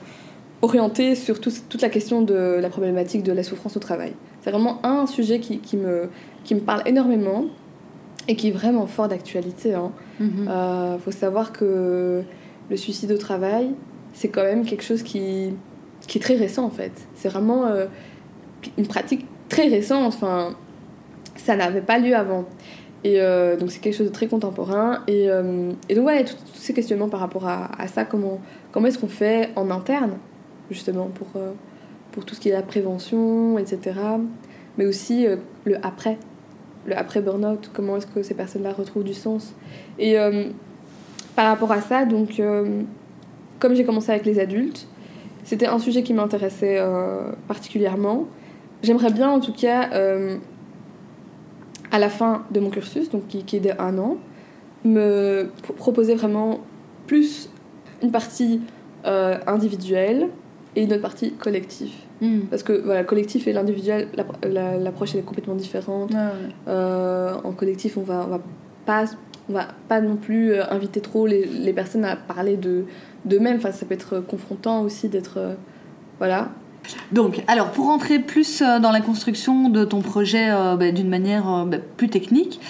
orienté 0.63 1.15
sur 1.15 1.41
toute 1.41 1.83
la 1.83 1.89
question 1.89 2.23
de 2.23 2.59
la 2.61 2.69
problématique 2.69 3.23
de 3.23 3.33
la 3.33 3.43
souffrance 3.43 3.77
au 3.77 3.81
travail. 3.81 4.15
C'est 4.41 4.51
vraiment 4.51 4.85
un 4.85 5.07
sujet 5.07 5.41
qui, 5.41 5.59
qui, 5.59 5.77
me, 5.77 6.09
qui 6.45 6.55
me 6.55 6.61
parle 6.61 6.83
énormément 6.87 7.45
et 8.27 8.37
qui 8.37 8.49
est 8.49 8.53
vraiment 8.53 8.87
fort 8.87 9.09
d'actualité. 9.09 9.71
Il 9.71 9.75
hein. 9.75 9.93
mm-hmm. 10.21 10.49
euh, 10.49 10.99
faut 10.99 11.11
savoir 11.11 11.53
que 11.53 12.23
le 12.71 12.77
suicide 12.77 13.13
au 13.13 13.19
travail, 13.19 13.71
c'est 14.13 14.29
quand 14.29 14.43
même 14.43 14.65
quelque 14.65 14.83
chose 14.83 15.03
qui, 15.03 15.53
qui 16.07 16.19
est 16.19 16.21
très 16.21 16.37
récent 16.37 16.65
en 16.65 16.71
fait. 16.71 16.93
C'est 17.15 17.29
vraiment 17.29 17.67
euh, 17.67 17.87
une 18.77 18.87
pratique 18.87 19.27
très 19.49 19.69
récente. 19.69 20.15
Enfin, 20.15 20.57
ça 21.37 21.57
n'avait 21.57 21.81
pas 21.81 21.99
lieu 21.99 22.17
avant. 22.17 22.45
Et 23.05 23.21
euh, 23.21 23.57
donc 23.57 23.71
c'est 23.71 23.79
quelque 23.81 23.97
chose 23.97 24.09
de 24.09 24.13
très 24.13 24.27
contemporain. 24.27 25.03
Et, 25.07 25.27
et 25.89 25.95
donc 25.95 26.03
voilà, 26.03 26.25
tous 26.25 26.37
ces 26.55 26.75
questionnements 26.75 27.09
par 27.09 27.21
rapport 27.21 27.47
à, 27.47 27.87
ça, 27.89 28.05
comment, 28.05 28.41
comment 28.73 28.87
est-ce 28.87 28.99
qu'on 28.99 29.09
fait 29.09 29.51
en 29.57 29.71
interne 29.71 30.19
justement, 30.71 31.07
pour, 31.07 31.29
euh, 31.37 31.53
pour 32.13 32.25
tout 32.25 32.35
ce 32.35 32.41
qui 32.41 32.49
est 32.49 32.53
la 32.53 32.63
prévention, 32.63 33.59
etc. 33.59 33.99
Mais 34.77 34.87
aussi 34.87 35.27
euh, 35.27 35.37
le 35.65 35.77
après, 35.85 36.19
le 36.87 36.97
après 36.97 37.21
burn-out, 37.21 37.71
comment 37.73 37.97
est-ce 37.97 38.07
que 38.07 38.23
ces 38.23 38.35
personnes-là 38.35 38.73
retrouvent 38.73 39.05
du 39.05 39.15
sens. 39.15 39.55
Et 39.99 40.19
euh, 40.19 40.45
par 41.37 41.49
rapport 41.49 41.73
à 41.73 41.81
ça, 41.81 42.05
donc, 42.05 42.43
comme 43.61 43.75
j'ai 43.77 43.85
commencé 43.85 44.11
avec 44.11 44.25
les 44.25 44.41
adultes, 44.41 44.89
c'était 45.45 45.67
un 45.67 45.79
sujet 45.79 46.03
qui 46.03 46.13
m'intéressait 46.13 46.83
particulièrement. 47.47 48.27
J'aimerais 48.83 49.13
bien, 49.13 49.31
en 49.31 49.39
tout 49.39 49.53
cas, 49.53 49.89
à 51.91 51.99
la 51.99 52.09
fin 52.09 52.45
de 52.51 52.61
mon 52.61 52.71
cursus, 52.71 53.11
donc 53.11 53.27
qui, 53.29 53.45
qui 53.45 53.57
est 53.57 53.61
de 53.61 53.71
un 53.79 53.99
an, 53.99 54.17
me 54.85 55.51
proposer 55.77 56.15
vraiment 56.15 56.61
plus 57.07 57.51
une 58.03 58.13
partie 58.13 58.61
individuelle 59.05 60.29
et 60.77 60.83
une 60.83 60.93
autre 60.93 61.03
partie 61.03 61.33
collectif. 61.33 61.91
Hmm. 62.21 62.41
Parce 62.51 62.63
que 62.63 62.73
voilà, 62.73 63.05
collectif 63.05 63.47
et 63.47 63.53
l'individuel, 63.53 64.09
l'approche 64.45 65.15
est 65.15 65.23
complètement 65.23 65.55
différente. 65.55 66.11
Ah 66.15 66.33
euh, 66.69 67.35
en 67.45 67.53
collectif, 67.53 67.97
on 67.97 68.03
va, 68.03 68.25
on 68.27 68.31
va 68.31 68.41
pas 68.87 69.05
on 69.51 69.55
va 69.55 69.67
pas 69.89 70.01
non 70.01 70.17
plus 70.17 70.53
euh, 70.53 70.63
inviter 70.71 71.01
trop 71.01 71.27
les, 71.27 71.47
les 71.47 71.73
personnes 71.73 72.05
à 72.05 72.17
parler 72.17 72.57
de 72.57 72.85
d'eux-mêmes. 73.25 73.57
Enfin, 73.57 73.73
ça 73.73 73.87
peut 73.87 73.95
être 73.95 74.21
confrontant 74.21 74.83
aussi 74.83 75.09
d'être 75.09 75.39
euh, 75.39 75.55
voilà. 76.19 76.51
Donc, 77.13 77.43
alors 77.47 77.71
pour 77.71 77.87
rentrer 77.87 78.19
plus 78.19 78.63
dans 78.63 78.91
la 78.91 79.01
construction 79.01 79.69
de 79.69 79.85
ton 79.85 80.01
projet 80.01 80.49
bah, 80.51 80.91
d'une 80.91 81.09
manière 81.09 81.67
bah, 81.67 81.79
plus 81.97 82.09
technique, 82.09 82.61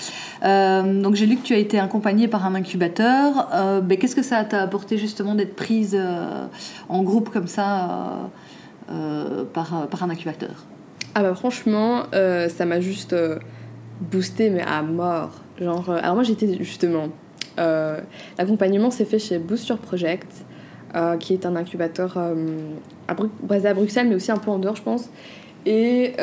donc 0.43 1.15
j'ai 1.15 1.27
lu 1.27 1.37
que 1.37 1.43
tu 1.43 1.55
as 1.55 1.59
été 1.59 1.79
accompagnée 1.79 2.29
par 2.29 2.45
un 2.45 2.55
incubateur. 2.55 3.49
Bah, 3.83 3.97
qu'est-ce 3.97 4.17
que 4.17 4.23
ça 4.23 4.45
t'a 4.45 4.61
apporté 4.61 4.99
justement 4.99 5.35
d'être 5.35 5.55
prise 5.55 5.97
en 6.89 7.03
groupe 7.03 7.31
comme 7.31 7.47
ça 7.47 8.31
par, 9.53 9.87
par 9.89 10.03
un 10.03 10.11
incubateur? 10.11 10.65
Ah 11.15 11.23
bah 11.23 11.35
franchement, 11.35 12.05
ça 12.13 12.65
m'a 12.65 12.81
juste 12.81 13.15
boosté 14.01 14.51
mais 14.51 14.63
à 14.63 14.83
mort. 14.83 15.31
Genre, 15.61 15.91
alors 15.91 16.15
moi 16.15 16.25
j'étais 16.25 16.57
justement 16.63 17.09
L'accompagnement 18.39 18.91
s'est 18.91 19.05
fait 19.05 19.19
chez 19.19 19.39
Booster 19.39 19.75
Project, 19.81 20.45
qui 21.21 21.35
est 21.35 21.47
un 21.47 21.57
incubateur 21.57 22.17
à 22.17 23.15
basé 23.43 23.69
à 23.69 23.75
Bruxelles, 23.75 24.09
mais 24.09 24.15
aussi 24.15 24.33
un 24.33 24.39
peu 24.39 24.51
en 24.51 24.59
dehors, 24.59 24.77
je 24.77 24.83
pense. 24.83 25.11
Et 25.67 26.15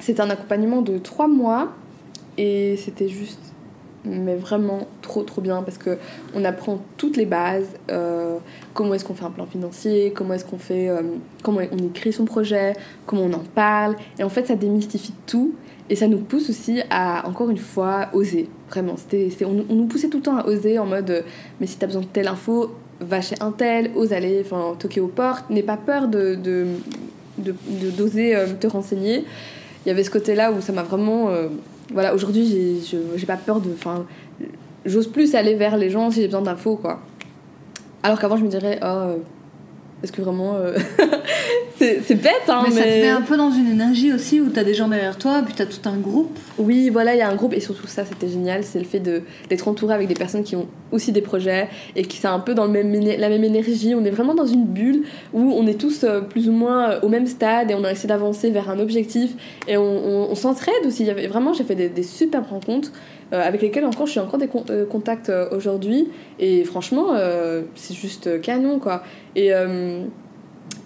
c'est 0.00 0.20
un 0.20 0.30
accompagnement 0.30 0.82
de 0.82 0.98
trois 0.98 1.28
mois. 1.28 1.72
Et 2.38 2.76
c'était 2.76 3.08
juste 3.08 3.40
mais 4.06 4.36
vraiment 4.36 4.86
trop 5.02 5.22
trop 5.22 5.40
bien 5.40 5.62
parce 5.62 5.78
que 5.78 5.98
on 6.34 6.44
apprend 6.44 6.80
toutes 6.96 7.16
les 7.16 7.26
bases 7.26 7.68
euh, 7.90 8.38
comment 8.72 8.94
est-ce 8.94 9.04
qu'on 9.04 9.14
fait 9.14 9.24
un 9.24 9.30
plan 9.30 9.46
financier 9.46 10.12
comment 10.14 10.34
est-ce 10.34 10.44
qu'on 10.44 10.58
fait 10.58 10.88
euh, 10.88 11.02
comment 11.42 11.60
on 11.72 11.78
écrit 11.78 12.12
son 12.12 12.24
projet 12.24 12.74
comment 13.06 13.22
on 13.22 13.32
en 13.32 13.42
parle. 13.54 13.96
Et 14.18 14.22
en 14.22 14.28
fait 14.28 14.46
ça 14.46 14.54
démystifie 14.54 15.12
tout 15.26 15.54
et 15.88 15.96
ça 15.96 16.08
nous 16.08 16.18
pousse 16.18 16.50
aussi 16.50 16.82
à 16.90 17.28
encore 17.28 17.50
une 17.50 17.58
fois 17.58 18.08
oser. 18.12 18.48
Vraiment 18.70 18.96
c'était 18.96 19.44
on, 19.44 19.74
nous 19.74 19.86
poussait 19.86 20.08
tout 20.08 20.18
le 20.18 20.22
temps 20.22 20.36
à 20.36 20.46
oser 20.46 20.78
en 20.78 20.86
mode 20.86 21.24
mais 21.60 21.66
si 21.66 21.76
t'as 21.76 21.86
besoin 21.86 22.02
de 22.02 22.06
telle 22.06 22.28
info 22.28 22.70
va 23.00 23.20
chez 23.20 23.36
un 23.40 23.52
tel 23.52 23.90
ose 23.94 24.12
aller 24.12 24.42
enfin 24.44 24.74
toquer 24.78 25.00
aux 25.00 25.08
portes 25.08 25.50
n'aie 25.50 25.62
pas 25.62 25.76
peur 25.76 26.08
de 26.08 26.34
d'oser 27.36 28.34
de, 28.34 28.46
de, 28.48 28.54
te 28.54 28.66
renseigner 28.66 29.24
il 29.84 29.88
y 29.88 29.90
avait 29.90 30.04
ce 30.04 30.10
côté 30.10 30.34
là 30.34 30.50
où 30.52 30.60
ça 30.60 30.72
m'a 30.72 30.82
vraiment 30.82 31.30
voilà, 31.92 32.14
aujourd'hui, 32.14 32.82
j'ai 33.16 33.26
pas 33.26 33.36
peur 33.36 33.60
de. 33.60 33.70
Enfin, 33.72 34.06
j'ose 34.84 35.08
plus 35.08 35.34
aller 35.34 35.54
vers 35.54 35.76
les 35.76 35.90
gens 35.90 36.10
si 36.10 36.20
j'ai 36.20 36.26
besoin 36.26 36.42
d'infos, 36.42 36.76
quoi. 36.76 37.00
Alors 38.02 38.18
qu'avant, 38.18 38.36
je 38.36 38.44
me 38.44 38.48
dirais, 38.48 38.80
oh, 38.82 39.22
est-ce 40.02 40.12
que 40.12 40.20
vraiment. 40.20 40.54
Euh, 40.56 40.76
c'est 41.76 42.14
bête, 42.14 42.32
hein, 42.48 42.64
mais, 42.64 42.74
ça 42.74 42.82
te 42.82 42.88
met 42.88 43.08
un 43.08 43.22
peu 43.22 43.36
dans 43.36 43.50
une 43.50 43.68
énergie 43.68 44.12
aussi 44.12 44.40
où 44.40 44.48
t'as 44.50 44.64
des 44.64 44.74
gens 44.74 44.88
derrière 44.88 45.16
toi, 45.16 45.42
puis 45.44 45.54
t'as 45.54 45.66
tout 45.66 45.86
un 45.86 45.96
groupe. 45.96 46.38
Oui, 46.58 46.90
voilà, 46.90 47.14
il 47.14 47.18
y 47.18 47.22
a 47.22 47.28
un 47.28 47.34
groupe, 47.34 47.54
et 47.54 47.60
surtout 47.60 47.86
ça, 47.86 48.04
c'était 48.04 48.28
génial, 48.28 48.62
c'est 48.62 48.78
le 48.78 48.84
fait 48.84 49.00
d'être 49.00 49.68
entouré 49.68 49.94
avec 49.94 50.08
des 50.08 50.14
personnes 50.14 50.44
qui 50.44 50.54
ont 50.54 50.68
aussi 50.92 51.12
des 51.12 51.22
projets 51.22 51.68
et 51.96 52.04
qui 52.04 52.18
sont 52.18 52.28
un 52.28 52.40
peu 52.40 52.54
dans 52.54 52.66
le 52.66 52.70
même, 52.70 52.92
la 52.92 53.28
même 53.28 53.44
énergie. 53.44 53.94
On 53.94 54.04
est 54.04 54.10
vraiment 54.10 54.34
dans 54.34 54.46
une 54.46 54.66
bulle 54.66 55.04
où 55.32 55.52
on 55.52 55.66
est 55.66 55.80
tous 55.80 56.04
euh, 56.04 56.20
plus 56.20 56.48
ou 56.48 56.52
moins 56.52 56.90
euh, 56.90 57.00
au 57.02 57.08
même 57.08 57.26
stade 57.26 57.70
et 57.70 57.74
on 57.74 57.84
a 57.84 57.90
essayé 57.90 58.08
d'avancer 58.08 58.50
vers 58.50 58.70
un 58.70 58.78
objectif 58.78 59.32
et 59.66 59.76
on, 59.76 60.34
s'entraide 60.34 60.86
aussi. 60.86 61.02
Il 61.02 61.06
y 61.06 61.10
avait, 61.10 61.26
vraiment, 61.26 61.54
j'ai 61.54 61.64
fait 61.64 61.74
des, 61.74 61.88
des 61.88 62.02
super 62.02 62.48
rencontres. 62.48 62.92
Avec 63.32 63.60
lesquelles 63.60 63.84
encore 63.84 64.06
je 64.06 64.12
suis 64.12 64.20
encore 64.20 64.38
des 64.38 64.48
contacts 64.88 65.32
aujourd'hui 65.50 66.08
et 66.38 66.64
franchement 66.64 67.16
c'est 67.74 67.94
juste 67.94 68.40
canon 68.40 68.78
quoi 68.78 69.02
et 69.34 69.52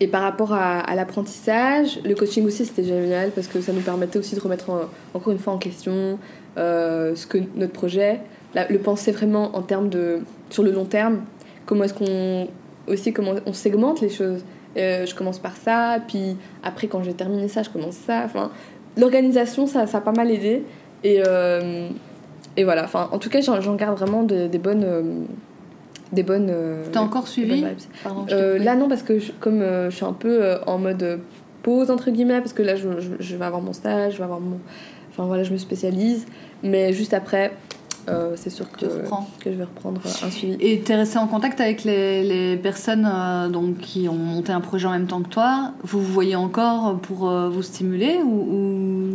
et 0.03 0.07
par 0.07 0.23
rapport 0.23 0.55
à, 0.55 0.95
l'apprentissage, 0.95 2.01
le 2.05 2.15
coaching 2.15 2.47
aussi 2.47 2.65
c'était 2.65 2.85
génial 2.85 3.31
parce 3.33 3.47
que 3.47 3.61
ça 3.61 3.73
nous 3.73 3.83
permettait 3.83 4.19
aussi 4.19 4.35
de 4.35 4.41
remettre 4.41 4.89
encore 5.13 5.33
une 5.33 5.39
fois 5.39 5.53
en 5.53 5.59
question 5.59 6.19
euh, 6.57 7.15
ce 7.15 7.27
que 7.27 7.39
notre 7.55 7.73
projet, 7.73 8.21
le 8.55 8.79
penser 8.79 9.13
vraiment 9.13 9.55
en 9.55 9.63
termes 9.63 9.91
de 9.91 10.21
sur 10.49 10.63
le 10.63 10.73
long 10.73 10.87
terme. 10.87 11.21
Comment 11.67 11.85
est-ce 11.85 11.95
qu'on 11.95 12.49
aussi 12.91 13.13
comment 13.13 13.35
on 13.45 13.53
segmente 13.53 14.01
les 14.01 14.09
choses. 14.09 14.43
Euh, 14.77 15.05
je 15.05 15.15
commence 15.15 15.39
par 15.39 15.57
ça, 15.57 15.99
puis 16.07 16.37
après 16.63 16.87
quand 16.87 17.03
j'ai 17.03 17.13
terminé 17.13 17.49
ça, 17.49 17.63
je 17.63 17.71
commence 17.71 17.97
ça. 17.97 18.23
Enfin, 18.25 18.51
l'organisation 18.97 19.67
ça, 19.67 19.87
ça 19.87 19.99
a 19.99 20.01
pas 20.01 20.13
mal 20.13 20.31
aidé 20.31 20.63
et 21.05 21.23
euh, 21.27 21.89
et 22.57 22.65
voilà. 22.65 22.85
Enfin, 22.85 23.09
en 23.13 23.19
tout 23.19 23.31
cas, 23.31 23.41
j'en 23.41 23.75
garde 23.75 23.99
vraiment 23.99 24.23
des 24.23 24.49
bonnes 24.59 25.27
des 26.13 26.23
bonnes. 26.23 26.49
Euh, 26.51 26.85
T'as 26.93 27.01
encore 27.01 27.29
suivi? 27.29 27.65
euh, 28.31 28.59
Là, 28.59 28.75
non, 28.77 28.89
parce 28.89 29.03
que 29.03 29.19
comme 29.41 29.63
euh, 29.63 29.91
je 29.91 29.97
suis 29.97 30.05
un 30.05 30.13
peu 30.13 30.57
en 30.67 30.79
mode 30.79 31.21
pause, 31.63 31.91
entre 31.91 32.11
guillemets, 32.11 32.41
parce 32.41 32.53
que 32.53 32.63
là, 32.63 32.77
je, 32.77 32.89
je, 33.19 33.37
vais 33.37 33.45
avoir 33.45 33.63
mon 33.63 33.73
stage, 33.73 34.15
je 34.15 34.19
vais 34.19 34.25
avoir 34.25 34.41
mon. 34.41 34.59
Enfin 35.11 35.25
voilà, 35.25 35.43
je 35.43 35.53
me 35.53 35.59
spécialise. 35.59 36.27
Mais 36.63 36.93
juste 36.93 37.15
après, 37.15 37.53
c'est 38.35 38.51
sûr 38.51 38.71
que, 38.73 38.87
que 39.41 39.53
je 39.53 39.57
vais 39.57 39.65
reprendre 39.65 40.01
un 40.05 40.31
suivi. 40.31 40.57
Et 40.61 40.81
tu 40.81 40.91
es 40.91 40.97
resté 40.97 41.19
en 41.19 41.29
contact 41.29 41.61
avec 41.61 41.85
les, 41.85 42.25
les 42.25 42.57
personnes 42.57 43.09
donc, 43.53 43.79
qui 43.79 44.09
ont 44.09 44.15
monté 44.15 44.51
un 44.53 44.61
projet 44.61 44.89
en 44.89 44.91
même 44.91 45.07
temps 45.07 45.23
que 45.23 45.29
toi? 45.29 45.73
Vous 45.85 46.01
vous 46.01 46.13
voyez 46.13 46.35
encore 46.35 46.99
pour 46.99 47.31
vous 47.31 47.63
stimuler 47.63 48.19
ou 48.25 49.10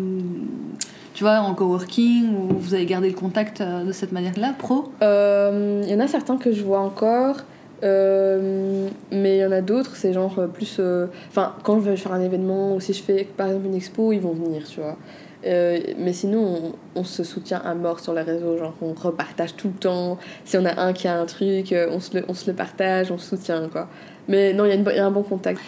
tu 1.15 1.23
vois, 1.23 1.39
en 1.39 1.55
coworking 1.55 2.35
ou 2.35 2.59
vous 2.59 2.73
avez 2.73 2.85
gardé 2.85 3.09
le 3.09 3.15
contact 3.15 3.61
euh, 3.61 3.85
de 3.85 3.93
cette 3.93 4.11
manière-là, 4.11 4.53
pro 4.59 4.91
Il 4.99 5.07
euh, 5.07 5.81
y 5.87 5.95
en 5.95 5.99
a 6.01 6.07
certains 6.07 6.37
que 6.37 6.51
je 6.51 6.61
vois 6.61 6.81
encore. 6.81 7.37
Euh, 7.83 8.89
mais 9.11 9.37
il 9.37 9.39
y 9.39 9.45
en 9.45 9.51
a 9.51 9.61
d'autres, 9.61 9.95
c'est 9.95 10.11
genre 10.11 10.47
plus. 10.53 10.81
Enfin, 11.29 11.53
quand 11.63 11.79
je 11.79 11.89
vais 11.89 11.97
faire 11.97 12.11
un 12.11 12.21
événement 12.21 12.75
ou 12.75 12.81
si 12.81 12.93
je 12.93 13.01
fais 13.01 13.23
par 13.23 13.47
exemple 13.47 13.67
une 13.67 13.75
expo, 13.75 14.11
ils 14.11 14.19
vont 14.19 14.33
venir, 14.33 14.67
tu 14.67 14.81
vois. 14.81 14.97
mais 15.43 16.13
sinon, 16.13 16.73
on, 16.95 17.03
se 17.05 17.23
soutient 17.23 17.61
à 17.63 17.75
mort 17.75 18.01
sur 18.01 18.13
les 18.13 18.21
réseaux, 18.21 18.57
genre 18.57 18.73
on 18.81 18.93
repartage 18.93 19.55
tout 19.55 19.69
le 19.69 19.79
temps. 19.79 20.17
Si 20.43 20.57
on 20.57 20.65
a 20.65 20.81
un 20.81 20.91
qui 20.91 21.07
a 21.07 21.17
un 21.17 21.25
truc, 21.25 21.73
on 21.91 21.99
se 22.01 22.17
le, 22.17 22.25
on 22.27 22.33
se 22.33 22.49
le 22.49 22.55
partage, 22.55 23.11
on 23.11 23.17
se 23.17 23.29
soutient, 23.37 23.69
quoi. 23.69 23.87
Mais 24.27 24.53
non, 24.53 24.65
il 24.65 24.73
y, 24.73 24.95
y, 24.95 24.99
a 24.99 25.05
un 25.05 25.11
bon 25.11 25.23
contact. 25.23 25.61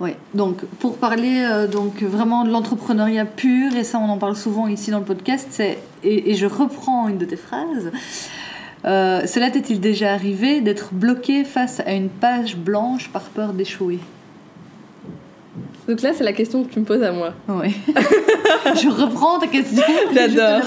Oui, 0.00 0.10
donc 0.34 0.64
pour 0.80 0.96
parler 0.96 1.44
euh, 1.44 1.68
donc 1.68 2.02
vraiment 2.02 2.44
de 2.44 2.50
l'entrepreneuriat 2.50 3.26
pur, 3.26 3.76
et 3.76 3.84
ça 3.84 3.98
on 3.98 4.08
en 4.08 4.18
parle 4.18 4.34
souvent 4.34 4.66
ici 4.66 4.90
dans 4.90 4.98
le 4.98 5.04
podcast, 5.04 5.46
c'est, 5.50 5.78
et, 6.02 6.34
je 6.34 6.46
reprends 6.46 7.06
une 7.08 7.18
de 7.18 7.24
tes 7.24 7.36
phrases, 7.36 7.92
euh, 8.84 9.24
cela 9.26 9.50
t'est-il 9.50 9.80
déjà 9.80 10.12
arrivé 10.12 10.60
d'être 10.60 10.92
bloqué 10.92 11.44
face 11.44 11.80
à 11.80 11.92
une 11.92 12.08
page 12.08 12.56
blanche 12.56 13.10
par 13.10 13.22
peur 13.22 13.52
d'échouer? 13.52 14.00
Donc 15.88 16.00
là, 16.02 16.12
c'est 16.14 16.24
la 16.24 16.32
question 16.32 16.64
que 16.64 16.72
tu 16.72 16.80
me 16.80 16.84
poses 16.84 17.02
à 17.02 17.12
moi. 17.12 17.34
Oui. 17.48 17.74
je 18.74 18.88
reprends 18.88 19.38
ta 19.38 19.46
question. 19.46 19.82
J'adore. 20.14 20.62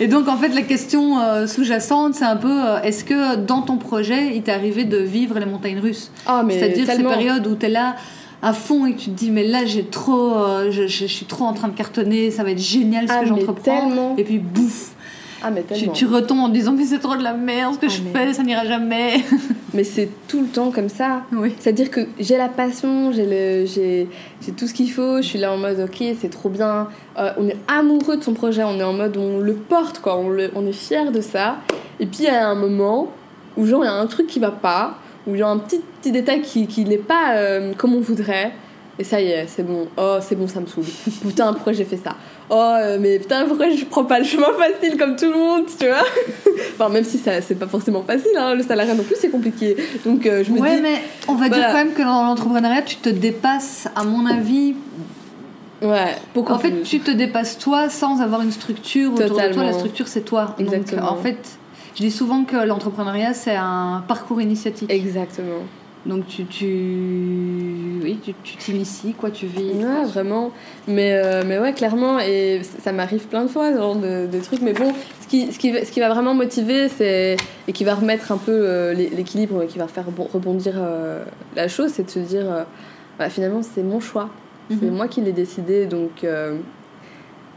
Et 0.00 0.06
donc, 0.06 0.28
en 0.28 0.36
fait, 0.36 0.48
la 0.48 0.62
question 0.62 1.18
euh, 1.18 1.46
sous-jacente, 1.46 2.14
c'est 2.14 2.24
un 2.24 2.36
peu 2.36 2.48
euh, 2.50 2.80
est-ce 2.82 3.04
que 3.04 3.36
dans 3.36 3.62
ton 3.62 3.76
projet, 3.76 4.34
il 4.34 4.42
t'est 4.42 4.52
arrivé 4.52 4.84
de 4.84 4.98
vivre 4.98 5.38
les 5.38 5.46
montagnes 5.46 5.78
russes 5.78 6.10
ah, 6.26 6.44
C'est-à-dire 6.48 6.86
ces 6.86 7.02
périodes 7.02 7.46
où 7.46 7.54
tu 7.54 7.66
es 7.66 7.68
là 7.68 7.96
à 8.42 8.52
fond 8.52 8.86
et 8.86 8.94
tu 8.94 9.10
te 9.10 9.18
dis 9.18 9.30
mais 9.30 9.44
là 9.44 9.66
j'ai 9.66 9.84
trop 9.84 10.34
euh, 10.34 10.70
je, 10.70 10.86
suis 10.86 11.26
trop 11.26 11.44
en 11.44 11.52
train 11.52 11.68
de 11.68 11.76
cartonner 11.76 12.30
ça 12.30 12.42
va 12.42 12.52
être 12.52 12.58
génial 12.58 13.06
ce 13.06 13.12
ah, 13.12 13.20
que 13.20 13.26
j'entreprends 13.26 14.16
et 14.16 14.24
puis 14.24 14.38
bouf 14.38 14.94
ah, 15.42 15.50
mais 15.50 15.64
tu, 15.74 15.90
tu, 15.90 16.06
retombes 16.06 16.40
en 16.40 16.48
disant 16.48 16.72
mais 16.72 16.84
c'est 16.84 16.98
trop 16.98 17.16
de 17.16 17.22
la 17.22 17.32
merde 17.32 17.74
ce 17.74 17.78
que 17.78 17.86
ah, 17.86 17.88
je 17.88 18.02
fais, 18.02 18.32
ça 18.32 18.42
n'ira 18.42 18.64
jamais. 18.64 19.24
mais 19.74 19.84
c'est 19.84 20.08
tout 20.28 20.40
le 20.40 20.48
temps 20.48 20.70
comme 20.70 20.88
ça. 20.88 21.22
Oui. 21.32 21.54
C'est-à-dire 21.58 21.90
que 21.90 22.06
j'ai 22.18 22.36
la 22.36 22.48
passion, 22.48 23.12
j'ai, 23.12 23.66
j'ai, 23.66 24.08
tout 24.52 24.66
ce 24.66 24.74
qu'il 24.74 24.90
faut, 24.90 25.18
je 25.18 25.26
suis 25.26 25.38
là 25.38 25.52
en 25.52 25.56
mode 25.56 25.80
ok, 25.80 26.04
c'est 26.20 26.30
trop 26.30 26.48
bien. 26.48 26.88
Euh, 27.18 27.32
on 27.38 27.48
est 27.48 27.56
amoureux 27.68 28.16
de 28.16 28.22
son 28.22 28.34
projet, 28.34 28.62
on 28.64 28.78
est 28.78 28.84
en 28.84 28.92
mode 28.92 29.16
on 29.16 29.38
le 29.38 29.54
porte, 29.54 30.00
quoi, 30.00 30.18
on, 30.18 30.36
on 30.54 30.66
est 30.66 30.72
fier 30.72 31.10
de 31.10 31.20
ça. 31.20 31.56
Et 31.98 32.06
puis 32.06 32.20
il 32.20 32.24
y 32.24 32.28
a 32.28 32.48
un 32.48 32.54
moment 32.54 33.10
où 33.56 33.66
genre 33.66 33.84
il 33.84 33.86
y 33.86 33.90
a 33.90 33.94
un 33.94 34.06
truc 34.06 34.26
qui 34.26 34.40
va 34.40 34.50
pas, 34.50 34.98
où 35.26 35.34
il 35.34 35.38
y 35.38 35.42
a 35.42 35.48
un 35.48 35.58
petit, 35.58 35.80
petit 36.00 36.12
détail 36.12 36.42
qui, 36.42 36.66
qui 36.66 36.84
n'est 36.84 36.98
pas 36.98 37.34
euh, 37.34 37.72
comme 37.76 37.94
on 37.94 38.00
voudrait. 38.00 38.52
Et 38.98 39.04
ça 39.04 39.20
y 39.20 39.28
est, 39.28 39.46
c'est 39.46 39.62
bon. 39.62 39.88
Oh, 39.96 40.18
c'est 40.20 40.36
bon, 40.36 40.46
ça 40.46 40.60
me 40.60 40.66
saoule. 40.66 40.84
putain, 41.22 41.52
pourquoi 41.54 41.72
j'ai 41.72 41.84
fait 41.84 41.96
ça? 41.96 42.16
Oh, 42.52 42.56
euh, 42.56 42.98
mais 43.00 43.20
putain, 43.20 43.44
pourquoi 43.46 43.70
je 43.70 43.84
prends 43.84 44.04
pas 44.04 44.18
le 44.18 44.24
chemin 44.24 44.48
facile 44.58 44.98
comme 44.98 45.14
tout 45.14 45.30
le 45.30 45.38
monde, 45.38 45.64
tu 45.78 45.86
vois? 45.86 46.04
Enfin, 46.74 46.88
même 46.88 47.04
si 47.04 47.18
ça, 47.18 47.40
c'est 47.40 47.54
pas 47.54 47.68
forcément 47.68 48.02
facile, 48.02 48.36
hein, 48.36 48.54
le 48.54 48.62
salariat 48.62 48.94
non 48.94 49.04
plus, 49.04 49.14
c'est 49.18 49.28
compliqué. 49.28 49.76
Donc, 50.04 50.26
euh, 50.26 50.42
je 50.42 50.50
me 50.50 50.58
ouais, 50.58 50.80
mais 50.80 51.00
on 51.28 51.34
va 51.34 51.48
dire 51.48 51.66
quand 51.66 51.74
même 51.74 51.92
que 51.92 52.02
dans 52.02 52.24
l'entrepreneuriat, 52.24 52.82
tu 52.82 52.96
te 52.96 53.08
dépasses, 53.08 53.86
à 53.94 54.02
mon 54.02 54.26
avis. 54.26 54.74
Ouais, 55.80 56.16
beaucoup 56.34 56.52
En 56.52 56.58
fait, 56.58 56.82
tu 56.82 57.00
te 57.00 57.10
dépasses 57.10 57.56
toi 57.56 57.88
sans 57.88 58.20
avoir 58.20 58.42
une 58.42 58.52
structure 58.52 59.14
autour 59.14 59.40
de 59.40 59.52
toi. 59.52 59.64
La 59.64 59.72
structure, 59.72 60.08
c'est 60.08 60.22
toi. 60.22 60.56
Exactement. 60.58 61.02
Donc, 61.02 61.10
en 61.12 61.16
fait, 61.16 61.58
je 61.94 62.02
dis 62.02 62.10
souvent 62.10 62.44
que 62.44 62.56
l'entrepreneuriat, 62.56 63.32
c'est 63.32 63.56
un 63.56 64.02
parcours 64.08 64.40
initiatique. 64.40 64.90
Exactement. 64.90 65.62
Donc 66.06 66.26
tu, 66.26 66.46
tu, 66.46 68.00
oui, 68.02 68.18
tu, 68.22 68.32
tu 68.42 68.56
t'inities, 68.56 69.12
quoi, 69.12 69.30
tu 69.30 69.46
vis. 69.46 69.72
Ouais, 69.72 70.04
vraiment. 70.06 70.50
Mais, 70.88 71.12
euh, 71.14 71.42
mais 71.46 71.58
ouais, 71.58 71.74
clairement, 71.74 72.18
et 72.18 72.62
ça 72.82 72.92
m'arrive 72.92 73.26
plein 73.26 73.44
de 73.44 73.48
fois, 73.48 73.70
ce 73.70 73.76
genre 73.76 73.96
de, 73.96 74.26
de, 74.26 74.40
trucs. 74.40 74.62
Mais 74.62 74.72
bon, 74.72 74.94
ce 75.20 75.26
qui, 75.26 75.52
ce 75.52 75.58
qui, 75.58 75.72
ce 75.84 75.92
qui 75.92 76.00
va 76.00 76.08
vraiment 76.08 76.32
motiver, 76.32 76.88
c'est, 76.88 77.36
et 77.68 77.72
qui 77.72 77.84
va 77.84 77.94
remettre 77.94 78.32
un 78.32 78.38
peu 78.38 78.52
euh, 78.52 78.94
l'équilibre, 78.94 79.66
qui 79.66 79.78
va 79.78 79.88
faire 79.88 80.06
rebondir 80.32 80.74
euh, 80.78 81.22
la 81.54 81.68
chose, 81.68 81.90
c'est 81.92 82.04
de 82.04 82.10
se 82.10 82.20
dire, 82.20 82.46
bah, 83.18 83.28
finalement, 83.28 83.60
c'est 83.62 83.82
mon 83.82 84.00
choix. 84.00 84.30
C'est 84.70 84.82
mhm. 84.82 84.94
moi 84.94 85.08
qui 85.08 85.20
l'ai 85.20 85.32
décidé, 85.32 85.84
donc 85.84 86.24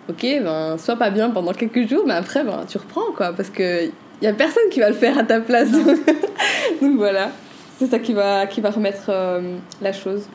ok, 0.09 0.21
ben, 0.43 0.77
sois 0.77 0.97
pas 0.97 1.11
bien 1.11 1.29
pendant 1.29 1.53
quelques 1.53 1.87
jours, 1.87 2.03
mais 2.05 2.15
après, 2.15 2.43
ben, 2.43 2.65
tu 2.67 2.77
reprends, 2.77 3.13
quoi, 3.15 3.31
parce 3.31 3.49
que 3.49 3.89
y 4.21 4.27
a 4.27 4.33
personne 4.33 4.63
qui 4.69 4.81
va 4.81 4.89
le 4.89 4.95
faire 4.95 5.17
à 5.17 5.23
ta 5.23 5.39
place. 5.39 5.71
donc 6.81 6.97
voilà 6.97 7.31
c'est 7.79 7.87
ça 7.87 7.99
qui 7.99 8.13
va, 8.13 8.47
qui 8.47 8.61
va 8.61 8.69
remettre 8.69 9.05
euh, 9.09 9.57
la 9.81 9.93
chose. 9.93 10.27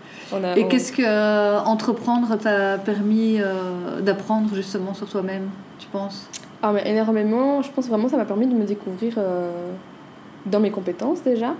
Et 0.56 0.68
qu'est-ce 0.68 0.92
que 0.92 1.02
euh, 1.02 1.58
entreprendre 1.60 2.36
t'a 2.36 2.76
permis 2.78 3.38
euh, 3.40 4.00
d'apprendre 4.00 4.54
justement 4.54 4.92
sur 4.92 5.08
toi-même, 5.08 5.48
tu 5.78 5.86
penses? 5.88 6.28
Ah, 6.62 6.72
mais 6.72 6.88
Énormément. 6.90 7.62
Je 7.62 7.70
pense 7.70 7.88
vraiment 7.88 8.04
que 8.04 8.10
ça 8.10 8.16
m'a 8.16 8.24
permis 8.24 8.46
de 8.46 8.54
me 8.54 8.64
découvrir 8.64 9.18
dans 10.44 10.60
mes 10.60 10.70
compétences 10.70 11.22
déjà, 11.22 11.54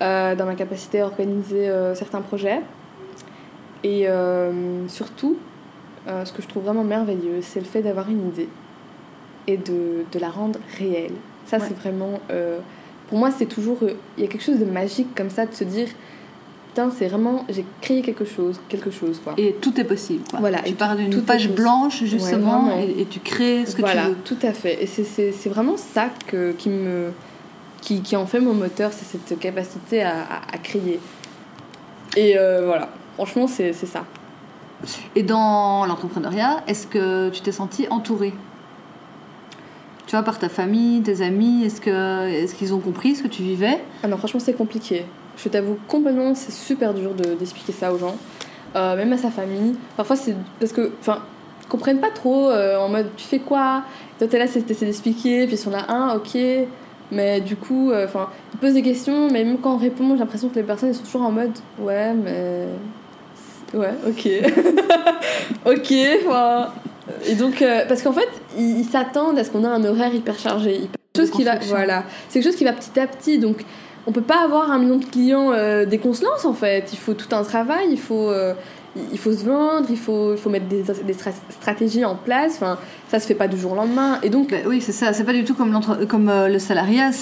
dans 0.00 0.46
ma 0.46 0.54
capacité 0.54 1.02
à 1.02 1.04
organiser 1.04 1.70
certains 1.94 2.22
projets. 2.22 2.62
Et 3.84 4.08
surtout, 4.88 5.36
ce 6.06 6.32
que 6.32 6.40
je 6.40 6.48
trouve 6.48 6.64
vraiment 6.64 6.82
merveilleux, 6.82 7.40
c'est 7.42 7.60
le 7.60 7.66
fait 7.66 7.82
d'avoir 7.82 8.08
une 8.08 8.28
idée. 8.28 8.48
et 9.46 9.58
de, 9.58 10.06
de 10.10 10.18
la 10.18 10.30
rendre 10.30 10.58
réelle. 10.78 11.12
Ça, 11.44 11.60
c'est 11.60 11.74
vraiment. 11.74 12.20
Pour 13.14 13.20
moi, 13.20 13.30
c'est 13.30 13.46
toujours. 13.46 13.78
euh, 13.84 13.92
Il 14.18 14.24
y 14.24 14.26
a 14.26 14.28
quelque 14.28 14.42
chose 14.42 14.58
de 14.58 14.64
magique 14.64 15.14
comme 15.14 15.30
ça, 15.30 15.46
de 15.46 15.54
se 15.54 15.62
dire 15.62 15.86
Putain, 16.68 16.90
c'est 16.90 17.06
vraiment. 17.06 17.44
J'ai 17.48 17.64
créé 17.80 18.02
quelque 18.02 18.24
chose, 18.24 18.58
quelque 18.68 18.90
chose, 18.90 19.20
quoi. 19.22 19.34
Et 19.36 19.52
tout 19.60 19.78
est 19.80 19.84
possible. 19.84 20.24
Quoi. 20.28 20.40
Voilà, 20.40 20.58
tu 20.62 20.70
et 20.70 20.72
pars 20.72 20.96
d'une 20.96 21.22
page 21.22 21.48
blanche 21.48 22.02
justement 22.02 22.76
et, 22.76 23.02
et 23.02 23.06
tu 23.06 23.20
crées 23.20 23.64
ce 23.66 23.76
que 23.76 23.82
voilà, 23.82 24.02
tu 24.02 24.08
veux. 24.08 24.16
tout 24.24 24.38
à 24.42 24.52
fait. 24.52 24.82
Et 24.82 24.86
c'est- 24.88 25.48
vraiment 25.48 25.76
ça 25.76 26.08
que, 26.26 26.50
qui, 26.50 26.70
me, 26.70 27.10
qui, 27.80 28.02
qui 28.02 28.16
en 28.16 28.26
fait 28.26 28.40
mon 28.40 28.54
moteur, 28.54 28.90
c'est 28.92 29.04
cette 29.06 29.38
capacité 29.38 30.02
à, 30.02 30.14
à, 30.22 30.54
à 30.54 30.58
créer. 30.58 30.98
Et 32.16 32.36
euh, 32.36 32.62
voilà, 32.66 32.88
franchement, 33.14 33.46
c'est 33.46 33.72
c'est 33.72 33.86
ça. 33.86 34.04
Et 35.14 35.22
dans 35.22 35.86
l'entrepreneuriat, 35.86 36.64
est-ce 36.66 36.88
que 36.88 37.30
tu 37.30 37.40
t'es 37.40 37.52
senti 37.52 37.86
entourée? 37.88 38.34
Tu 40.14 40.18
vois, 40.18 40.24
par 40.24 40.38
ta 40.38 40.48
famille, 40.48 41.02
tes 41.02 41.22
amis, 41.22 41.64
est-ce 41.64 41.80
que 41.80 42.28
est-ce 42.28 42.54
qu'ils 42.54 42.72
ont 42.72 42.78
compris 42.78 43.16
ce 43.16 43.24
que 43.24 43.26
tu 43.26 43.42
vivais? 43.42 43.80
Ah 44.04 44.06
non, 44.06 44.16
franchement, 44.16 44.38
c'est 44.38 44.52
compliqué. 44.52 45.04
Je 45.36 45.48
t'avoue 45.48 45.76
complètement, 45.88 46.36
c'est 46.36 46.52
super 46.52 46.94
dur 46.94 47.14
de- 47.14 47.34
d'expliquer 47.34 47.72
ça 47.72 47.92
aux 47.92 47.98
gens, 47.98 48.14
Euh, 48.76 48.94
même 48.96 49.12
à 49.12 49.18
sa 49.18 49.32
famille. 49.32 49.74
Parfois, 49.96 50.14
c'est 50.14 50.36
parce 50.60 50.70
que, 50.72 50.92
enfin, 51.00 51.18
comprennent 51.68 51.98
pas 51.98 52.10
trop 52.10 52.48
euh, 52.48 52.78
en 52.78 52.88
mode 52.88 53.08
tu 53.16 53.24
fais 53.26 53.40
quoi? 53.40 53.82
Toi, 54.20 54.28
t'es 54.28 54.38
là, 54.38 54.46
c'est 54.46 54.60
c'est 54.72 54.86
d'expliquer, 54.86 55.48
puis 55.48 55.56
si 55.56 55.66
on 55.66 55.74
a 55.74 55.92
un, 55.92 56.14
ok. 56.14 56.38
Mais 57.10 57.40
du 57.40 57.56
coup, 57.56 57.90
euh, 57.90 58.04
enfin, 58.04 58.28
ils 58.52 58.58
posent 58.60 58.74
des 58.74 58.82
questions, 58.82 59.28
mais 59.32 59.42
même 59.42 59.58
quand 59.58 59.74
on 59.74 59.78
répond, 59.78 60.10
j'ai 60.12 60.20
l'impression 60.20 60.48
que 60.48 60.54
les 60.54 60.62
personnes 60.62 60.90
elles 60.90 60.94
sont 60.94 61.02
toujours 61.02 61.22
en 61.22 61.32
mode 61.32 61.58
ouais, 61.80 62.14
mais. 62.14 62.66
Ouais, 63.76 63.94
ok. 64.06 64.28
ok, 65.66 65.94
enfin. 66.24 66.68
Et 67.28 67.34
donc, 67.34 67.60
euh, 67.62 67.84
parce 67.88 68.02
qu'en 68.02 68.12
fait, 68.12 68.28
ils 68.56 68.78
ils 68.80 68.84
s'attendent 68.84 69.38
à 69.38 69.44
ce 69.44 69.50
qu'on 69.50 69.62
ait 69.64 69.66
un 69.68 69.84
horaire 69.84 70.14
hyper 70.14 70.38
chargé. 70.38 70.76
hyper- 70.76 70.90
Chose 71.16 71.30
qui 71.30 71.44
va, 71.44 71.52
voilà, 71.68 72.04
c'est 72.28 72.40
quelque 72.40 72.50
chose 72.50 72.56
qui 72.58 72.64
va 72.64 72.72
petit 72.72 72.98
à 72.98 73.06
petit. 73.06 73.38
Donc, 73.38 73.64
on 74.06 74.12
peut 74.12 74.20
pas 74.22 74.42
avoir 74.44 74.70
un 74.70 74.78
million 74.78 74.96
de 74.96 75.04
clients 75.04 75.52
euh, 75.52 75.84
dès 75.86 75.98
qu'on 75.98 76.12
se 76.12 76.24
lance 76.24 76.44
en 76.44 76.54
fait. 76.54 76.88
Il 76.92 76.98
faut 76.98 77.14
tout 77.14 77.34
un 77.36 77.42
travail, 77.44 77.86
il 77.90 77.98
faut, 78.00 78.28
euh, 78.30 78.52
il 79.12 79.18
faut 79.18 79.32
se 79.32 79.44
vendre, 79.44 79.86
il 79.90 79.96
faut, 79.96 80.32
il 80.32 80.38
faut 80.38 80.50
mettre 80.50 80.66
des, 80.66 80.82
des 80.82 81.12
stra- 81.14 81.32
stratégies 81.50 82.04
en 82.04 82.16
place. 82.16 82.54
Enfin, 82.56 82.78
ça 83.08 83.20
se 83.20 83.26
fait 83.26 83.34
pas 83.36 83.46
du 83.48 83.56
jour 83.58 83.72
au 83.72 83.76
lendemain. 83.76 84.18
Et 84.24 84.28
donc, 84.28 84.50
Ben 84.50 84.64
oui, 84.66 84.80
c'est 84.80 84.92
ça. 84.92 85.12
C'est 85.12 85.24
pas 85.24 85.32
du 85.32 85.44
tout 85.44 85.54
comme, 85.54 85.70
euh, 86.28 86.48
le 86.48 86.58
salariat. 86.58 87.12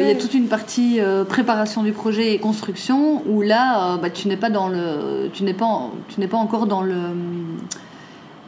Il 0.00 0.06
y 0.08 0.10
a 0.10 0.14
toute 0.16 0.34
une 0.34 0.48
partie 0.48 1.00
préparation 1.28 1.82
du 1.82 1.92
projet 1.92 2.34
et 2.34 2.38
construction 2.38 3.22
où 3.26 3.40
là, 3.40 3.96
bah, 3.96 4.10
tu 4.10 4.28
n'es 4.28 4.36
pas 4.36 4.50
dans 4.50 4.68
le, 4.68 5.30
tu 5.32 5.42
n'es 5.44 5.54
pas, 5.54 5.90
tu 6.08 6.20
n'es 6.20 6.28
pas 6.28 6.36
encore 6.38 6.66
dans 6.66 6.82
le, 6.82 6.96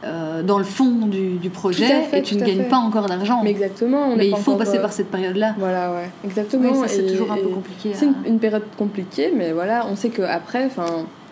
euh, 0.03 0.41
dans 0.43 0.57
le 0.57 0.63
fond 0.63 1.05
du, 1.07 1.35
du 1.37 1.49
projet 1.49 1.85
fait, 2.03 2.19
et 2.19 2.21
tu 2.23 2.35
ne 2.35 2.39
gagnes 2.39 2.63
fait. 2.63 2.69
pas 2.69 2.77
encore 2.77 3.05
d'argent. 3.07 3.41
mais 3.43 3.51
exactement, 3.51 4.07
on 4.07 4.09
Mais 4.15 4.23
n'est 4.23 4.29
il 4.29 4.35
faut 4.35 4.55
passer 4.55 4.77
euh, 4.77 4.81
par 4.81 4.91
cette 4.93 5.11
période-là. 5.11 5.53
Voilà, 5.59 5.91
ouais, 5.93 6.09
exactement. 6.25 6.71
Oui, 6.71 6.77
c'est 6.87 7.05
toujours 7.05 7.31
un 7.31 7.37
peu 7.37 7.47
compliqué. 7.49 7.91
C'est 7.93 8.05
à- 8.05 8.09
une, 8.09 8.15
une 8.33 8.39
période 8.39 8.63
compliquée, 8.77 9.31
mais 9.35 9.51
voilà, 9.51 9.85
on 9.91 9.95
sait 9.95 10.09
qu'après, 10.09 10.69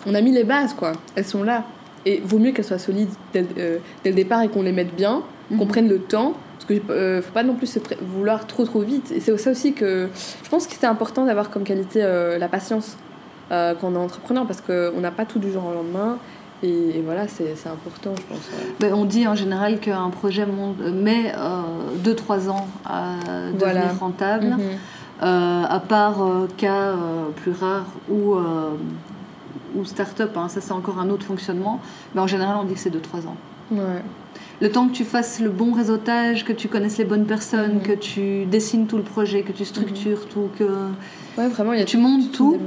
on 0.06 0.14
a 0.14 0.22
mis 0.22 0.32
les 0.32 0.44
bases, 0.44 0.74
quoi. 0.74 0.92
Elles 1.16 1.26
sont 1.26 1.44
là. 1.44 1.64
Et 2.06 2.22
vaut 2.24 2.38
mieux 2.40 2.52
qu'elles 2.52 2.66
soient 2.66 2.78
solides 2.80 3.10
dès, 3.34 3.42
le- 3.42 3.48
euh, 3.58 3.78
dès 4.04 4.12
le 4.12 4.16
départ 4.16 4.42
et 4.44 4.48
qu'on 4.50 4.62
les 4.62 4.72
mette 4.72 4.96
bien, 4.96 5.24
qu'on 5.50 5.64
Mhm. 5.66 5.68
prenne 5.68 5.90
le 5.90 6.00
temps. 6.00 6.34
Parce 6.56 6.66
qu'il 6.80 6.82
ne 6.96 7.22
faut 7.22 7.34
pas 7.34 7.44
non 7.44 7.56
plus 7.56 7.68
se 7.68 7.80
vouloir 8.02 8.46
trop 8.46 8.64
trop 8.66 8.82
vite. 8.82 9.12
Et 9.16 9.20
c'est 9.20 9.36
ça 9.38 9.50
aussi 9.52 9.74
que 9.74 10.08
je 10.44 10.50
pense 10.50 10.68
que 10.68 10.74
c'est 10.80 10.86
important 10.86 11.26
d'avoir 11.26 11.50
comme 11.50 11.64
qualité 11.64 12.02
la 12.38 12.48
patience 12.48 12.98
quand 13.50 13.76
on 13.84 13.94
est 13.96 13.98
entrepreneur 13.98 14.46
parce 14.46 14.62
qu'on 14.62 15.00
n'a 15.00 15.10
pas 15.12 15.26
tout 15.26 15.40
du 15.40 15.52
jour 15.52 15.64
au 15.66 15.74
lendemain. 15.74 16.18
Et, 16.62 16.98
et 16.98 17.02
voilà, 17.04 17.28
c'est 17.28 17.52
important, 17.68 18.14
je 18.18 18.24
pense. 18.24 18.50
ouais. 18.52 18.74
Ben, 18.80 18.94
on 18.94 19.06
dit 19.06 19.26
en 19.28 19.36
général 19.36 19.80
qu'un 19.80 20.10
projet 20.10 20.46
monte- 20.46 20.80
met 20.82 21.34
2-3 22.04 22.50
ans 22.50 22.68
à 22.86 23.16
devenir 23.48 23.58
Voilà. 23.60 23.94
rentable, 24.00 24.46
Mhm. 24.48 24.60
Euh, 25.22 25.64
à 25.68 25.82
part 25.82 26.22
euh, 26.22 26.48
cas 26.56 26.72
euh, 26.94 27.26
plus 27.36 27.52
rares 27.52 27.88
ou, 28.10 28.36
euh, 28.36 28.70
ou 29.76 29.84
start-up, 29.84 30.32
hein, 30.38 30.48
ça 30.48 30.62
c'est 30.62 30.72
encore 30.72 30.98
un 30.98 31.10
autre 31.10 31.26
fonctionnement, 31.26 31.82
mais 32.16 32.22
en 32.22 32.28
général 32.28 32.56
on 32.58 32.64
dit 32.64 32.74
que 32.76 32.80
c'est 32.80 32.90
2-3 32.90 33.28
ans. 33.28 33.36
Ouais. 33.70 34.02
Le 34.62 34.72
temps 34.72 34.88
que 34.88 34.94
tu 34.94 35.04
fasses 35.04 35.42
le 35.42 35.50
bon 35.50 35.74
réseautage, 35.74 36.46
que 36.46 36.54
tu 36.54 36.70
connaisses 36.70 36.98
les 36.98 37.04
bonnes 37.04 37.26
personnes, 37.26 37.76
Mhm. 37.76 37.82
que 37.82 37.92
tu 37.92 38.46
dessines 38.46 38.88
tout 38.88 38.96
le 38.96 39.04
projet, 39.04 39.42
que 39.42 39.52
tu 39.52 39.66
structures 39.66 40.26
tout, 40.30 40.48
que 40.58 40.64
ouais, 41.38 41.50
vraiment, 41.50 41.74
y 41.74 41.82
a 41.82 41.86
tu 41.86 41.98
montes 41.98 42.32
tout, 42.32 42.58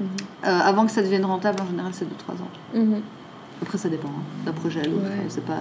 euh, 0.00 0.04
avant 0.42 0.84
que 0.86 0.92
ça 0.92 1.02
devienne 1.02 1.24
rentable, 1.24 1.60
en 1.62 1.66
général 1.66 1.92
c'est 1.94 2.04
2-3 2.04 2.08
ans. 2.42 2.48
Mhm. 2.74 3.00
Après 3.62 3.78
ça 3.78 3.88
dépend, 3.88 4.08
hein, 4.08 4.22
d'un 4.44 4.52
projet 4.52 4.80
à 4.80 4.84
l'autre, 4.84 5.02
Ouais. 5.04 5.24
c'est 5.28 5.44
pas... 5.44 5.58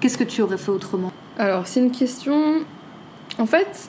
Qu'est-ce 0.00 0.16
que 0.16 0.24
tu 0.24 0.42
aurais 0.42 0.58
fait 0.58 0.70
autrement? 0.70 1.12
Alors, 1.38 1.66
c'est 1.66 1.80
une 1.80 1.90
question. 1.90 2.60
En 3.38 3.46
fait, 3.46 3.88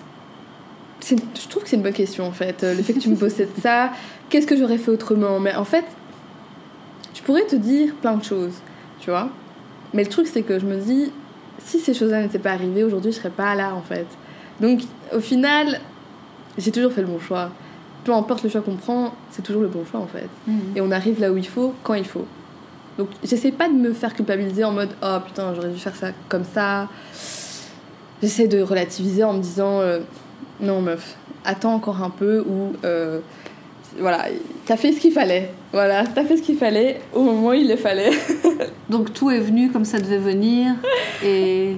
je 1.08 1.48
trouve 1.48 1.64
que 1.64 1.70
c'est 1.70 1.76
une 1.76 1.82
bonne 1.84 1.94
question 1.94 2.26
en 2.28 2.32
fait. 2.32 2.64
Euh, 2.64 2.76
Le 2.76 2.82
fait 2.84 2.94
que 2.94 3.00
tu 3.00 3.10
me 3.10 3.16
possèdes 3.16 3.50
ça, 3.62 3.92
qu'est-ce 4.30 4.48
que 4.48 4.58
j'aurais 4.58 4.78
fait 4.80 4.92
autrement? 4.92 5.40
Mais 5.40 5.56
en 5.56 5.64
fait, 5.66 5.86
je 7.16 7.22
pourrais 7.22 7.46
te 7.46 7.56
dire 7.56 7.94
plein 8.02 8.16
de 8.18 8.24
choses, 8.24 8.56
tu 9.00 9.10
vois? 9.12 9.30
Mais 9.94 10.04
le 10.04 10.10
truc, 10.10 10.28
c'est 10.28 10.42
que 10.44 10.60
je 10.60 10.66
me 10.66 10.78
dis, 10.78 11.12
si 11.64 11.80
ces 11.80 11.94
choses-là 11.94 12.22
n'étaient 12.22 12.40
pas 12.40 12.52
arrivées, 12.52 12.84
aujourd'hui, 12.84 13.12
je 13.12 13.18
serais 13.18 13.30
pas 13.30 13.54
là 13.56 13.74
en 13.76 13.82
fait. 13.82 14.08
Donc, 14.60 14.82
au 15.16 15.20
final, 15.20 15.80
j'ai 16.58 16.72
toujours 16.72 16.92
fait 16.92 17.02
le 17.02 17.08
bon 17.08 17.20
choix. 17.20 17.50
Peu 18.04 18.14
importe 18.14 18.44
le 18.44 18.50
choix 18.50 18.62
qu'on 18.62 18.76
prend, 18.76 19.14
c'est 19.32 19.42
toujours 19.42 19.62
le 19.62 19.68
bon 19.68 19.86
choix 19.86 20.00
en 20.00 20.08
fait. 20.08 20.30
Et 20.76 20.82
on 20.82 20.92
arrive 20.92 21.20
là 21.20 21.32
où 21.32 21.38
il 21.38 21.48
faut, 21.48 21.74
quand 21.84 21.96
il 21.96 22.06
faut. 22.06 22.26
Donc 22.98 23.10
j'essaie 23.24 23.52
pas 23.52 23.68
de 23.70 23.74
me 23.74 23.94
faire 23.94 24.14
culpabiliser 24.14 24.64
en 24.64 24.74
mode 24.74 24.90
oh 25.02 25.18
putain 25.26 25.54
j'aurais 25.56 25.70
dû 25.70 25.80
faire 25.80 25.96
ça 25.96 26.08
comme 26.28 26.44
ça. 26.44 26.88
J'essaie 28.22 28.48
de 28.48 28.62
relativiser 28.62 29.24
en 29.24 29.34
me 29.34 29.42
disant 29.42 29.80
euh, 29.80 30.00
non 30.60 30.82
meuf, 30.82 31.16
attends 31.46 31.74
encore 31.74 32.04
un 32.04 32.10
peu 32.10 32.42
ou 32.42 32.74
euh, 32.84 33.20
voilà, 33.98 34.26
t'as 34.66 34.78
fait 34.78 34.92
ce 34.92 35.00
qu'il 35.00 35.14
fallait. 35.14 35.52
Voilà, 35.72 36.06
t'as 36.06 36.24
fait 36.24 36.38
ce 36.38 36.42
qu'il 36.42 36.58
fallait 36.58 37.00
au 37.14 37.24
moment 37.24 37.50
où 37.50 37.54
il 37.54 37.70
le 37.70 37.76
fallait. 37.76 38.12
Donc 38.90 39.14
tout 39.14 39.32
est 39.32 39.40
venu 39.40 39.72
comme 39.72 39.86
ça 39.86 40.00
devait 40.00 40.18
venir 40.18 40.76
et 41.24 41.78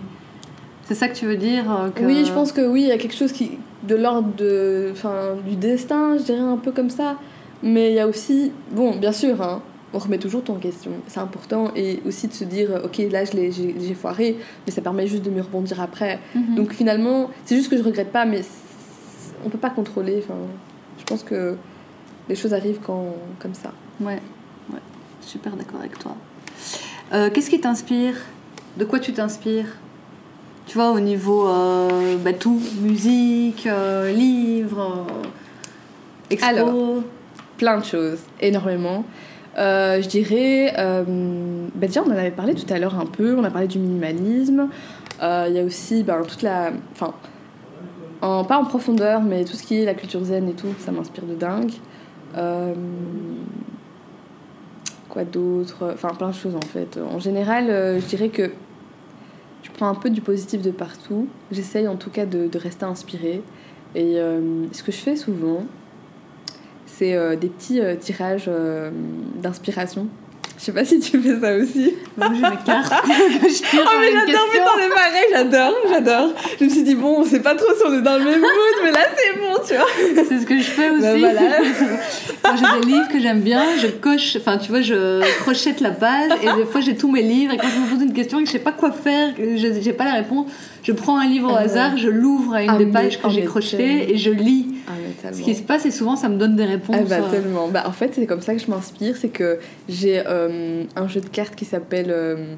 c'est 0.93 0.99
ça 0.99 1.07
que 1.07 1.15
tu 1.15 1.25
veux 1.25 1.37
dire 1.37 1.71
euh, 1.71 1.89
que... 1.89 2.03
Oui, 2.03 2.25
je 2.25 2.33
pense 2.33 2.51
que 2.51 2.59
oui, 2.67 2.81
il 2.81 2.87
y 2.87 2.91
a 2.91 2.97
quelque 2.97 3.15
chose 3.15 3.31
qui 3.31 3.51
de 3.87 3.95
l'ordre 3.95 4.27
de, 4.37 4.89
enfin, 4.91 5.37
du 5.47 5.55
destin, 5.55 6.17
je 6.17 6.23
dirais 6.23 6.39
un 6.39 6.57
peu 6.57 6.71
comme 6.73 6.89
ça. 6.89 7.17
Mais 7.63 7.91
il 7.91 7.95
y 7.95 7.99
a 7.99 8.07
aussi, 8.07 8.51
bon, 8.71 8.97
bien 8.97 9.13
sûr, 9.13 9.41
hein, 9.41 9.61
on 9.93 9.99
remet 9.99 10.17
toujours 10.17 10.43
tout 10.43 10.51
en 10.51 10.55
question. 10.55 10.91
C'est 11.07 11.21
important 11.21 11.71
et 11.77 12.01
aussi 12.05 12.27
de 12.27 12.33
se 12.33 12.43
dire, 12.43 12.71
euh, 12.71 12.83
ok, 12.83 12.97
là, 13.09 13.23
je 13.23 13.31
l'ai- 13.31 13.51
j'ai 13.53 13.73
j'ai 13.79 13.93
foiré, 13.93 14.35
mais 14.65 14.71
ça 14.73 14.81
permet 14.81 15.07
juste 15.07 15.23
de 15.23 15.29
mieux 15.29 15.41
rebondir 15.43 15.79
après. 15.79 16.19
Mhm. 16.35 16.55
Donc 16.55 16.73
finalement, 16.73 17.29
c'est 17.45 17.55
juste 17.55 17.69
que 17.69 17.77
je 17.77 17.83
regrette 17.83 18.11
pas, 18.11 18.25
mais 18.25 18.41
on 19.45 19.49
peut 19.49 19.57
pas 19.57 19.69
contrôler. 19.69 20.17
Enfin, 20.23 20.35
je 20.99 21.03
pense 21.05 21.23
que 21.23 21.55
les 22.27 22.35
choses 22.35 22.53
arrivent 22.53 22.79
quand, 22.85 23.15
comme 23.39 23.53
ça. 23.53 23.71
Ouais, 24.01 24.19
ouais, 24.73 24.79
super 25.21 25.55
d'accord 25.55 25.79
avec 25.79 25.97
toi. 25.97 26.15
Euh, 27.13 27.29
Qu'est-ce 27.31 27.49
qui 27.49 27.61
t'inspire? 27.61 28.15
De 28.77 28.83
quoi 28.85 28.99
tu 28.99 29.13
t'inspires? 29.13 29.67
Tu 30.71 30.77
vois, 30.77 30.91
au 30.91 31.01
niveau 31.01 31.49
euh, 31.49 32.15
bah, 32.23 32.31
tout, 32.31 32.57
musique, 32.79 33.67
euh, 33.67 34.09
livres, 34.13 35.05
euh, 35.05 35.27
expo. 36.29 36.47
Alors. 36.47 37.03
Plein 37.57 37.77
de 37.77 37.83
choses, 37.83 38.19
énormément. 38.39 39.03
Je 39.57 40.07
dirais, 40.07 40.73
bah 40.77 41.87
déjà 41.87 42.01
on 42.03 42.07
en 42.07 42.15
avait 42.15 42.31
parlé 42.31 42.55
tout 42.55 42.73
à 42.73 42.79
l'heure 42.79 42.97
un 42.97 43.05
peu, 43.05 43.35
on 43.37 43.43
a 43.43 43.51
parlé 43.51 43.67
du 43.67 43.79
minimalisme. 43.79 44.69
Il 45.21 45.51
y 45.51 45.59
a 45.59 45.63
aussi 45.65 46.03
ben, 46.03 46.23
toute 46.25 46.41
la. 46.41 46.71
Enfin, 46.93 47.15
en, 48.21 48.45
pas 48.45 48.57
en 48.57 48.63
profondeur, 48.63 49.21
mais 49.21 49.43
tout 49.43 49.57
ce 49.57 49.63
qui 49.63 49.81
est 49.81 49.83
la 49.83 49.93
culture 49.93 50.23
zen 50.23 50.47
et 50.47 50.53
tout, 50.53 50.73
ça 50.79 50.93
m'inspire 50.93 51.25
de 51.25 51.35
dingue. 51.35 51.73
Quoi 55.09 55.25
d'autre? 55.25 55.91
Enfin, 55.93 56.13
plein 56.17 56.29
de 56.29 56.35
choses 56.35 56.55
en 56.55 56.65
fait. 56.65 56.97
En 56.97 57.19
général, 57.19 57.65
je 57.67 58.05
dirais 58.05 58.29
que 58.29 58.51
je 59.63 59.69
prends 59.71 59.87
un 59.87 59.95
peu 59.95 60.09
du 60.09 60.21
positif 60.21 60.61
de 60.61 60.71
partout. 60.71 61.27
J'essaye 61.51 61.87
en 61.87 61.95
tout 61.95 62.09
cas 62.09 62.25
de, 62.25 62.49
rester 62.57 62.85
inspirée. 62.85 63.41
Et 63.93 64.19
euh, 64.19 64.65
ce 64.71 64.83
que 64.83 64.91
je 64.91 64.97
fais 64.97 65.15
souvent, 65.15 65.65
c'est 66.85 67.13
euh, 67.15 67.35
des 67.35 67.49
petits 67.49 67.81
euh, 67.81 67.95
tirages 67.95 68.49
d'inspiration. 69.41 70.07
Je 70.61 70.65
sais 70.65 70.73
pas 70.73 70.85
si 70.85 70.99
tu 70.99 71.19
fais 71.19 71.39
ça 71.39 71.55
aussi. 71.55 71.95
Cartes 72.65 72.89
que 73.07 73.49
je 73.49 73.63
Oh 73.73 73.87
mais 73.99 74.11
j'adore, 74.11 74.47
mais 74.53 74.59
t'en 74.59 74.77
es 74.77 74.89
pareil, 74.89 75.25
j'adore, 75.31 75.73
j'adore. 75.89 76.33
Je 76.59 76.65
me 76.65 76.69
suis 76.69 76.83
dit 76.83 76.93
bon, 76.93 77.21
on 77.21 77.25
sait 77.25 77.39
pas 77.39 77.55
trop 77.55 77.73
si 77.75 77.81
on 77.87 77.93
est 77.97 78.01
dans 78.03 78.19
le 78.19 78.25
même 78.25 78.41
mood, 78.41 78.83
mais 78.83 78.91
là 78.91 79.07
c'est 79.17 79.39
bon, 79.39 79.55
tu 79.67 79.73
vois. 79.73 79.87
C'est 80.27 80.39
ce 80.39 80.45
que 80.45 80.57
je 80.59 80.63
fais 80.63 80.91
aussi. 80.91 81.01
Bah, 81.01 81.17
voilà. 81.17 81.41
Quand 82.43 82.55
j'ai 82.57 82.79
des 82.79 82.87
livres 82.91 83.07
que 83.07 83.19
j'aime 83.19 83.39
bien, 83.41 83.63
je 83.81 83.87
coche, 83.87 84.37
enfin 84.39 84.57
tu 84.59 84.69
vois, 84.69 84.81
je 84.81 85.21
crochette 85.41 85.79
la 85.79 85.91
page 85.91 86.31
et 86.43 86.53
des 86.55 86.65
fois 86.65 86.81
j'ai 86.81 86.95
tous 86.95 87.11
mes 87.11 87.21
livres 87.23 87.53
et 87.53 87.57
quand 87.57 87.67
je 87.67 87.79
me 87.79 87.95
pose 87.95 88.03
une 88.03 88.13
question 88.13 88.39
et 88.39 88.43
que 88.43 88.47
je 88.47 88.53
sais 88.53 88.59
pas 88.59 88.71
quoi 88.71 88.91
faire, 88.91 89.29
je 89.37 89.79
j'ai 89.81 89.93
pas 89.93 90.05
la 90.05 90.13
réponse, 90.13 90.47
je 90.83 90.91
prends 90.91 91.17
un 91.17 91.27
livre 91.27 91.51
au 91.51 91.55
Ah 91.55 91.61
hasard, 91.61 91.97
je 91.97 92.09
l'ouvre 92.09 92.55
à 92.55 92.63
une 92.63 92.69
Ah, 92.71 92.77
des 92.77 92.87
pages 92.87 93.21
que 93.21 93.29
j'ai 93.29 93.43
crochetées 93.43 94.11
et 94.11 94.17
je 94.17 94.31
lis. 94.31 94.67
Ah 94.87 95.29
Ce 95.31 95.41
qui 95.41 95.55
se 95.55 95.61
passe 95.61 95.85
et 95.85 95.91
souvent 95.91 96.15
ça 96.15 96.27
me 96.29 96.37
donne 96.37 96.55
des 96.55 96.65
réponses. 96.65 96.97
Ah 96.99 97.03
bah 97.07 97.15
euh, 97.17 97.31
tellement. 97.31 97.67
Bah 97.67 97.83
en 97.85 97.91
fait 97.91 98.11
c'est 98.15 98.25
comme 98.25 98.41
ça 98.41 98.53
que 98.53 98.59
je 98.59 98.69
m'inspire, 98.69 99.15
c'est 99.15 99.29
que 99.29 99.59
j'ai 99.87 100.25
euh, 100.31 100.83
un 100.95 101.07
jeu 101.07 101.21
de 101.21 101.27
cartes 101.29 101.55
qui 101.55 101.65
s'appelle 101.65 102.07
euh, 102.09 102.55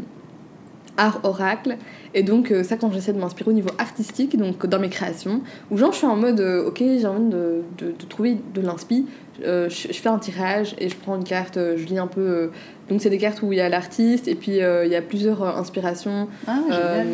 art 0.97 1.19
oracle. 1.23 1.77
Et 2.13 2.21
donc, 2.21 2.51
euh, 2.51 2.63
ça, 2.63 2.77
quand 2.77 2.91
j'essaie 2.93 3.13
de 3.13 3.19
m'inspirer 3.19 3.49
au 3.49 3.53
niveau 3.53 3.71
artistique, 3.79 4.37
donc 4.37 4.65
dans 4.67 4.79
mes 4.79 4.89
créations, 4.89 5.41
où 5.71 5.77
genre 5.77 5.91
je 5.91 5.97
suis 5.97 6.05
en 6.07 6.15
mode, 6.15 6.39
ok, 6.39 6.77
j'ai 6.77 7.05
envie 7.07 7.29
de, 7.29 7.61
de, 7.79 7.87
de 7.87 8.05
trouver 8.07 8.37
de 8.53 8.61
l'inspi, 8.61 9.07
je, 9.41 9.67
je 9.69 9.93
fais 9.93 10.09
un 10.09 10.19
tirage 10.19 10.75
et 10.77 10.89
je 10.89 10.95
prends 10.95 11.15
une 11.15 11.23
carte, 11.23 11.55
je 11.57 11.83
lis 11.85 11.97
un 11.97 12.05
peu. 12.07 12.51
donc, 12.89 13.01
c'est 13.01 13.09
des 13.09 13.17
cartes 13.17 13.41
où 13.41 13.51
il 13.51 13.57
y 13.57 13.61
a 13.61 13.69
l'artiste 13.69 14.27
et 14.27 14.35
puis 14.35 14.51
il 14.57 14.89
y 14.91 14.95
a 14.95 15.01
plusieurs 15.01 15.41
inspirations. 15.57 16.27
Ah, 16.47 16.59
génial. 16.69 17.07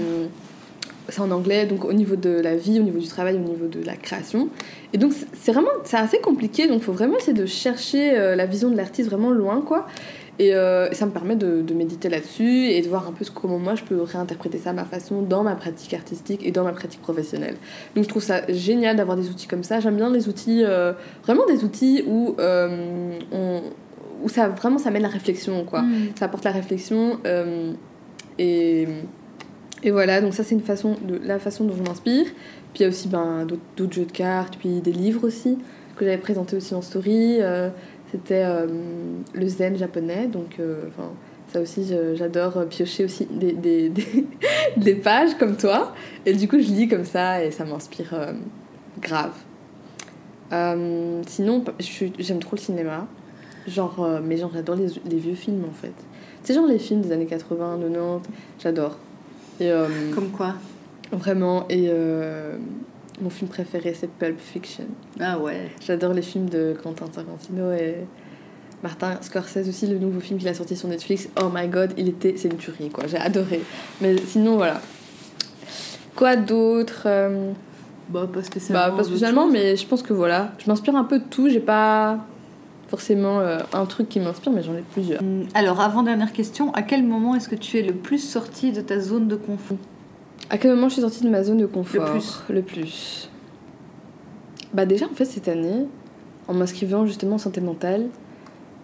C'est 1.11 1.21
en 1.21 1.31
anglais, 1.31 1.65
donc 1.65 1.85
au 1.85 1.93
niveau 1.93 2.15
de 2.15 2.29
la 2.29 2.55
vie, 2.55 2.79
au 2.79 2.83
niveau 2.83 2.99
du 2.99 3.07
travail, 3.07 3.33
au 3.35 3.39
niveau 3.39 3.65
de 3.65 3.83
la 3.83 3.95
création. 3.95 4.47
Et 4.93 4.99
donc 4.99 5.11
c'est- 5.13 5.51
vraiment, 5.51 5.69
c'est 5.83 5.97
assez 5.97 6.19
compliqué, 6.19 6.67
donc 6.67 6.77
il 6.81 6.83
faut 6.83 6.91
vraiment 6.93 7.17
essayer 7.17 7.33
de 7.33 7.47
chercher 7.47 8.35
la 8.35 8.45
vision 8.45 8.69
de 8.69 8.77
l'artiste 8.77 9.09
vraiment 9.09 9.31
loin, 9.31 9.61
quoi. 9.61 9.87
Et 10.39 10.55
euh, 10.55 10.89
ça 10.93 11.05
me 11.05 11.11
permet 11.11 11.35
de, 11.35 11.61
de 11.61 11.73
méditer 11.73 12.07
là-dessus 12.07 12.67
et 12.67 12.81
de 12.81 12.87
voir 12.87 13.05
un 13.07 13.11
peu 13.11 13.25
comment 13.33 13.59
moi 13.59 13.75
je 13.75 13.83
peux 13.83 14.01
réinterpréter 14.01 14.57
ça 14.57 14.69
à 14.69 14.73
ma 14.73 14.85
façon 14.85 15.21
dans 15.21 15.43
ma 15.43 15.53
pratique 15.55 15.93
artistique 15.93 16.41
et 16.45 16.51
dans 16.51 16.63
ma 16.63 16.71
pratique 16.71 17.01
professionnelle. 17.01 17.55
Donc 17.93 18.05
je 18.05 18.09
trouve 18.09 18.23
ça 18.23 18.41
génial 18.47 18.95
d'avoir 18.95 19.17
des 19.17 19.29
outils 19.29 19.47
comme 19.47 19.63
ça. 19.63 19.81
J'aime 19.81 19.97
bien 19.97 20.09
les 20.09 20.29
outils, 20.29 20.63
euh, 20.63 20.93
vraiment 21.25 21.45
des 21.45 21.65
outils 21.65 22.03
où, 22.07 22.35
euh, 22.39 23.11
on- 23.33 23.61
où 24.23 24.29
ça 24.29 24.47
vraiment 24.47 24.77
ça 24.77 24.91
mène 24.91 25.01
la 25.03 25.09
réflexion, 25.09 25.65
quoi 25.65 25.81
Mm. 25.81 26.11
ça 26.17 26.25
apporte 26.25 26.45
la 26.45 26.51
réflexion 26.51 27.19
et, 28.37 28.87
et 29.83 29.91
voilà 29.91 30.21
donc 30.21 30.33
ça 30.33 30.43
c'est 30.43 30.55
une 30.55 30.61
façon 30.61 30.95
de 31.05 31.19
la 31.23 31.39
façon 31.39 31.65
dont 31.65 31.75
je 31.75 31.83
m'inspire 31.83 32.25
puis 32.73 32.81
il 32.81 32.83
y 32.83 32.85
a 32.85 32.89
aussi 32.89 33.07
ben, 33.07 33.45
d'autres 33.45 33.61
d'autres 33.77 33.93
jeux 33.93 34.05
de 34.05 34.11
cartes 34.11 34.55
puis 34.57 34.79
des 34.81 34.91
livres 34.91 35.25
aussi 35.25 35.57
que 35.95 36.05
j'avais 36.05 36.17
présenté 36.17 36.55
aussi 36.55 36.73
en 36.73 36.81
story 36.81 37.37
euh, 37.41 37.69
c'était 38.11 38.43
euh, 38.45 38.67
le 39.33 39.47
zen 39.47 39.77
japonais 39.77 40.27
donc 40.27 40.55
euh, 40.59 40.83
ça 41.53 41.61
aussi 41.61 41.93
j'adore 42.15 42.65
piocher 42.69 43.05
aussi 43.05 43.25
des, 43.25 43.53
des, 43.53 43.89
des, 43.89 44.25
des 44.77 44.95
pages 44.95 45.35
comme 45.37 45.55
toi 45.57 45.93
et 46.25 46.33
du 46.33 46.47
coup 46.47 46.59
je 46.59 46.67
lis 46.71 46.87
comme 46.87 47.05
ça 47.05 47.43
et 47.43 47.51
ça 47.51 47.65
m'inspire 47.65 48.13
euh, 48.13 48.33
grave 49.01 49.33
Euh, 50.51 51.21
sinon 51.27 51.63
j'aime 52.17 52.39
trop 52.39 52.55
le 52.55 52.61
cinéma 52.61 53.07
Genre, 53.67 54.03
euh, 54.03 54.19
mais 54.23 54.37
genre, 54.37 54.49
j'adore 54.53 54.75
les, 54.75 54.87
les 55.07 55.19
vieux 55.19 55.35
films 55.35 55.63
en 55.69 55.73
fait. 55.73 55.93
C'est 56.41 56.55
genre 56.55 56.65
les 56.65 56.79
films 56.79 57.01
des 57.01 57.11
années 57.11 57.27
80, 57.27 57.77
90, 57.81 58.29
j'adore. 58.57 58.97
Euh, 59.61 59.87
Comme 60.15 60.29
quoi? 60.31 60.55
vraiment, 61.11 61.65
et 61.69 61.85
euh, 61.89 62.57
mon 63.21 63.29
film 63.29 63.49
préféré 63.49 63.93
c'est 63.93 64.09
Pulp 64.09 64.39
Fiction. 64.39 64.85
Ah 65.19 65.37
ouais. 65.39 65.69
J'adore 65.85 66.13
les 66.13 66.21
films 66.21 66.49
de 66.49 66.75
Quentin 66.81 67.07
Tarantino 67.07 67.71
et 67.71 68.05
Martin 68.83 69.17
Scorsese 69.21 69.67
aussi, 69.67 69.87
le 69.87 69.97
nouveau 69.97 70.19
film 70.19 70.39
qu'il 70.39 70.47
a 70.47 70.53
sorti 70.53 70.75
sur 70.75 70.87
Netflix. 70.87 71.27
Oh 71.41 71.49
my 71.53 71.67
god, 71.67 71.93
il 71.97 72.07
était, 72.07 72.35
c'est 72.37 72.47
une 72.47 72.57
tuerie 72.57 72.89
quoi, 72.89 73.05
j'ai 73.07 73.17
adoré. 73.17 73.61
Mais 74.01 74.15
sinon, 74.17 74.55
voilà. 74.55 74.81
Quoi 76.15 76.35
d'autre 76.35 77.03
euh, 77.05 77.51
Bah, 78.09 78.27
pas 78.31 78.43
spécialement. 78.43 78.89
Bah, 78.89 78.97
pas 78.97 79.03
spécialement, 79.03 79.47
mais 79.47 79.75
je 79.75 79.85
pense 79.85 80.01
que 80.01 80.13
voilà. 80.13 80.53
Je 80.59 80.69
m'inspire 80.69 80.95
un 80.95 81.03
peu 81.03 81.19
de 81.19 81.25
tout, 81.25 81.49
j'ai 81.49 81.59
pas 81.59 82.19
forcément 82.87 83.39
euh, 83.39 83.59
un 83.73 83.85
truc 83.85 84.09
qui 84.09 84.19
m'inspire, 84.19 84.51
mais 84.51 84.63
j'en 84.63 84.73
ai 84.73 84.83
plusieurs. 84.93 85.21
Hum, 85.21 85.45
Alors, 85.53 85.79
avant-dernière 85.79 86.31
question, 86.31 86.73
à 86.73 86.81
quel 86.81 87.03
moment 87.03 87.35
est-ce 87.35 87.49
que 87.49 87.55
tu 87.55 87.77
es 87.77 87.83
le 87.83 87.93
plus 87.93 88.17
sorti 88.17 88.71
de 88.71 88.81
ta 88.81 88.99
zone 88.99 89.27
de 89.27 89.35
confort? 89.35 89.77
À 90.49 90.57
quel 90.57 90.71
moment 90.73 90.87
je 90.89 90.93
suis 90.93 91.01
sortie 91.01 91.23
de 91.23 91.29
ma 91.29 91.43
zone 91.43 91.57
de 91.57 91.65
confort 91.65 92.05
Le 92.05 92.11
plus. 92.11 92.39
Le 92.49 92.61
plus. 92.61 93.29
Bah 94.73 94.85
déjà 94.85 95.05
en 95.05 95.13
fait 95.15 95.25
cette 95.25 95.47
année, 95.47 95.85
en 96.47 96.53
m'inscrivant 96.53 97.05
justement 97.05 97.35
en 97.35 97.39
santé 97.39 97.59
mentale 97.61 98.07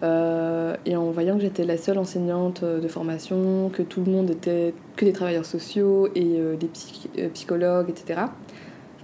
euh, 0.02 0.74
et 0.84 0.96
en 0.96 1.10
voyant 1.10 1.36
que 1.36 1.42
j'étais 1.42 1.64
la 1.64 1.76
seule 1.76 1.98
enseignante 1.98 2.62
euh, 2.62 2.80
de 2.80 2.88
formation, 2.88 3.70
que 3.72 3.82
tout 3.82 4.02
le 4.04 4.10
monde 4.12 4.30
était 4.30 4.74
que 4.96 5.04
des 5.04 5.12
travailleurs 5.12 5.44
sociaux 5.44 6.08
et 6.14 6.36
euh, 6.38 6.56
des 6.56 6.66
psy- 6.66 7.08
psychologues, 7.34 7.88
etc. 7.90 8.20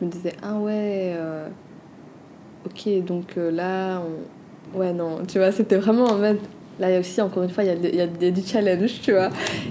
Je 0.01 0.05
me 0.07 0.11
disais 0.11 0.33
ah 0.43 0.59
ouais, 0.59 1.15
euh, 1.17 1.49
ok 2.67 3.05
donc 3.05 3.37
là 3.37 4.01
on... 4.75 4.79
ouais 4.79 4.93
non 4.93 5.19
tu 5.27 5.39
vois 5.39 5.51
c'était 5.53 5.77
vraiment 5.77 6.05
en 6.05 6.17
mode 6.19 6.39
là 6.81 6.91
il 6.91 6.95
y 6.95 6.97
a 6.97 7.01
aussi 7.01 7.21
encore 7.21 7.43
une 7.45 7.51
fois 7.51 7.65
il 7.65 7.69
y 7.69 7.71
a, 7.71 7.75
il 7.75 8.23
y 8.23 8.27
a 8.27 8.31
du 8.31 8.43
challenge 8.43 9.01
tu 9.03 9.13
vois 9.13 9.31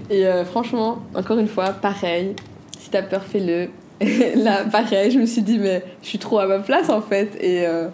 et 0.09 0.25
euh, 0.27 0.43
franchement 0.45 0.99
encore 1.15 1.37
une 1.39 1.47
fois 1.47 1.69
pareil 1.71 2.35
si 2.81 2.89
t'as 2.89 3.01
peur, 3.03 3.23
fais-le. 3.23 3.67
Là, 4.43 4.63
pareil, 4.71 5.11
je 5.11 5.19
me 5.19 5.25
suis 5.25 5.41
dit, 5.43 5.59
mais 5.59 5.83
je 6.01 6.07
suis 6.07 6.17
trop 6.17 6.39
à 6.39 6.47
ma 6.47 6.59
place 6.59 6.89
en 6.89 7.01
fait. 7.01 7.37
Et, 7.39 7.67
euh, 7.67 7.87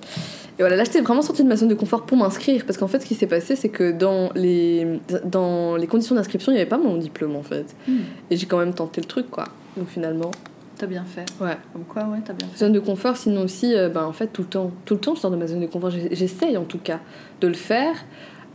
et 0.57 0.61
voilà, 0.63 0.75
là, 0.77 0.83
j'étais 0.85 1.01
vraiment 1.01 1.21
sortie 1.21 1.43
de 1.43 1.47
ma 1.49 1.55
zone 1.57 1.67
de 1.67 1.75
confort 1.75 2.05
pour 2.05 2.17
m'inscrire. 2.17 2.63
Parce 2.65 2.77
qu'en 2.77 2.88
fait, 2.88 2.99
ce 3.01 3.05
qui 3.05 3.13
s'est 3.15 3.27
passé, 3.27 3.55
c'est 3.57 3.69
que 3.69 3.91
dans 3.91 4.29
les, 4.33 4.88
dans 5.25 5.75
les 5.75 5.85
conditions 5.88 6.15
d'inscription, 6.15 6.51
il 6.51 6.55
n'y 6.55 6.61
avait 6.61 6.69
pas 6.69 6.77
mon 6.77 6.95
diplôme 6.97 7.35
en 7.35 7.43
fait. 7.43 7.75
Hmm. 7.88 7.97
Et 8.31 8.38
j'ai 8.38 8.45
quand 8.45 8.57
même 8.57 8.73
tenté 8.73 9.01
le 9.01 9.07
truc, 9.07 9.29
quoi. 9.29 9.45
Donc 9.75 9.88
finalement, 9.89 10.31
T'as 10.77 10.85
bien 10.88 11.03
fait. 11.05 11.25
ouais. 11.43 11.57
Comme 11.73 11.83
quoi, 11.85 12.03
ouais, 12.03 12.19
t'as 12.23 12.33
bien 12.33 12.47
fait. 12.47 12.57
Zone 12.59 12.71
de 12.71 12.79
confort, 12.79 13.17
sinon 13.17 13.41
aussi, 13.41 13.75
euh, 13.75 13.89
ben, 13.89 14.03
en 14.05 14.13
fait, 14.13 14.27
tout 14.27 14.43
le 14.43 14.47
temps. 14.47 14.71
Tout 14.85 14.93
le 14.93 14.99
temps, 14.99 15.15
je 15.15 15.19
sors 15.21 15.31
de 15.31 15.35
ma 15.35 15.47
zone 15.47 15.59
de 15.59 15.65
confort. 15.67 15.89
J'ess- 15.89 16.09
J'essaye 16.11 16.55
en 16.55 16.63
tout 16.65 16.77
cas 16.77 16.99
de 17.41 17.47
le 17.47 17.53
faire. 17.55 17.95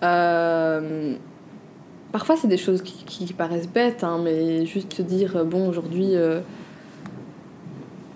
Euh, 0.02 1.14
Parfois, 2.12 2.36
c'est 2.36 2.48
des 2.48 2.58
choses 2.58 2.82
qui, 2.82 3.04
qui 3.04 3.32
paraissent 3.32 3.68
bêtes, 3.68 4.04
hein, 4.04 4.20
mais 4.22 4.66
juste 4.66 4.92
se 4.92 5.00
dire, 5.00 5.34
euh, 5.36 5.44
bon, 5.44 5.68
aujourd'hui, 5.68 6.14
euh, 6.14 6.40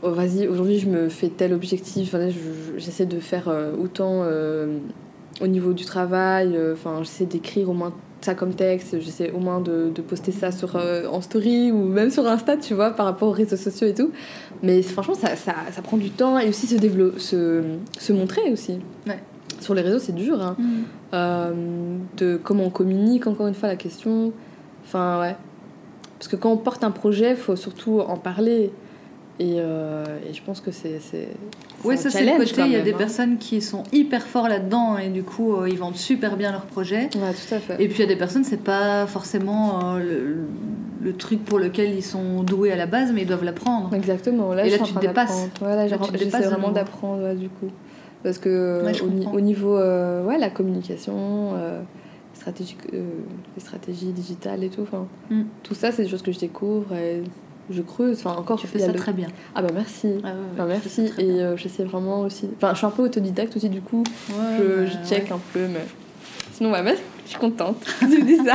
oh, 0.02 0.10
vas-y, 0.10 0.46
aujourd'hui, 0.46 0.78
je 0.78 0.86
me 0.86 1.08
fais 1.08 1.30
tel 1.30 1.54
objectif. 1.54 2.14
Enfin, 2.14 2.28
j'essaie 2.76 3.06
de 3.06 3.18
faire 3.18 3.48
euh, 3.48 3.72
autant 3.74 4.22
au 5.40 5.46
niveau 5.46 5.72
du 5.72 5.86
travail. 5.86 6.58
Enfin, 6.72 6.98
j'essaie 7.02 7.24
d'écrire 7.24 7.70
au 7.70 7.72
moins 7.72 7.94
ça 8.20 8.34
comme 8.34 8.54
texte. 8.54 9.00
J'essaie 9.00 9.30
au 9.30 9.38
moins 9.38 9.60
de, 9.60 9.90
de 9.94 10.02
poster 10.02 10.32
ça 10.32 10.52
sur, 10.52 10.76
en 10.76 11.22
story 11.22 11.72
ou 11.72 11.84
même 11.84 12.10
sur 12.10 12.26
Insta, 12.26 12.58
tu 12.58 12.74
vois, 12.74 12.90
par 12.90 13.06
rapport 13.06 13.28
aux 13.28 13.32
réseaux 13.32 13.56
sociaux 13.56 13.88
et 13.88 13.94
tout. 13.94 14.10
Mais 14.62 14.82
franchement, 14.82 15.14
ça, 15.14 15.36
ça, 15.36 15.54
prend 15.82 15.96
du 15.96 16.10
temps 16.10 16.38
et 16.38 16.50
aussi 16.50 16.66
se, 16.66 16.76
se, 17.18 17.62
se 17.98 18.12
montrer 18.12 18.52
aussi. 18.52 18.78
Ouais. 19.06 19.20
Sur 19.60 19.74
les 19.74 19.82
réseaux, 19.82 19.98
c'est 19.98 20.14
dur. 20.14 20.40
Hein. 20.42 20.56
Hum. 20.58 20.84
Euh, 21.14 21.52
de 22.16 22.38
comment 22.42 22.64
on 22.64 22.70
communique, 22.70 23.26
encore 23.26 23.46
une 23.46 23.54
fois, 23.54 23.68
la 23.68 23.76
question. 23.76 24.32
Enfin, 24.84 25.20
ouais. 25.20 25.36
Parce 26.18 26.28
que 26.28 26.36
quand 26.36 26.50
on 26.50 26.56
porte 26.56 26.84
un 26.84 26.90
projet, 26.90 27.30
il 27.30 27.36
faut 27.36 27.56
surtout 27.56 28.00
en 28.00 28.16
parler. 28.16 28.72
Et, 29.38 29.56
euh, 29.58 30.04
et 30.28 30.32
je 30.32 30.42
pense 30.42 30.60
que 30.62 30.70
c'est. 30.70 30.96
un 30.96 31.96
ça 31.96 32.08
c'est 32.10 32.24
le 32.24 32.38
côté, 32.38 32.62
il 32.64 32.72
y 32.72 32.76
a 32.76 32.80
des 32.80 32.94
hein. 32.94 32.96
personnes 32.96 33.36
qui 33.36 33.60
sont 33.60 33.82
hyper 33.92 34.22
forts 34.22 34.48
là-dedans 34.48 34.96
et 34.96 35.10
du 35.10 35.24
coup 35.24 35.54
euh, 35.54 35.68
ils 35.68 35.76
vendent 35.76 35.96
super 35.96 36.38
bien 36.38 36.52
leur 36.52 36.64
projet. 36.64 37.10
Ouais, 37.14 37.34
tout 37.34 37.54
à 37.54 37.58
fait. 37.58 37.74
Et 37.74 37.86
puis 37.88 37.98
il 37.98 38.00
y 38.00 38.04
a 38.04 38.06
des 38.06 38.16
personnes, 38.16 38.44
c'est 38.44 38.62
pas 38.62 39.06
forcément 39.06 39.96
le, 39.98 40.46
le 41.06 41.12
truc 41.14 41.44
pour 41.44 41.58
lequel 41.58 41.94
ils 41.94 42.02
sont 42.02 42.42
doués 42.42 42.72
à 42.72 42.76
la 42.76 42.86
base, 42.86 43.12
mais 43.12 43.22
ils 43.22 43.26
doivent 43.26 43.44
l'apprendre. 43.44 43.94
Exactement. 43.94 44.52
Là, 44.52 44.66
Et 44.66 44.70
je 44.70 44.76
là, 44.76 44.82
en 44.82 44.86
tu 44.86 44.94
te 44.94 44.98
dépasses. 44.98 45.48
Ouais, 45.62 45.88
là, 45.88 45.98
tu 45.98 46.12
te 46.12 46.16
dépasses 46.18 46.46
vraiment 46.46 46.72
d'apprendre, 46.72 47.22
ouais, 47.22 47.34
du 47.34 47.48
coup. 47.48 47.70
Parce 48.22 48.38
que 48.38 48.82
Ouais, 48.84 48.94
je 48.94 49.02
au, 49.04 49.40
niveau, 49.40 49.76
euh, 49.76 50.24
ouais, 50.24 50.38
la 50.38 50.50
communication, 50.50 51.52
euh, 51.54 51.80
stratégie, 52.34 52.76
euh, 52.92 53.02
les 53.56 53.62
stratégies 53.62 54.12
digitales 54.12 54.64
et 54.64 54.68
tout, 54.68 54.84
Mm. 55.30 55.42
tout 55.62 55.74
ça, 55.74 55.92
c'est 55.92 56.02
des 56.02 56.08
choses 56.08 56.22
que 56.22 56.32
je 56.32 56.38
découvre 56.38 56.92
et 56.94 57.22
je 57.70 57.82
creuse. 57.82 58.18
Enfin, 58.18 58.36
encore, 58.38 58.58
Tu 58.60 58.66
fais 58.66 58.78
ça 58.78 58.88
le- 58.88 58.94
très 58.98 59.12
bien. 59.12 59.28
Ah 59.54 59.62
bah 59.62 59.68
merci. 59.72 60.08
Ah 60.22 60.28
ouais, 60.28 60.32
ouais, 60.32 60.38
Enfin, 60.54 60.66
merci. 60.66 61.12
Et 61.18 61.40
euh, 61.42 61.56
j'essaie 61.56 61.84
vraiment 61.84 62.20
aussi. 62.22 62.48
Enfin, 62.56 62.72
je 62.72 62.78
suis 62.78 62.86
un 62.86 62.90
peu 62.90 63.02
autodidacte 63.02 63.56
aussi, 63.56 63.68
du 63.68 63.80
coup, 63.80 64.02
Ouais, 64.30 64.34
je, 64.58 64.64
bah, 64.84 64.86
je 65.04 65.08
check 65.08 65.30
un 65.30 65.40
peu, 65.52 65.66
mais. 65.68 65.84
Sinon, 66.52 66.72
ouais, 66.72 66.82
mais 66.82 66.96
je 67.24 67.30
suis 67.30 67.38
contente 67.38 67.84
tu 68.00 68.22
dis 68.22 68.36
ça. 68.38 68.54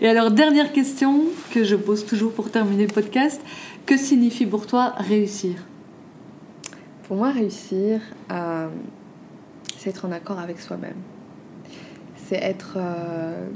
Et 0.00 0.08
alors, 0.08 0.30
dernière 0.30 0.72
question 0.72 1.24
que 1.52 1.64
je 1.64 1.76
pose 1.76 2.06
toujours 2.06 2.32
pour 2.32 2.50
terminer 2.50 2.86
le 2.86 2.92
podcast. 2.92 3.40
Que 3.84 3.96
signifie 3.96 4.46
pour 4.46 4.66
toi 4.66 4.94
réussir? 4.96 5.54
Pour 7.12 7.18
moi, 7.18 7.30
réussir, 7.30 8.00
c'est 9.76 9.90
être 9.90 10.06
en 10.06 10.12
accord 10.12 10.38
avec 10.38 10.58
soi-même. 10.58 10.96
C'est 12.16 12.42
être. 12.42 12.78
euh, 12.78 13.48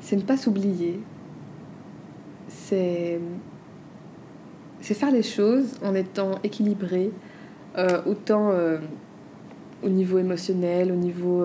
c'est 0.00 0.16
ne 0.16 0.20
pas 0.20 0.36
s'oublier. 0.36 1.00
C'est. 2.48 3.18
C'est 4.82 4.92
faire 4.92 5.12
les 5.12 5.22
choses 5.22 5.78
en 5.82 5.94
étant 5.94 6.32
équilibré, 6.42 7.10
euh, 7.78 8.02
autant 8.04 8.50
euh, 8.50 8.80
au 9.82 9.88
niveau 9.88 10.18
émotionnel, 10.18 10.92
au 10.92 10.96
niveau. 10.96 11.42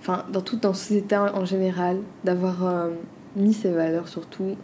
Enfin, 0.00 0.24
dans 0.32 0.40
tout, 0.40 0.56
dans 0.56 0.74
ces 0.74 0.96
états 0.96 1.32
en 1.36 1.44
général, 1.44 1.98
d'avoir 2.24 2.88
mis 3.36 3.54
ses 3.54 3.70
valeurs 3.70 4.08
surtout. 4.08 4.56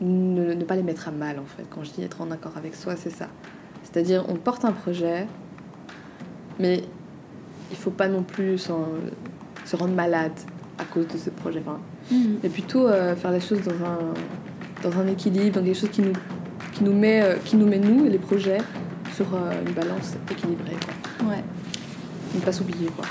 Ne, 0.00 0.54
ne 0.54 0.64
pas 0.64 0.76
les 0.76 0.82
mettre 0.82 1.08
à 1.08 1.10
mal 1.10 1.38
en 1.38 1.44
fait. 1.44 1.64
Quand 1.70 1.84
je 1.84 1.90
dis 1.92 2.02
être 2.02 2.20
en 2.20 2.30
accord 2.30 2.52
avec 2.56 2.74
soi, 2.74 2.96
c'est 2.96 3.10
ça. 3.10 3.28
C'est-à-dire, 3.82 4.24
on 4.28 4.34
porte 4.34 4.64
un 4.64 4.72
projet, 4.72 5.26
mais 6.58 6.82
il 7.70 7.76
faut 7.76 7.90
pas 7.90 8.08
non 8.08 8.22
plus 8.22 8.58
se 8.58 9.76
rendre 9.76 9.94
malade 9.94 10.32
à 10.78 10.84
cause 10.84 11.06
de 11.08 11.18
ce 11.18 11.30
projet. 11.30 11.60
Enfin, 11.60 11.80
mais 12.42 12.48
plutôt 12.48 12.86
euh, 12.88 13.14
faire 13.16 13.30
les 13.30 13.40
choses 13.40 13.62
dans 13.62 13.84
un, 13.84 14.90
dans 14.90 14.98
un 14.98 15.06
équilibre, 15.06 15.60
dans 15.60 15.64
quelque 15.64 15.78
chose 15.78 15.90
qui 15.90 16.02
nous, 16.02 16.12
qui 16.72 16.84
nous, 16.84 16.92
met, 16.92 17.22
euh, 17.22 17.36
qui 17.44 17.56
nous 17.56 17.66
met, 17.66 17.78
nous, 17.78 18.04
les 18.04 18.18
projets, 18.18 18.58
sur 19.14 19.26
euh, 19.34 19.52
une 19.66 19.72
balance 19.72 20.14
équilibrée. 20.30 20.76
Quoi. 21.18 21.28
Ouais. 21.28 21.44
Ne 22.34 22.40
pas 22.40 22.52
s'oublier. 22.52 22.88
Quoi. 22.88 23.04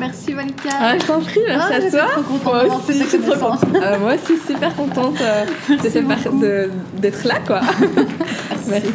Merci 0.00 0.34
Malika. 0.34 0.70
Ah, 0.72 0.98
je 0.98 1.06
t'en 1.06 1.20
prie, 1.20 1.40
merci 1.46 1.72
Ah, 1.72 1.76
à 1.76 1.90
toi. 1.90 2.08
trop 2.12 2.22
contente 2.22 2.66
Moi 2.66 2.76
aussi, 2.88 2.98
je 2.98 3.04
suis 3.06 3.18
trop 3.18 3.50
contente. 3.50 3.74
Euh, 3.74 3.98
moi 3.98 4.14
aussi, 4.14 4.38
super 4.46 4.74
contente 4.74 5.20
euh, 5.20 6.68
d'être 7.00 7.24
là, 7.26 7.38
quoi. 7.46 7.60
Merci. 8.68 8.92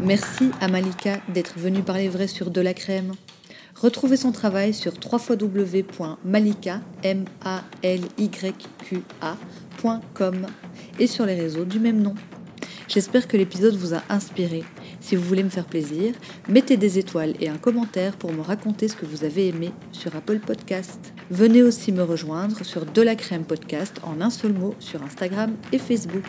Merci 0.00 0.50
à 0.60 0.68
Malika 0.68 1.18
d'être 1.28 1.56
venue 1.58 1.82
parler 1.82 2.08
vrai 2.08 2.26
sur 2.26 2.50
De 2.50 2.60
la 2.60 2.74
Crème. 2.74 3.12
Retrouvez 3.76 4.16
son 4.16 4.32
travail 4.32 4.74
sur 4.74 4.92
www.malika, 5.10 6.80
M-A-L-Y-Q-A.com 7.02 7.86
et 10.98 11.06
sur 11.06 11.24
les 11.26 11.34
réseaux 11.34 11.64
du 11.64 11.78
même 11.78 12.02
nom. 12.02 12.14
J'espère 12.90 13.28
que 13.28 13.36
l'épisode 13.36 13.76
vous 13.76 13.94
a 13.94 14.02
inspiré. 14.08 14.64
Si 14.98 15.14
vous 15.14 15.22
voulez 15.22 15.44
me 15.44 15.48
faire 15.48 15.66
plaisir, 15.66 16.12
mettez 16.48 16.76
des 16.76 16.98
étoiles 16.98 17.34
et 17.38 17.48
un 17.48 17.56
commentaire 17.56 18.16
pour 18.16 18.32
me 18.32 18.40
raconter 18.40 18.88
ce 18.88 18.96
que 18.96 19.06
vous 19.06 19.22
avez 19.22 19.46
aimé 19.46 19.70
sur 19.92 20.16
Apple 20.16 20.40
Podcast. 20.40 20.98
Venez 21.30 21.62
aussi 21.62 21.92
me 21.92 22.02
rejoindre 22.02 22.64
sur 22.64 22.84
De 22.84 23.02
la 23.02 23.14
Crème 23.14 23.44
Podcast 23.44 24.00
en 24.02 24.20
un 24.20 24.30
seul 24.30 24.54
mot 24.54 24.74
sur 24.80 25.04
Instagram 25.04 25.54
et 25.70 25.78
Facebook. 25.78 26.24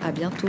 À 0.00 0.12
bientôt. 0.12 0.48